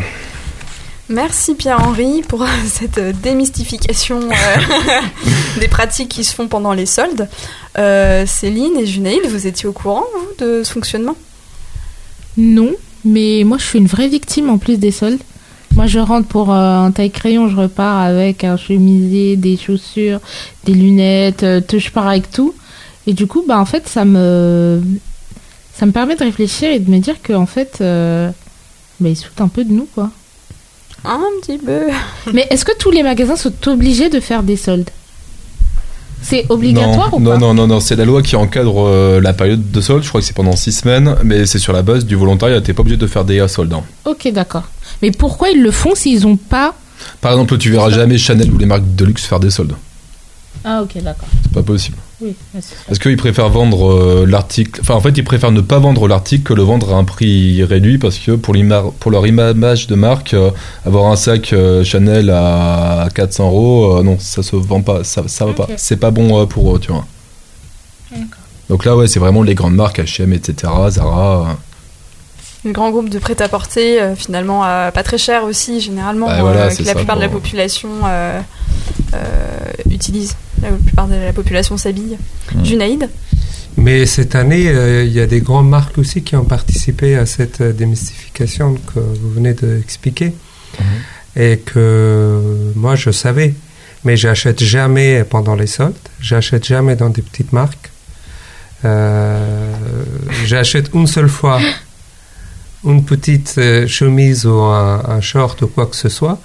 Merci 1.10 1.56
Pierre-Henri 1.56 2.22
pour 2.26 2.46
cette 2.66 3.00
démystification 3.20 4.20
euh, 4.20 5.00
des 5.60 5.66
pratiques 5.66 6.08
qui 6.08 6.22
se 6.22 6.32
font 6.34 6.46
pendant 6.46 6.72
les 6.72 6.86
soldes. 6.86 7.28
Euh, 7.78 8.24
Céline 8.26 8.76
et 8.78 8.86
Junaïd, 8.86 9.26
vous 9.28 9.48
étiez 9.48 9.68
au 9.68 9.72
courant, 9.72 10.04
vous, 10.14 10.44
de 10.46 10.62
ce 10.62 10.72
fonctionnement? 10.72 11.16
Non, 12.36 12.70
mais 13.04 13.42
moi 13.44 13.58
je 13.58 13.64
suis 13.64 13.78
une 13.80 13.88
vraie 13.88 14.06
victime 14.06 14.48
en 14.50 14.58
plus 14.58 14.78
des 14.78 14.92
soldes. 14.92 15.20
Moi 15.74 15.86
je 15.86 15.98
rentre 15.98 16.28
pour 16.28 16.52
euh, 16.52 16.78
un 16.78 16.92
taille 16.92 17.10
crayon, 17.10 17.48
je 17.48 17.56
repars 17.56 17.98
avec 17.98 18.44
un 18.44 18.56
chemisier, 18.56 19.36
des 19.36 19.56
chaussures, 19.56 20.20
des 20.64 20.74
lunettes, 20.74 21.42
euh, 21.42 21.60
je 21.72 21.90
pars 21.90 22.06
avec 22.06 22.30
tout. 22.30 22.54
Et 23.08 23.14
du 23.14 23.26
coup, 23.26 23.44
bah 23.46 23.58
en 23.58 23.64
fait, 23.64 23.88
ça 23.88 24.04
me 24.04 24.80
ça 25.74 25.86
me 25.86 25.92
permet 25.92 26.14
de 26.14 26.22
réfléchir 26.22 26.70
et 26.70 26.78
de 26.78 26.88
me 26.88 26.98
dire 26.98 27.20
que 27.20 27.32
en 27.32 27.46
fait, 27.46 27.78
euh, 27.80 28.30
bah, 29.00 29.08
ils 29.08 29.16
se 29.16 29.26
foutent 29.26 29.40
un 29.40 29.48
peu 29.48 29.64
de 29.64 29.72
nous 29.72 29.88
quoi. 29.92 30.10
Un 31.04 31.20
petit 31.40 31.58
peu. 31.58 31.88
Mais 32.32 32.46
est-ce 32.50 32.64
que 32.64 32.76
tous 32.76 32.90
les 32.90 33.02
magasins 33.02 33.36
sont 33.36 33.52
obligés 33.68 34.08
de 34.08 34.20
faire 34.20 34.42
des 34.42 34.56
soldes? 34.56 34.90
C'est 36.22 36.44
obligatoire 36.50 37.10
non, 37.12 37.16
ou 37.16 37.20
non, 37.20 37.30
pas? 37.30 37.38
Non, 37.38 37.54
non, 37.54 37.66
non, 37.66 37.80
c'est 37.80 37.96
la 37.96 38.04
loi 38.04 38.20
qui 38.22 38.36
encadre 38.36 38.86
euh, 38.86 39.20
la 39.22 39.32
période 39.32 39.70
de 39.70 39.80
solde. 39.80 40.02
Je 40.02 40.08
crois 40.08 40.20
que 40.20 40.26
c'est 40.26 40.36
pendant 40.36 40.54
6 40.54 40.72
semaines, 40.72 41.16
mais 41.24 41.46
c'est 41.46 41.58
sur 41.58 41.72
la 41.72 41.80
base 41.82 42.04
du 42.04 42.14
volontariat. 42.14 42.60
T'es 42.60 42.74
pas 42.74 42.82
obligé 42.82 42.98
de 42.98 43.06
faire 43.06 43.24
des 43.24 43.46
soldes. 43.48 43.72
hein. 43.72 43.82
Ok, 44.04 44.30
d'accord. 44.30 44.64
Mais 45.00 45.10
pourquoi 45.10 45.48
ils 45.48 45.62
le 45.62 45.70
font 45.70 45.94
s'ils 45.94 46.26
ont 46.26 46.36
pas 46.36 46.74
Par 47.22 47.32
exemple, 47.32 47.56
tu 47.56 47.70
verras 47.70 47.88
jamais 47.90 48.18
Chanel 48.18 48.52
ou 48.52 48.58
les 48.58 48.66
marques 48.66 48.94
de 48.94 49.04
luxe 49.06 49.24
faire 49.24 49.40
des 49.40 49.50
soldes. 49.50 49.74
Ah, 50.62 50.82
ok, 50.82 51.02
d'accord. 51.02 51.28
C'est 51.44 51.52
pas 51.52 51.62
possible. 51.62 51.96
Oui. 52.20 52.34
Est-ce 52.54 53.00
qu'ils 53.00 53.16
préfèrent 53.16 53.48
vendre 53.48 53.90
euh, 53.90 54.26
l'article 54.26 54.80
Enfin, 54.82 54.94
en 54.94 55.00
fait, 55.00 55.16
ils 55.16 55.24
préfèrent 55.24 55.52
ne 55.52 55.60
pas 55.60 55.78
vendre 55.78 56.06
l'article 56.06 56.42
que 56.42 56.54
le 56.54 56.62
vendre 56.62 56.94
à 56.94 56.96
un 56.96 57.04
prix 57.04 57.62
réduit 57.64 57.98
parce 57.98 58.18
que 58.18 58.32
pour, 58.32 58.54
pour 58.98 59.10
leur 59.10 59.26
image 59.26 59.86
de 59.86 59.94
marque, 59.94 60.34
euh, 60.34 60.50
avoir 60.84 61.10
un 61.10 61.16
sac 61.16 61.52
euh, 61.52 61.82
Chanel 61.82 62.30
à 62.30 63.08
400 63.14 63.46
euros, 63.46 64.02
non, 64.02 64.18
ça 64.18 64.42
se 64.42 64.56
vend 64.56 64.82
pas, 64.82 65.02
ça, 65.04 65.24
ça 65.26 65.46
va 65.46 65.52
pas. 65.54 65.68
C'est 65.76 65.96
pas 65.96 66.10
bon 66.10 66.46
pour 66.46 66.76
eux, 66.76 66.78
tu 66.78 66.92
vois. 66.92 67.06
Donc 68.68 68.84
là, 68.84 68.96
ouais, 68.96 69.06
c'est 69.06 69.18
vraiment 69.18 69.42
les 69.42 69.54
grandes 69.54 69.74
marques, 69.74 69.98
H&M, 69.98 70.32
etc., 70.32 70.72
Zara. 70.90 71.56
Le 72.64 72.72
grand 72.72 72.90
groupe 72.90 73.08
de 73.08 73.18
prêt-à-porter, 73.18 74.00
euh, 74.02 74.14
finalement, 74.14 74.64
euh, 74.64 74.90
pas 74.90 75.02
très 75.02 75.16
cher 75.16 75.44
aussi, 75.44 75.80
généralement, 75.80 76.26
Bah 76.26 76.40
voilà, 76.40 76.64
euh, 76.66 76.70
que 76.74 76.82
la 76.82 76.92
ça, 76.92 76.94
plupart 76.94 77.16
de 77.16 77.22
la 77.22 77.28
population 77.28 77.88
euh, 78.04 78.40
euh, 79.14 79.18
utilise. 79.90 80.36
La 80.62 80.68
plupart 80.70 81.08
de 81.08 81.14
la 81.14 81.32
population 81.32 81.78
s'habille. 81.78 82.18
Mm. 82.54 82.64
Junaïd 82.64 83.08
Mais 83.78 84.04
cette 84.04 84.34
année, 84.34 84.68
euh, 84.68 85.04
il 85.04 85.12
y 85.12 85.20
a 85.20 85.26
des 85.26 85.40
grandes 85.40 85.70
marques 85.70 85.96
aussi 85.96 86.22
qui 86.22 86.36
ont 86.36 86.44
participé 86.44 87.16
à 87.16 87.24
cette 87.24 87.62
démystification 87.62 88.74
que 88.94 89.00
vous 89.00 89.30
venez 89.30 89.54
d'expliquer. 89.54 90.34
Et 91.36 91.58
que 91.58 92.72
moi, 92.76 92.94
je 92.96 93.10
savais. 93.10 93.54
Mais 94.04 94.16
j'achète 94.16 94.62
jamais 94.62 95.24
pendant 95.24 95.54
les 95.54 95.66
soldes. 95.66 95.94
J'achète 96.20 96.64
jamais 96.66 96.96
dans 96.96 97.10
des 97.10 97.22
petites 97.22 97.52
marques. 97.52 97.90
Euh, 98.84 99.72
j'achète 100.46 100.90
une 100.94 101.06
seule 101.06 101.28
fois 101.28 101.60
une 102.84 103.04
petite 103.04 103.54
euh, 103.58 103.86
chemise 103.86 104.46
ou 104.46 104.60
un, 104.60 105.02
un 105.08 105.20
short 105.20 105.60
ou 105.62 105.66
quoi 105.68 105.86
que 105.86 105.96
ce 105.96 106.08
soit. 106.08 106.38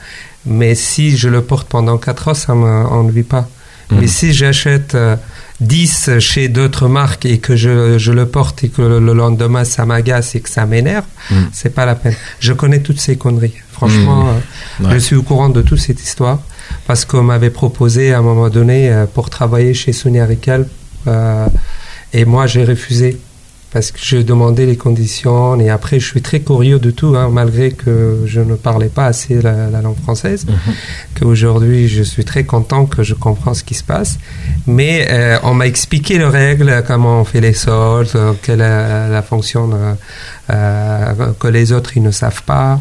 Mais 0.46 0.76
si 0.76 1.18
je 1.18 1.30
le 1.30 1.42
porte 1.42 1.68
pendant 1.68 1.98
4 1.98 2.28
heures, 2.30 2.36
ça 2.36 2.54
ne 2.54 2.60
m'ennuie 2.60 3.24
pas. 3.24 3.48
Mhm. 3.92 4.00
Mais 4.00 4.08
si 4.08 4.34
j'achète 4.34 4.96
euh, 4.96 5.16
10 5.62 6.20
chez 6.20 6.50
d'autres 6.50 6.88
marques 6.88 7.26
et 7.26 7.38
que 7.38 7.56
je, 7.56 7.98
je 7.98 8.12
le 8.12 8.26
porte 8.28 8.64
et 8.64 8.70
que 8.70 8.82
le, 8.82 9.00
le 9.00 9.14
lendemain 9.14 9.64
ça 9.64 9.86
m'agace 9.86 10.36
et 10.36 10.42
que 10.42 10.50
ça 10.50 10.66
m'énerve, 10.66 11.06
Mhm. 11.32 11.50
c'est 11.54 11.70
pas 11.74 11.86
la 11.86 11.96
peine. 11.96 12.16
Je 12.40 12.54
connais 12.54 12.80
toutes 12.82 13.00
ces 13.00 13.16
conneries. 13.18 13.54
Franchement, 13.72 14.24
Mhm. 14.26 14.30
euh, 14.30 14.88
Ouais. 14.88 14.94
je 14.96 15.00
suis 15.00 15.16
au 15.16 15.24
courant 15.24 15.50
de 15.50 15.62
toute 15.62 15.80
cette 15.80 16.02
histoire 16.02 16.40
parce 16.88 17.06
qu'on 17.06 17.24
m'avait 17.24 17.50
proposé 17.52 18.14
à 18.14 18.20
un 18.20 18.22
moment 18.22 18.50
donné 18.50 18.92
euh, 18.92 19.06
pour 19.06 19.30
travailler 19.30 19.74
chez 19.74 19.94
Sony 19.94 20.20
Arical 20.20 20.68
euh, 21.08 21.48
et 22.12 22.26
moi 22.26 22.48
j'ai 22.48 22.64
refusé 22.66 23.20
parce 23.76 23.92
que 23.92 24.00
je 24.02 24.18
demandais 24.18 24.66
les 24.66 24.78
conditions 24.78 25.60
et 25.60 25.70
après 25.70 26.00
je 26.00 26.06
suis 26.12 26.22
très 26.22 26.40
curieux 26.40 26.80
de 26.80 26.92
tout 26.92 27.14
hein, 27.18 27.28
malgré 27.30 27.72
que 27.72 28.22
je 28.26 28.40
ne 28.40 28.56
parlais 28.56 28.88
pas 28.88 29.06
assez 29.08 29.42
la, 29.42 29.70
la 29.70 29.82
langue 29.82 30.00
française 30.02 30.46
Mhm. 30.48 30.74
qu'aujourd'hui 31.20 31.90
je 31.90 32.02
suis 32.02 32.24
très 32.24 32.46
content 32.46 32.86
que 32.86 33.04
je 33.04 33.14
comprends 33.14 33.54
ce 33.54 33.64
qui 33.66 33.74
se 33.74 33.84
passe. 33.84 34.18
Mais 34.66 35.08
euh, 35.12 35.38
on 35.44 35.54
m'a 35.54 35.68
expliqué 35.68 36.18
les 36.18 36.24
règles 36.44 36.84
comment 36.88 37.20
on 37.20 37.26
fait 37.26 37.42
les 37.42 37.54
soldes 37.54 38.16
euh, 38.16 38.32
quelle 38.44 38.62
est 38.62 39.10
la 39.18 39.22
fonction 39.22 39.70
euh, 39.74 39.94
euh, 40.52 41.34
que 41.38 41.50
les 41.50 41.74
autres 41.74 41.92
ils 41.98 42.04
ne 42.04 42.12
savent 42.12 42.44
pas. 42.44 42.80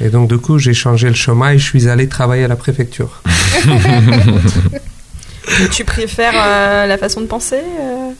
Et 0.00 0.08
donc 0.08 0.28
du 0.28 0.38
coup 0.38 0.58
j'ai 0.58 0.74
changé 0.74 1.06
le 1.06 1.14
chemin 1.14 1.50
et 1.52 1.58
je 1.58 1.64
suis 1.72 1.88
allé 1.88 2.08
travailler 2.08 2.42
à 2.44 2.48
la 2.48 2.56
préfecture. 2.56 3.22
Tu 5.72 5.84
préfères 5.84 6.34
euh, 6.36 6.86
la 6.86 6.98
façon 6.98 7.20
de 7.22 7.26
penser 7.26 7.56
euh? 7.80 8.10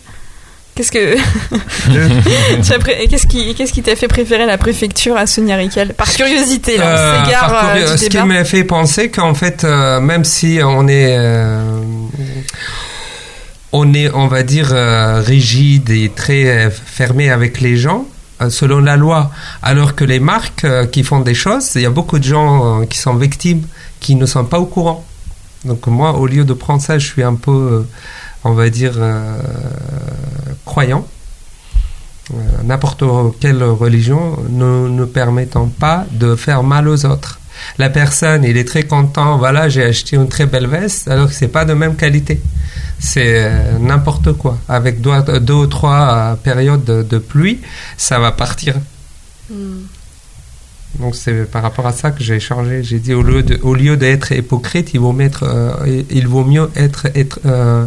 Qu'est-ce 0.78 0.92
que 0.92 1.16
Tu 2.62 2.72
as 2.72 2.78
pré- 2.78 3.08
qu'est-ce 3.08 3.26
qui 3.26 3.52
qu'est-ce 3.56 3.72
qui 3.72 3.82
t'a 3.82 3.96
fait 3.96 4.06
préférer 4.06 4.46
la 4.46 4.58
préfecture 4.58 5.16
à 5.16 5.26
Sonia 5.26 5.56
Riquel 5.56 5.92
Par 5.92 6.06
curiosité, 6.08 6.76
là, 6.76 6.84
on 6.84 6.96
Euh, 6.96 7.24
s'égare 7.24 7.48
par 7.50 7.70
euh, 7.74 7.92
du 7.96 7.98
ce 8.04 8.08
qui 8.08 8.16
m'a 8.18 8.44
fait 8.44 8.62
penser 8.62 9.10
qu'en 9.10 9.34
fait, 9.34 9.64
euh, 9.64 9.98
même 10.00 10.24
si 10.24 10.60
on 10.64 10.86
est, 10.86 11.16
on 13.72 13.92
est, 13.92 14.10
on 14.14 14.28
va 14.28 14.42
dire, 14.42 14.70
euh, 14.72 15.20
rigide 15.20 15.90
et 15.90 16.10
très 16.14 16.46
euh, 16.66 16.70
fermé 16.70 17.30
avec 17.30 17.60
les 17.60 17.76
gens, 17.76 18.06
euh, 18.40 18.48
selon 18.50 18.78
la 18.78 18.96
loi, 18.96 19.30
alors 19.62 19.94
que 19.94 20.04
les 20.04 20.20
marques 20.20 20.66
qui 20.90 21.02
font 21.02 21.20
des 21.20 21.34
choses, 21.34 21.72
il 21.74 21.82
y 21.82 21.86
a 21.86 21.90
beaucoup 21.90 22.18
de 22.18 22.24
gens 22.24 22.84
qui 22.86 22.98
sont 22.98 23.14
victimes, 23.14 23.62
qui 24.00 24.14
ne 24.14 24.26
sont 24.26 24.44
pas 24.44 24.58
au 24.58 24.66
courant. 24.66 25.04
Donc 25.64 25.86
moi, 25.88 26.12
au 26.14 26.26
lieu 26.26 26.44
de 26.44 26.52
prendre 26.54 26.80
ça, 26.80 26.98
je 26.98 27.06
suis 27.06 27.22
un 27.24 27.34
peu, 27.34 27.84
on 28.44 28.52
va 28.52 28.70
dire, 28.70 28.94
euh, 28.96 29.38
croyant. 30.64 31.06
Euh, 32.32 32.36
N'importe 32.64 33.02
quelle 33.40 33.62
religion 33.62 34.38
ne, 34.50 34.88
ne 34.88 35.04
permettant 35.04 35.66
pas 35.66 36.04
de 36.10 36.36
faire 36.36 36.62
mal 36.62 36.88
aux 36.88 37.06
autres. 37.06 37.40
La 37.78 37.90
personne, 37.90 38.44
il 38.44 38.56
est 38.56 38.66
très 38.66 38.84
content, 38.84 39.38
voilà, 39.38 39.68
j'ai 39.68 39.84
acheté 39.84 40.16
une 40.16 40.28
très 40.28 40.46
belle 40.46 40.66
veste, 40.66 41.08
alors 41.08 41.28
que 41.28 41.34
c'est 41.34 41.48
pas 41.48 41.64
de 41.64 41.74
même 41.74 41.96
qualité. 41.96 42.40
C'est 42.98 43.44
euh, 43.44 43.78
n'importe 43.78 44.32
quoi. 44.32 44.58
Avec 44.68 45.00
deux, 45.00 45.10
deux 45.40 45.54
ou 45.54 45.66
trois 45.66 46.14
euh, 46.14 46.34
périodes 46.34 46.84
de, 46.84 47.02
de 47.02 47.18
pluie, 47.18 47.60
ça 47.96 48.18
va 48.18 48.32
partir. 48.32 48.74
Hmm. 49.50 49.82
Donc 50.98 51.14
c'est 51.14 51.50
par 51.50 51.62
rapport 51.62 51.86
à 51.86 51.92
ça 51.92 52.10
que 52.10 52.22
j'ai 52.22 52.40
changé. 52.40 52.82
J'ai 52.82 52.98
dit 52.98 53.14
au 53.14 53.22
lieu 53.22 53.42
de, 53.42 53.58
au 53.62 53.74
lieu 53.74 53.96
d'être 53.96 54.32
hypocrite, 54.32 54.90
il 54.94 55.00
vaut, 55.00 55.12
mettre, 55.12 55.44
euh, 55.44 56.02
il 56.10 56.26
vaut 56.26 56.44
mieux 56.44 56.70
être, 56.76 57.06
être 57.14 57.40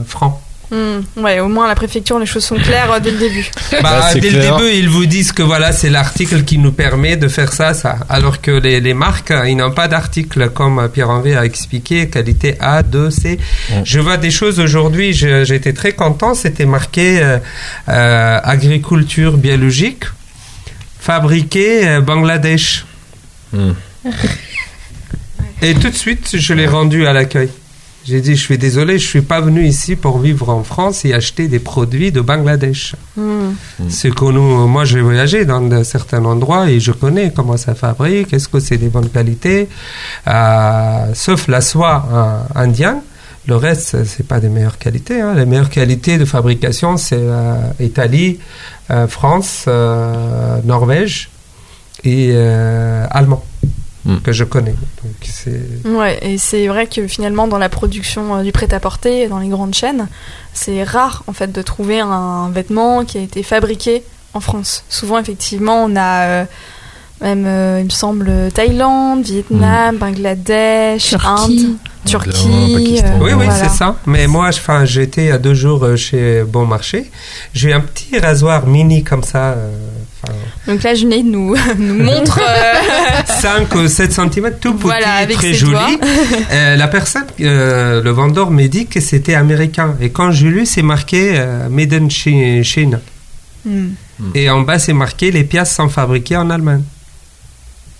franc. 0.05 0.40
Hmm. 0.71 1.01
Ouais, 1.17 1.41
au 1.41 1.49
moins 1.49 1.65
à 1.65 1.67
la 1.67 1.75
préfecture, 1.75 2.17
les 2.17 2.25
choses 2.25 2.45
sont 2.45 2.55
claires 2.55 2.91
euh, 2.93 2.99
dès 2.99 3.11
le 3.11 3.17
début. 3.17 3.45
Bah, 3.83 4.09
c'est 4.11 4.19
dès 4.19 4.29
clair. 4.29 4.57
le 4.57 4.63
début, 4.63 4.77
ils 4.77 4.89
vous 4.89 5.05
disent 5.05 5.31
que 5.33 5.43
voilà, 5.43 5.71
c'est 5.71 5.89
l'article 5.89 6.43
qui 6.43 6.57
nous 6.57 6.71
permet 6.71 7.17
de 7.17 7.27
faire 7.27 7.51
ça, 7.51 7.73
ça. 7.73 7.97
Alors 8.09 8.41
que 8.41 8.51
les, 8.51 8.79
les 8.79 8.93
marques, 8.93 9.33
ils 9.47 9.55
n'ont 9.55 9.71
pas 9.71 9.87
d'article, 9.87 10.49
comme 10.49 10.89
Pierre-Henri 10.89 11.35
a 11.35 11.43
expliqué, 11.45 12.07
qualité 12.09 12.55
A, 12.59 12.83
2, 12.83 13.09
C. 13.09 13.39
Je 13.83 13.99
vois 13.99 14.17
des 14.17 14.31
choses 14.31 14.59
aujourd'hui, 14.59 15.13
j'étais 15.13 15.73
très 15.73 15.93
content, 15.93 16.33
c'était 16.35 16.65
marqué 16.65 17.21
euh, 17.21 17.37
euh, 17.89 18.39
agriculture 18.43 19.37
biologique, 19.37 20.05
fabriqué 20.99 21.87
euh, 21.87 22.01
Bangladesh. 22.01 22.85
Hmm. 23.53 23.71
Et 25.61 25.73
tout 25.75 25.89
de 25.89 25.95
suite, 25.95 26.37
je 26.37 26.53
l'ai 26.53 26.67
rendu 26.67 27.05
à 27.05 27.13
l'accueil. 27.13 27.49
J'ai 28.03 28.19
dit, 28.19 28.35
je 28.35 28.41
suis 28.41 28.57
désolé, 28.57 28.97
je 28.97 29.07
suis 29.07 29.21
pas 29.21 29.41
venu 29.41 29.63
ici 29.63 29.95
pour 29.95 30.17
vivre 30.17 30.49
en 30.49 30.63
France 30.63 31.05
et 31.05 31.13
acheter 31.13 31.47
des 31.47 31.59
produits 31.59 32.11
de 32.11 32.19
Bangladesh. 32.21 32.95
Hmm. 33.15 33.51
C'est 33.89 34.09
que 34.13 34.25
nous, 34.25 34.67
moi, 34.67 34.85
j'ai 34.85 35.01
voyagé 35.01 35.45
dans 35.45 35.83
certains 35.83 36.25
endroits 36.25 36.67
et 36.69 36.79
je 36.79 36.91
connais 36.91 37.31
comment 37.31 37.57
ça 37.57 37.75
fabrique, 37.75 38.33
est-ce 38.33 38.47
que 38.49 38.59
c'est 38.59 38.77
des 38.77 38.89
bonnes 38.89 39.09
qualités, 39.09 39.69
Euh, 40.27 41.13
sauf 41.13 41.47
la 41.47 41.61
soie 41.61 42.05
euh, 42.11 42.59
indienne. 42.63 43.01
Le 43.47 43.55
reste, 43.55 44.03
c'est 44.05 44.25
pas 44.27 44.39
des 44.39 44.49
meilleures 44.49 44.77
qualités. 44.77 45.19
hein. 45.21 45.33
Les 45.35 45.45
meilleures 45.45 45.69
qualités 45.69 46.17
de 46.17 46.25
fabrication, 46.25 46.97
c'est 46.97 47.15
euh, 47.19 47.55
Italie, 47.79 48.39
euh, 48.91 49.07
France, 49.07 49.65
euh, 49.67 50.57
Norvège 50.63 51.29
et 52.03 52.31
euh, 52.33 53.05
allemand 53.11 53.43
Mm. 54.05 54.17
que 54.23 54.31
je 54.31 54.43
connais. 54.43 54.71
Donc 55.03 55.13
c'est 55.21 55.61
Ouais, 55.85 56.17
et 56.23 56.37
c'est 56.39 56.67
vrai 56.67 56.87
que 56.87 57.07
finalement, 57.07 57.47
dans 57.47 57.59
la 57.59 57.69
production 57.69 58.37
euh, 58.37 58.43
du 58.43 58.51
prêt-à-porter, 58.51 59.27
dans 59.27 59.37
les 59.39 59.47
grandes 59.49 59.75
chaînes, 59.75 60.07
c'est 60.53 60.83
rare 60.83 61.23
en 61.27 61.33
fait 61.33 61.51
de 61.51 61.61
trouver 61.61 61.99
un 61.99 62.49
vêtement 62.49 63.05
qui 63.05 63.17
a 63.19 63.21
été 63.21 63.43
fabriqué 63.43 64.03
en 64.33 64.39
France. 64.39 64.83
Souvent, 64.89 65.19
effectivement, 65.19 65.83
on 65.83 65.95
a 65.95 66.21
euh, 66.25 66.45
même, 67.21 67.45
euh, 67.45 67.77
il 67.81 67.85
me 67.85 67.89
semble, 67.91 68.31
Thaïlande, 68.51 69.23
Vietnam, 69.23 69.97
Bangladesh, 69.97 71.13
Inde, 71.13 71.19
Turquie. 71.47 71.77
Turquie. 72.05 72.47
Indien, 72.47 72.77
Pakistan. 72.77 73.07
euh, 73.07 73.17
Oui, 73.19 73.33
oui, 73.33 73.45
voilà. 73.45 73.53
c'est 73.53 73.69
ça. 73.77 73.95
Mais 74.07 74.25
moi, 74.25 74.49
j'étais 74.85 75.25
il 75.25 75.27
y 75.27 75.31
a 75.31 75.37
deux 75.37 75.53
jours 75.53 75.83
euh, 75.83 75.95
chez 75.95 76.43
Bon 76.43 76.65
Marché. 76.65 77.11
J'ai 77.53 77.73
un 77.73 77.81
petit 77.81 78.17
rasoir 78.17 78.65
mini 78.65 79.03
comme 79.03 79.21
ça, 79.21 79.51
euh, 79.51 79.71
Donc 80.67 80.83
là, 80.83 80.93
Junaid 80.95 81.25
nous, 81.25 81.55
nous 81.77 82.03
montre. 82.03 82.39
euh, 82.41 83.23
5 83.27 83.73
ou 83.75 83.87
7 83.87 84.11
cm, 84.11 84.51
tout 84.59 84.73
petit, 84.73 84.83
Voilà, 84.83 85.13
avec 85.15 85.37
très 85.37 85.53
joli. 85.53 85.97
Euh, 86.51 86.75
la 86.75 86.87
personne, 86.87 87.25
euh, 87.41 88.01
le 88.03 88.09
vendeur 88.11 88.51
me 88.51 88.67
dit 88.67 88.87
que 88.87 88.99
c'était 88.99 89.35
américain. 89.35 89.95
Et 90.01 90.09
quand 90.11 90.31
j'ai 90.31 90.49
lu, 90.49 90.65
c'est 90.65 90.81
marqué 90.83 91.33
euh, 91.39 91.69
Made 91.69 91.93
in 91.93 92.09
Chi- 92.09 92.63
Chine. 92.63 92.99
hmm. 93.65 93.89
Et 94.35 94.49
en 94.49 94.61
bas, 94.61 94.77
c'est 94.79 94.93
marqué 94.93 95.31
les 95.31 95.43
pièces 95.43 95.73
sont 95.75 95.89
fabriquées 95.89 96.37
en 96.37 96.49
Allemagne. 96.49 96.83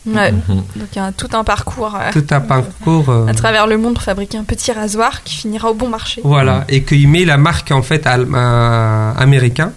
Ouais. 0.05 0.31
Mhm. 0.31 0.63
Donc 0.77 0.87
il 0.93 0.97
y 0.97 0.99
a 1.01 1.11
tout 1.11 1.27
un 1.33 1.43
parcours 1.43 1.95
euh, 1.95 2.09
Tout 2.11 2.25
un 2.31 2.39
parcours. 2.41 3.07
euh, 3.09 3.27
à 3.27 3.35
travers 3.35 3.67
le 3.67 3.77
monde 3.77 3.93
pour 3.93 4.01
fabriquer 4.01 4.39
un 4.39 4.43
petit 4.43 4.71
rasoir 4.71 5.21
qui 5.23 5.35
finira 5.35 5.69
au 5.69 5.75
bon 5.75 5.89
marché. 5.89 6.21
Voilà, 6.23 6.65
et 6.69 6.81
qu'il 6.81 7.07
met 7.07 7.23
la 7.23 7.37
marque 7.37 7.69
en 7.71 7.83
fait 7.83 8.07
euh, 8.07 9.13
américain. 9.15 9.73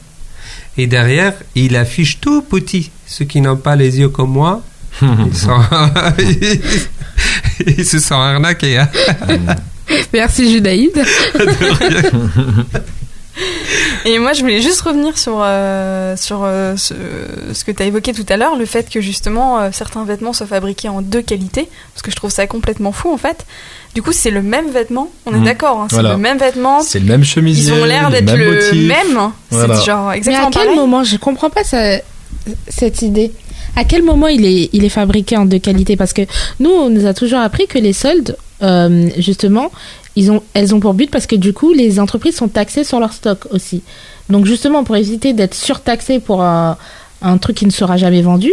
Et 0.77 0.87
derrière, 0.87 1.35
il 1.55 1.77
affiche 1.77 2.21
tout 2.21 2.43
petit. 2.43 2.91
Ceux 3.07 3.25
qui 3.25 3.41
n'ont 3.41 3.57
pas 3.57 3.77
les 3.77 3.99
yeux 4.01 4.09
comme 4.09 4.31
moi, 4.33 4.63
ils, 5.03 5.37
sont 5.37 5.61
ils 7.67 7.85
se 7.85 7.99
sont 7.99 8.15
arnaqués. 8.17 8.79
hein. 8.79 8.89
Merci 10.13 10.51
Judaïd. 10.53 10.93
Et 14.05 14.19
moi, 14.19 14.33
je 14.33 14.41
voulais 14.41 14.61
juste 14.61 14.81
revenir 14.83 15.17
sur, 15.19 15.41
euh, 15.43 16.17
sur 16.17 16.43
euh, 16.45 16.77
ce, 16.77 16.95
ce 17.53 17.65
que 17.65 17.73
tu 17.73 17.83
as 17.83 17.87
évoqué 17.87 18.13
tout 18.13 18.27
à 18.29 18.37
l'heure, 18.37 18.57
le 18.57 18.67
fait 18.67 18.89
que 18.91 19.01
justement 19.01 19.59
euh, 19.61 19.71
certains 19.73 20.05
vêtements 20.05 20.33
soient 20.33 20.47
fabriqués 20.47 20.89
en 20.89 21.03
deux 21.03 21.23
qualités, 21.23 21.69
parce 21.93 22.03
que 22.03 22.11
je 22.11 22.17
trouve 22.17 22.31
ça 22.31 22.47
complètement 22.47 22.93
fou 22.93 23.13
en 23.13 23.17
fait. 23.17 23.45
Du 23.95 24.03
coup, 24.03 24.13
c'est 24.13 24.31
le 24.31 24.43
même 24.43 24.71
vêtement, 24.71 25.11
on 25.27 25.33
est 25.35 25.39
Mhm. 25.39 25.45
d'accord, 25.45 25.81
hein, 25.81 25.87
c'est 25.89 25.97
Voilà. 25.97 26.13
le 26.13 26.19
même 26.19 26.39
vêtement. 26.39 26.81
C'est 26.81 26.99
le 27.01 27.07
même 27.07 27.21
Ils 27.21 27.27
chemisier. 27.27 27.73
ont 27.73 27.85
l'air 27.85 28.11
les 28.11 28.21
d'être 28.23 28.37
mêmes 28.37 28.41
le 28.41 28.55
motifs. 28.55 28.89
même. 28.89 29.31
Voilà. 29.51 29.77
C'est 29.77 29.87
genre 29.87 30.11
Mais 30.11 30.17
exactement 30.17 30.49
à 30.49 30.51
quel 30.51 30.63
pareil. 30.65 30.77
moment 30.79 31.05
Je 31.05 31.17
comprends 31.17 31.51
pas 31.51 31.65
ça- 31.65 31.99
cette 32.69 33.03
idée. 33.03 33.33
À 33.77 33.85
quel 33.85 34.03
moment 34.03 34.29
il 34.29 34.45
est, 34.45 34.71
il 34.73 34.85
est 34.85 34.89
fabriqué 34.91 35.37
en 35.37 35.45
deux 35.47 35.59
qualités? 35.59 35.97
Parce 35.97 36.13
que 36.13 36.23
nous, 36.61 36.71
on 36.71 36.91
nous 36.91 37.07
a 37.07 37.15
toujours 37.15 37.41
appris 37.41 37.67
que 37.67 37.79
les 37.79 37.93
soldes, 37.93 38.37
euh, 38.63 39.09
justement, 39.19 39.71
ils 40.17 40.31
ont, 40.31 40.43
elles 40.55 40.75
ont 40.75 40.81
pour 40.81 40.95
but 40.95 41.11
parce 41.11 41.27
que 41.27 41.37
du 41.37 41.53
coup, 41.53 41.73
les 41.73 41.99
entreprises 41.99 42.37
sont 42.37 42.49
taxées 42.49 42.85
sur 42.85 43.01
leur 43.01 43.13
stock 43.13 43.47
aussi. 43.51 43.83
Donc 44.29 44.47
justement, 44.47 44.85
pour 44.85 44.97
éviter 44.97 45.33
d'être 45.33 45.55
surtaxées 45.55 46.21
pour 46.21 46.43
un, 46.43 46.77
un 47.23 47.39
truc 47.39 47.57
qui 47.57 47.67
ne 47.67 47.71
sera 47.71 47.97
jamais 47.97 48.23
vendu, 48.23 48.53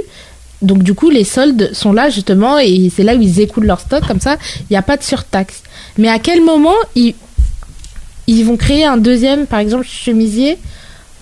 donc 0.62 0.84
du 0.84 0.94
coup, 0.94 1.10
les 1.10 1.24
soldes 1.24 1.72
sont 1.74 1.94
là 1.94 2.10
justement 2.10 2.60
et 2.60 2.92
c'est 2.96 3.04
là 3.04 3.16
où 3.16 3.22
ils 3.22 3.40
écoulent 3.40 3.66
leur 3.66 3.80
stock, 3.80 4.06
comme 4.08 4.20
ça, 4.20 4.38
il 4.62 4.68
n'y 4.72 4.78
a 4.78 4.82
pas 4.82 4.98
de 4.98 5.04
surtaxe. 5.04 5.64
Mais 5.98 6.08
à 6.08 6.20
quel 6.20 6.44
moment 6.44 6.76
ils, 6.96 7.16
vont 8.46 8.58
créer 8.58 8.86
un 8.86 8.98
deuxième, 8.98 9.48
par 9.48 9.60
exemple, 9.60 9.86
chemisier 9.86 10.58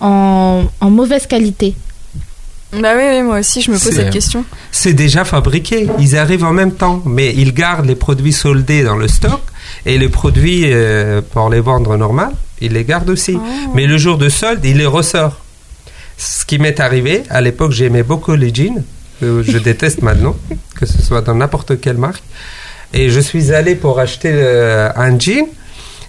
en 0.01 0.67
mauvaise 0.81 1.27
qualité? 1.27 1.75
Bah 2.73 2.93
oui, 2.95 3.03
oui, 3.09 3.23
moi 3.23 3.39
aussi, 3.39 3.61
je 3.61 3.71
me 3.71 3.77
pose 3.77 3.93
cette 3.93 4.11
question. 4.11 4.45
C'est 4.71 4.93
déjà 4.93 5.25
fabriqué. 5.25 5.87
Ils 5.97 6.15
arrivent 6.15 6.43
en 6.43 6.53
même 6.53 6.73
temps, 6.73 7.01
mais 7.05 7.33
ils 7.35 7.53
gardent 7.53 7.87
les 7.87 7.95
produits 7.95 8.33
soldés 8.33 8.83
dans 8.83 8.95
le 8.95 9.07
stock 9.07 9.41
et 9.85 9.97
les 9.97 10.09
produits 10.09 10.63
euh, 10.65 11.21
pour 11.21 11.49
les 11.49 11.61
vendre 11.61 11.97
normal, 11.97 12.31
ils 12.61 12.73
les 12.73 12.83
gardent 12.83 13.09
aussi. 13.09 13.37
Oh. 13.37 13.71
Mais 13.73 13.87
le 13.87 13.97
jour 13.97 14.17
de 14.17 14.29
solde, 14.29 14.63
il 14.65 14.77
les 14.77 14.85
ressort. 14.85 15.39
Ce 16.17 16.45
qui 16.45 16.59
m'est 16.59 16.79
arrivé, 16.79 17.23
à 17.29 17.41
l'époque, 17.41 17.71
j'aimais 17.71 18.03
beaucoup 18.03 18.35
les 18.35 18.53
jeans, 18.53 18.83
que 19.19 19.41
je 19.41 19.57
déteste 19.69 20.01
maintenant, 20.01 20.35
que 20.75 20.85
ce 20.85 21.01
soit 21.01 21.21
dans 21.21 21.35
n'importe 21.35 21.79
quelle 21.79 21.97
marque. 21.97 22.23
Et 22.93 23.09
je 23.09 23.19
suis 23.19 23.53
allé 23.53 23.75
pour 23.75 23.99
acheter 23.99 24.31
euh, 24.33 24.89
un 24.95 25.17
jean. 25.17 25.47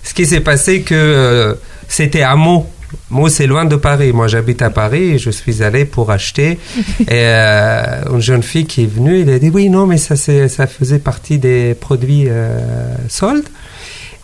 Ce 0.03 0.15
qui 0.15 0.27
s'est 0.27 0.41
passé 0.41 0.83
que 0.83 0.95
euh, 0.95 1.55
c'était 1.89 2.23
à 2.23 2.37
Meaux. 2.37 2.67
Meaux, 3.11 3.28
c'est 3.28 3.47
loin 3.47 3.64
de 3.64 3.76
Paris. 3.76 4.12
Moi, 4.12 4.26
j'habite 4.28 4.62
à 4.62 4.70
Paris 4.70 5.12
et 5.14 5.18
je 5.18 5.30
suis 5.30 5.62
allé 5.62 5.84
pour 5.84 6.11
acheter. 6.11 6.59
et 7.01 7.07
euh, 7.11 8.03
une 8.12 8.20
jeune 8.20 8.43
fille 8.43 8.66
qui 8.66 8.82
est 8.84 8.86
venue, 8.93 9.20
elle 9.22 9.30
a 9.30 9.38
dit 9.38 9.51
oui, 9.51 9.68
non, 9.68 9.86
mais 9.86 9.99
ça, 9.99 10.16
c'est- 10.16 10.49
ça 10.49 10.66
faisait 10.66 10.99
partie 10.99 11.38
des 11.38 11.74
produits 11.74 12.24
euh, 12.28 12.59
soldes. 13.09 13.49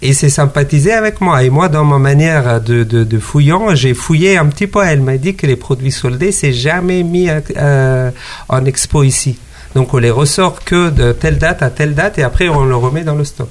Et 0.02 0.12
s'est 0.12 0.28
sympathisé 0.28 0.92
avec 0.92 1.22
moi. 1.22 1.42
Et 1.42 1.48
moi, 1.48 1.68
dans 1.70 1.84
ma 1.84 1.98
manière 1.98 2.60
de, 2.60 2.84
de, 2.84 3.02
de 3.02 3.18
fouillant, 3.18 3.74
j'ai 3.74 3.94
fouillé 3.94 4.36
un 4.36 4.44
petit 4.46 4.66
peu. 4.66 4.82
Elle 4.84 5.00
m'a 5.00 5.16
dit 5.16 5.34
que 5.34 5.46
les 5.46 5.56
produits 5.56 5.90
soldés, 5.90 6.32
c'est 6.32 6.52
jamais 6.52 7.02
mis 7.02 7.30
à- 7.30 7.40
euh, 7.56 8.10
en 8.48 8.64
expo 8.66 9.04
ici. 9.04 9.38
Donc, 9.74 9.94
on 9.94 9.98
les 9.98 10.10
ressort 10.10 10.64
que 10.64 10.90
de 10.90 11.12
telle 11.12 11.38
date 11.38 11.62
à 11.62 11.70
telle 11.70 11.94
date 11.94 12.18
et 12.18 12.22
après, 12.22 12.48
on 12.48 12.64
le 12.64 12.76
remet 12.76 13.04
dans 13.04 13.14
le 13.14 13.24
stock. 13.24 13.48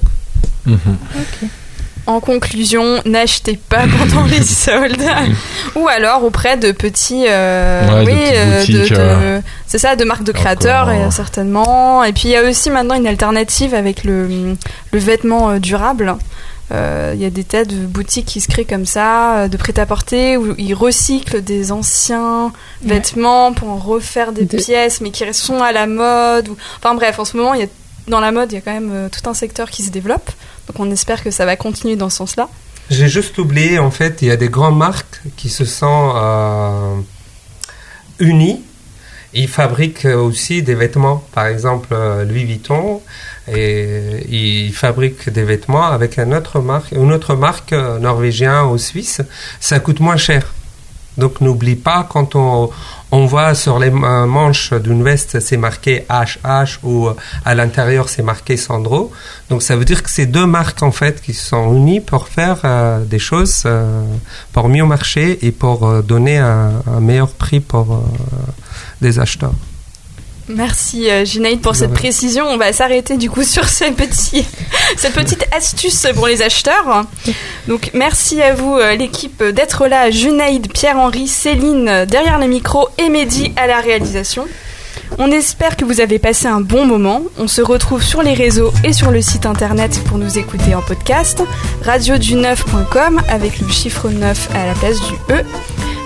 Mhm. 0.66 0.76
En 2.06 2.20
conclusion, 2.20 3.00
n'achetez 3.04 3.56
pas 3.56 3.84
pendant 3.98 4.24
les 4.26 4.42
soldes 4.44 5.02
ou 5.74 5.88
alors 5.88 6.22
auprès 6.24 6.56
de 6.56 6.70
petits, 6.72 7.24
euh, 7.28 8.04
Ouais, 8.04 8.12
oui, 8.12 8.20
euh, 8.34 8.60
boutiques, 8.60 8.74
de- 8.92 8.94
de- 8.94 9.00
euh, 9.00 9.40
c'est 9.66 9.78
ça, 9.78 9.96
de 9.96 10.04
marques 10.04 10.22
de 10.24 10.32
créateurs 10.32 10.90
et, 10.90 11.10
certainement. 11.10 12.04
Et 12.04 12.12
puis 12.12 12.22
il 12.26 12.30
y 12.30 12.36
a 12.36 12.48
aussi 12.48 12.70
maintenant 12.70 12.94
une 12.94 13.06
alternative 13.08 13.74
avec 13.74 14.04
le, 14.04 14.54
le 14.92 14.98
vêtement 14.98 15.50
euh, 15.50 15.58
durable. 15.58 16.14
Euh, 16.72 17.12
Il 17.14 17.20
y 17.22 17.24
a 17.24 17.30
des 17.30 17.44
tas 17.44 17.64
de 17.64 17.74
boutiques 17.76 18.26
qui 18.26 18.40
se 18.40 18.48
créent 18.48 18.64
comme 18.64 18.86
ça, 18.86 19.36
euh, 19.38 19.48
de 19.48 19.56
prêt-à-porter, 19.56 20.36
où 20.36 20.54
ils 20.58 20.74
recyclent 20.74 21.40
des 21.42 21.70
anciens 21.72 22.52
Ouais. 22.84 22.94
vêtements 22.94 23.52
pour 23.52 23.68
en 23.70 23.76
refaire 23.78 24.32
des 24.32 24.44
De- 24.46 24.56
pièces, 24.56 25.00
mais 25.00 25.10
qui 25.10 25.24
sont 25.32 25.62
à 25.62 25.72
la 25.72 25.86
mode. 25.86 26.48
ou- 26.48 26.56
Enfin 26.78 26.94
bref, 26.94 27.18
en 27.18 27.24
ce 27.24 27.36
moment, 27.36 27.54
il 27.54 27.60
y 27.60 27.64
a, 27.64 27.68
dans 28.08 28.20
la 28.20 28.32
mode, 28.32 28.50
il 28.52 28.56
y 28.56 28.58
a 28.58 28.60
quand 28.60 28.72
même 28.72 28.90
euh, 28.92 29.08
tout 29.08 29.28
un 29.30 29.34
secteur 29.34 29.70
qui 29.70 29.82
se 29.84 29.90
développe. 29.90 30.30
Donc 30.66 30.80
on 30.80 30.90
espère 30.90 31.22
que 31.22 31.30
ça 31.30 31.44
va 31.44 31.56
continuer 31.56 31.96
dans 31.96 32.10
ce 32.10 32.18
sens-là. 32.18 32.48
J'ai 32.88 33.08
juste 33.08 33.38
oublié, 33.38 33.78
en 33.78 33.90
fait, 33.90 34.22
il 34.22 34.28
y 34.28 34.30
a 34.30 34.36
des 34.36 34.48
grandes 34.48 34.78
marques 34.78 35.20
qui 35.36 35.48
se 35.48 35.64
sont 35.64 36.12
euh, 36.14 36.94
unies. 38.20 38.62
Ils 39.34 39.48
fabriquent 39.48 40.06
aussi 40.06 40.62
des 40.62 40.74
vêtements, 40.74 41.24
par 41.32 41.46
exemple 41.46 41.88
euh, 41.92 42.24
Louis 42.24 42.44
Vuitton, 42.44 43.02
et 43.48 44.24
ils 44.28 44.72
fabriquent 44.72 45.30
des 45.30 45.42
vêtements 45.42 45.86
avec 45.86 46.16
une 46.18 46.32
autre 46.32 46.60
marque, 46.60 46.92
une 46.92 47.12
autre 47.12 47.34
marque 47.34 47.72
euh, 47.72 47.98
norvégienne 47.98 48.66
ou 48.70 48.78
suisse. 48.78 49.20
Ça 49.60 49.80
coûte 49.80 50.00
moins 50.00 50.16
cher. 50.16 50.54
Donc 51.18 51.40
n'oublie 51.40 51.76
pas 51.76 52.06
quand 52.08 52.36
on, 52.36 52.70
on 53.12 53.26
voit 53.26 53.54
sur 53.54 53.78
les 53.78 53.90
manches 53.90 54.72
d'une 54.72 55.02
veste 55.02 55.38
c'est 55.40 55.56
marqué 55.56 56.04
HH 56.10 56.80
ou 56.82 57.06
euh, 57.06 57.14
à 57.44 57.54
l'intérieur 57.54 58.08
c'est 58.08 58.22
marqué 58.22 58.56
Sandro. 58.56 59.12
Donc 59.48 59.62
ça 59.62 59.76
veut 59.76 59.84
dire 59.84 60.02
que 60.02 60.10
c'est 60.10 60.26
deux 60.26 60.46
marques 60.46 60.82
en 60.82 60.92
fait 60.92 61.22
qui 61.22 61.32
sont 61.32 61.74
unies 61.74 62.00
pour 62.00 62.28
faire 62.28 62.60
euh, 62.64 63.04
des 63.04 63.18
choses 63.20 63.62
euh, 63.66 64.04
pour 64.52 64.68
mieux 64.68 64.84
marcher 64.84 65.46
et 65.46 65.52
pour 65.52 66.02
donner 66.02 66.38
un, 66.38 66.82
meilleur 67.00 67.28
prix 67.28 67.60
pour 67.60 68.02
des 69.00 69.18
acheteurs. 69.18 69.54
Merci 70.48 71.10
euh, 71.10 71.24
Junaïd 71.24 71.60
pour 71.60 71.74
cette 71.74 71.92
précision. 71.92 72.46
On 72.46 72.56
va 72.56 72.72
s'arrêter 72.72 73.16
du 73.16 73.28
coup 73.28 73.42
sur 73.44 73.68
cette 73.68 73.96
petite 73.96 75.46
astuce 75.52 76.06
pour 76.14 76.28
les 76.28 76.42
acheteurs. 76.42 77.04
Donc 77.66 77.90
merci 77.94 78.40
à 78.40 78.54
vous 78.54 78.76
euh, 78.76 78.94
l'équipe 78.94 79.42
d'être 79.42 79.86
là. 79.86 80.10
Junaïd, 80.10 80.72
Pierre-Henri, 80.72 81.26
Céline 81.26 81.88
euh, 81.88 82.06
derrière 82.06 82.38
les 82.38 82.48
micros 82.48 82.88
et 82.98 83.08
Mehdi 83.08 83.52
à 83.56 83.66
la 83.66 83.80
réalisation. 83.80 84.46
On 85.18 85.30
espère 85.30 85.76
que 85.76 85.84
vous 85.84 86.00
avez 86.00 86.18
passé 86.18 86.46
un 86.46 86.60
bon 86.60 86.84
moment. 86.84 87.22
On 87.38 87.48
se 87.48 87.62
retrouve 87.62 88.02
sur 88.02 88.22
les 88.22 88.34
réseaux 88.34 88.72
et 88.84 88.92
sur 88.92 89.10
le 89.10 89.22
site 89.22 89.46
internet 89.46 90.02
pour 90.06 90.18
nous 90.18 90.38
écouter 90.38 90.74
en 90.74 90.82
podcast. 90.82 91.42
radiodu9.com 91.84 93.20
avec 93.28 93.60
le 93.60 93.68
chiffre 93.68 94.08
9 94.08 94.48
à 94.54 94.66
la 94.66 94.74
place 94.74 94.96
du 95.00 95.14
E. 95.32 95.44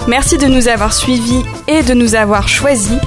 Merci 0.09 0.39
de 0.39 0.47
nous 0.47 0.69
avoir 0.69 0.93
suivis 0.93 1.45
et 1.69 1.83
de 1.83 1.95
nous 1.95 2.15
avoir 2.15 2.49
choisis. 2.49 2.99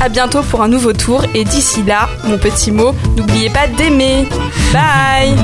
À 0.00 0.08
bientôt 0.08 0.42
pour 0.42 0.62
un 0.62 0.68
nouveau 0.68 0.92
tour 0.92 1.24
et 1.34 1.44
d'ici 1.44 1.82
là, 1.84 2.08
mon 2.24 2.38
petit 2.38 2.70
mot, 2.72 2.92
n'oubliez 3.16 3.50
pas 3.50 3.66
d'aimer. 3.68 4.26
Bye 4.72 5.36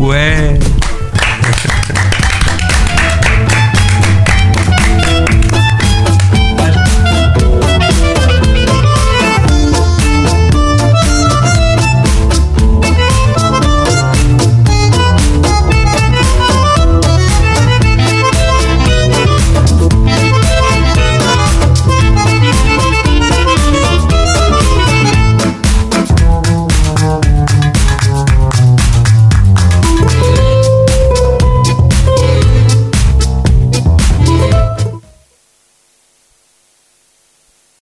Ouais. 0.00 0.58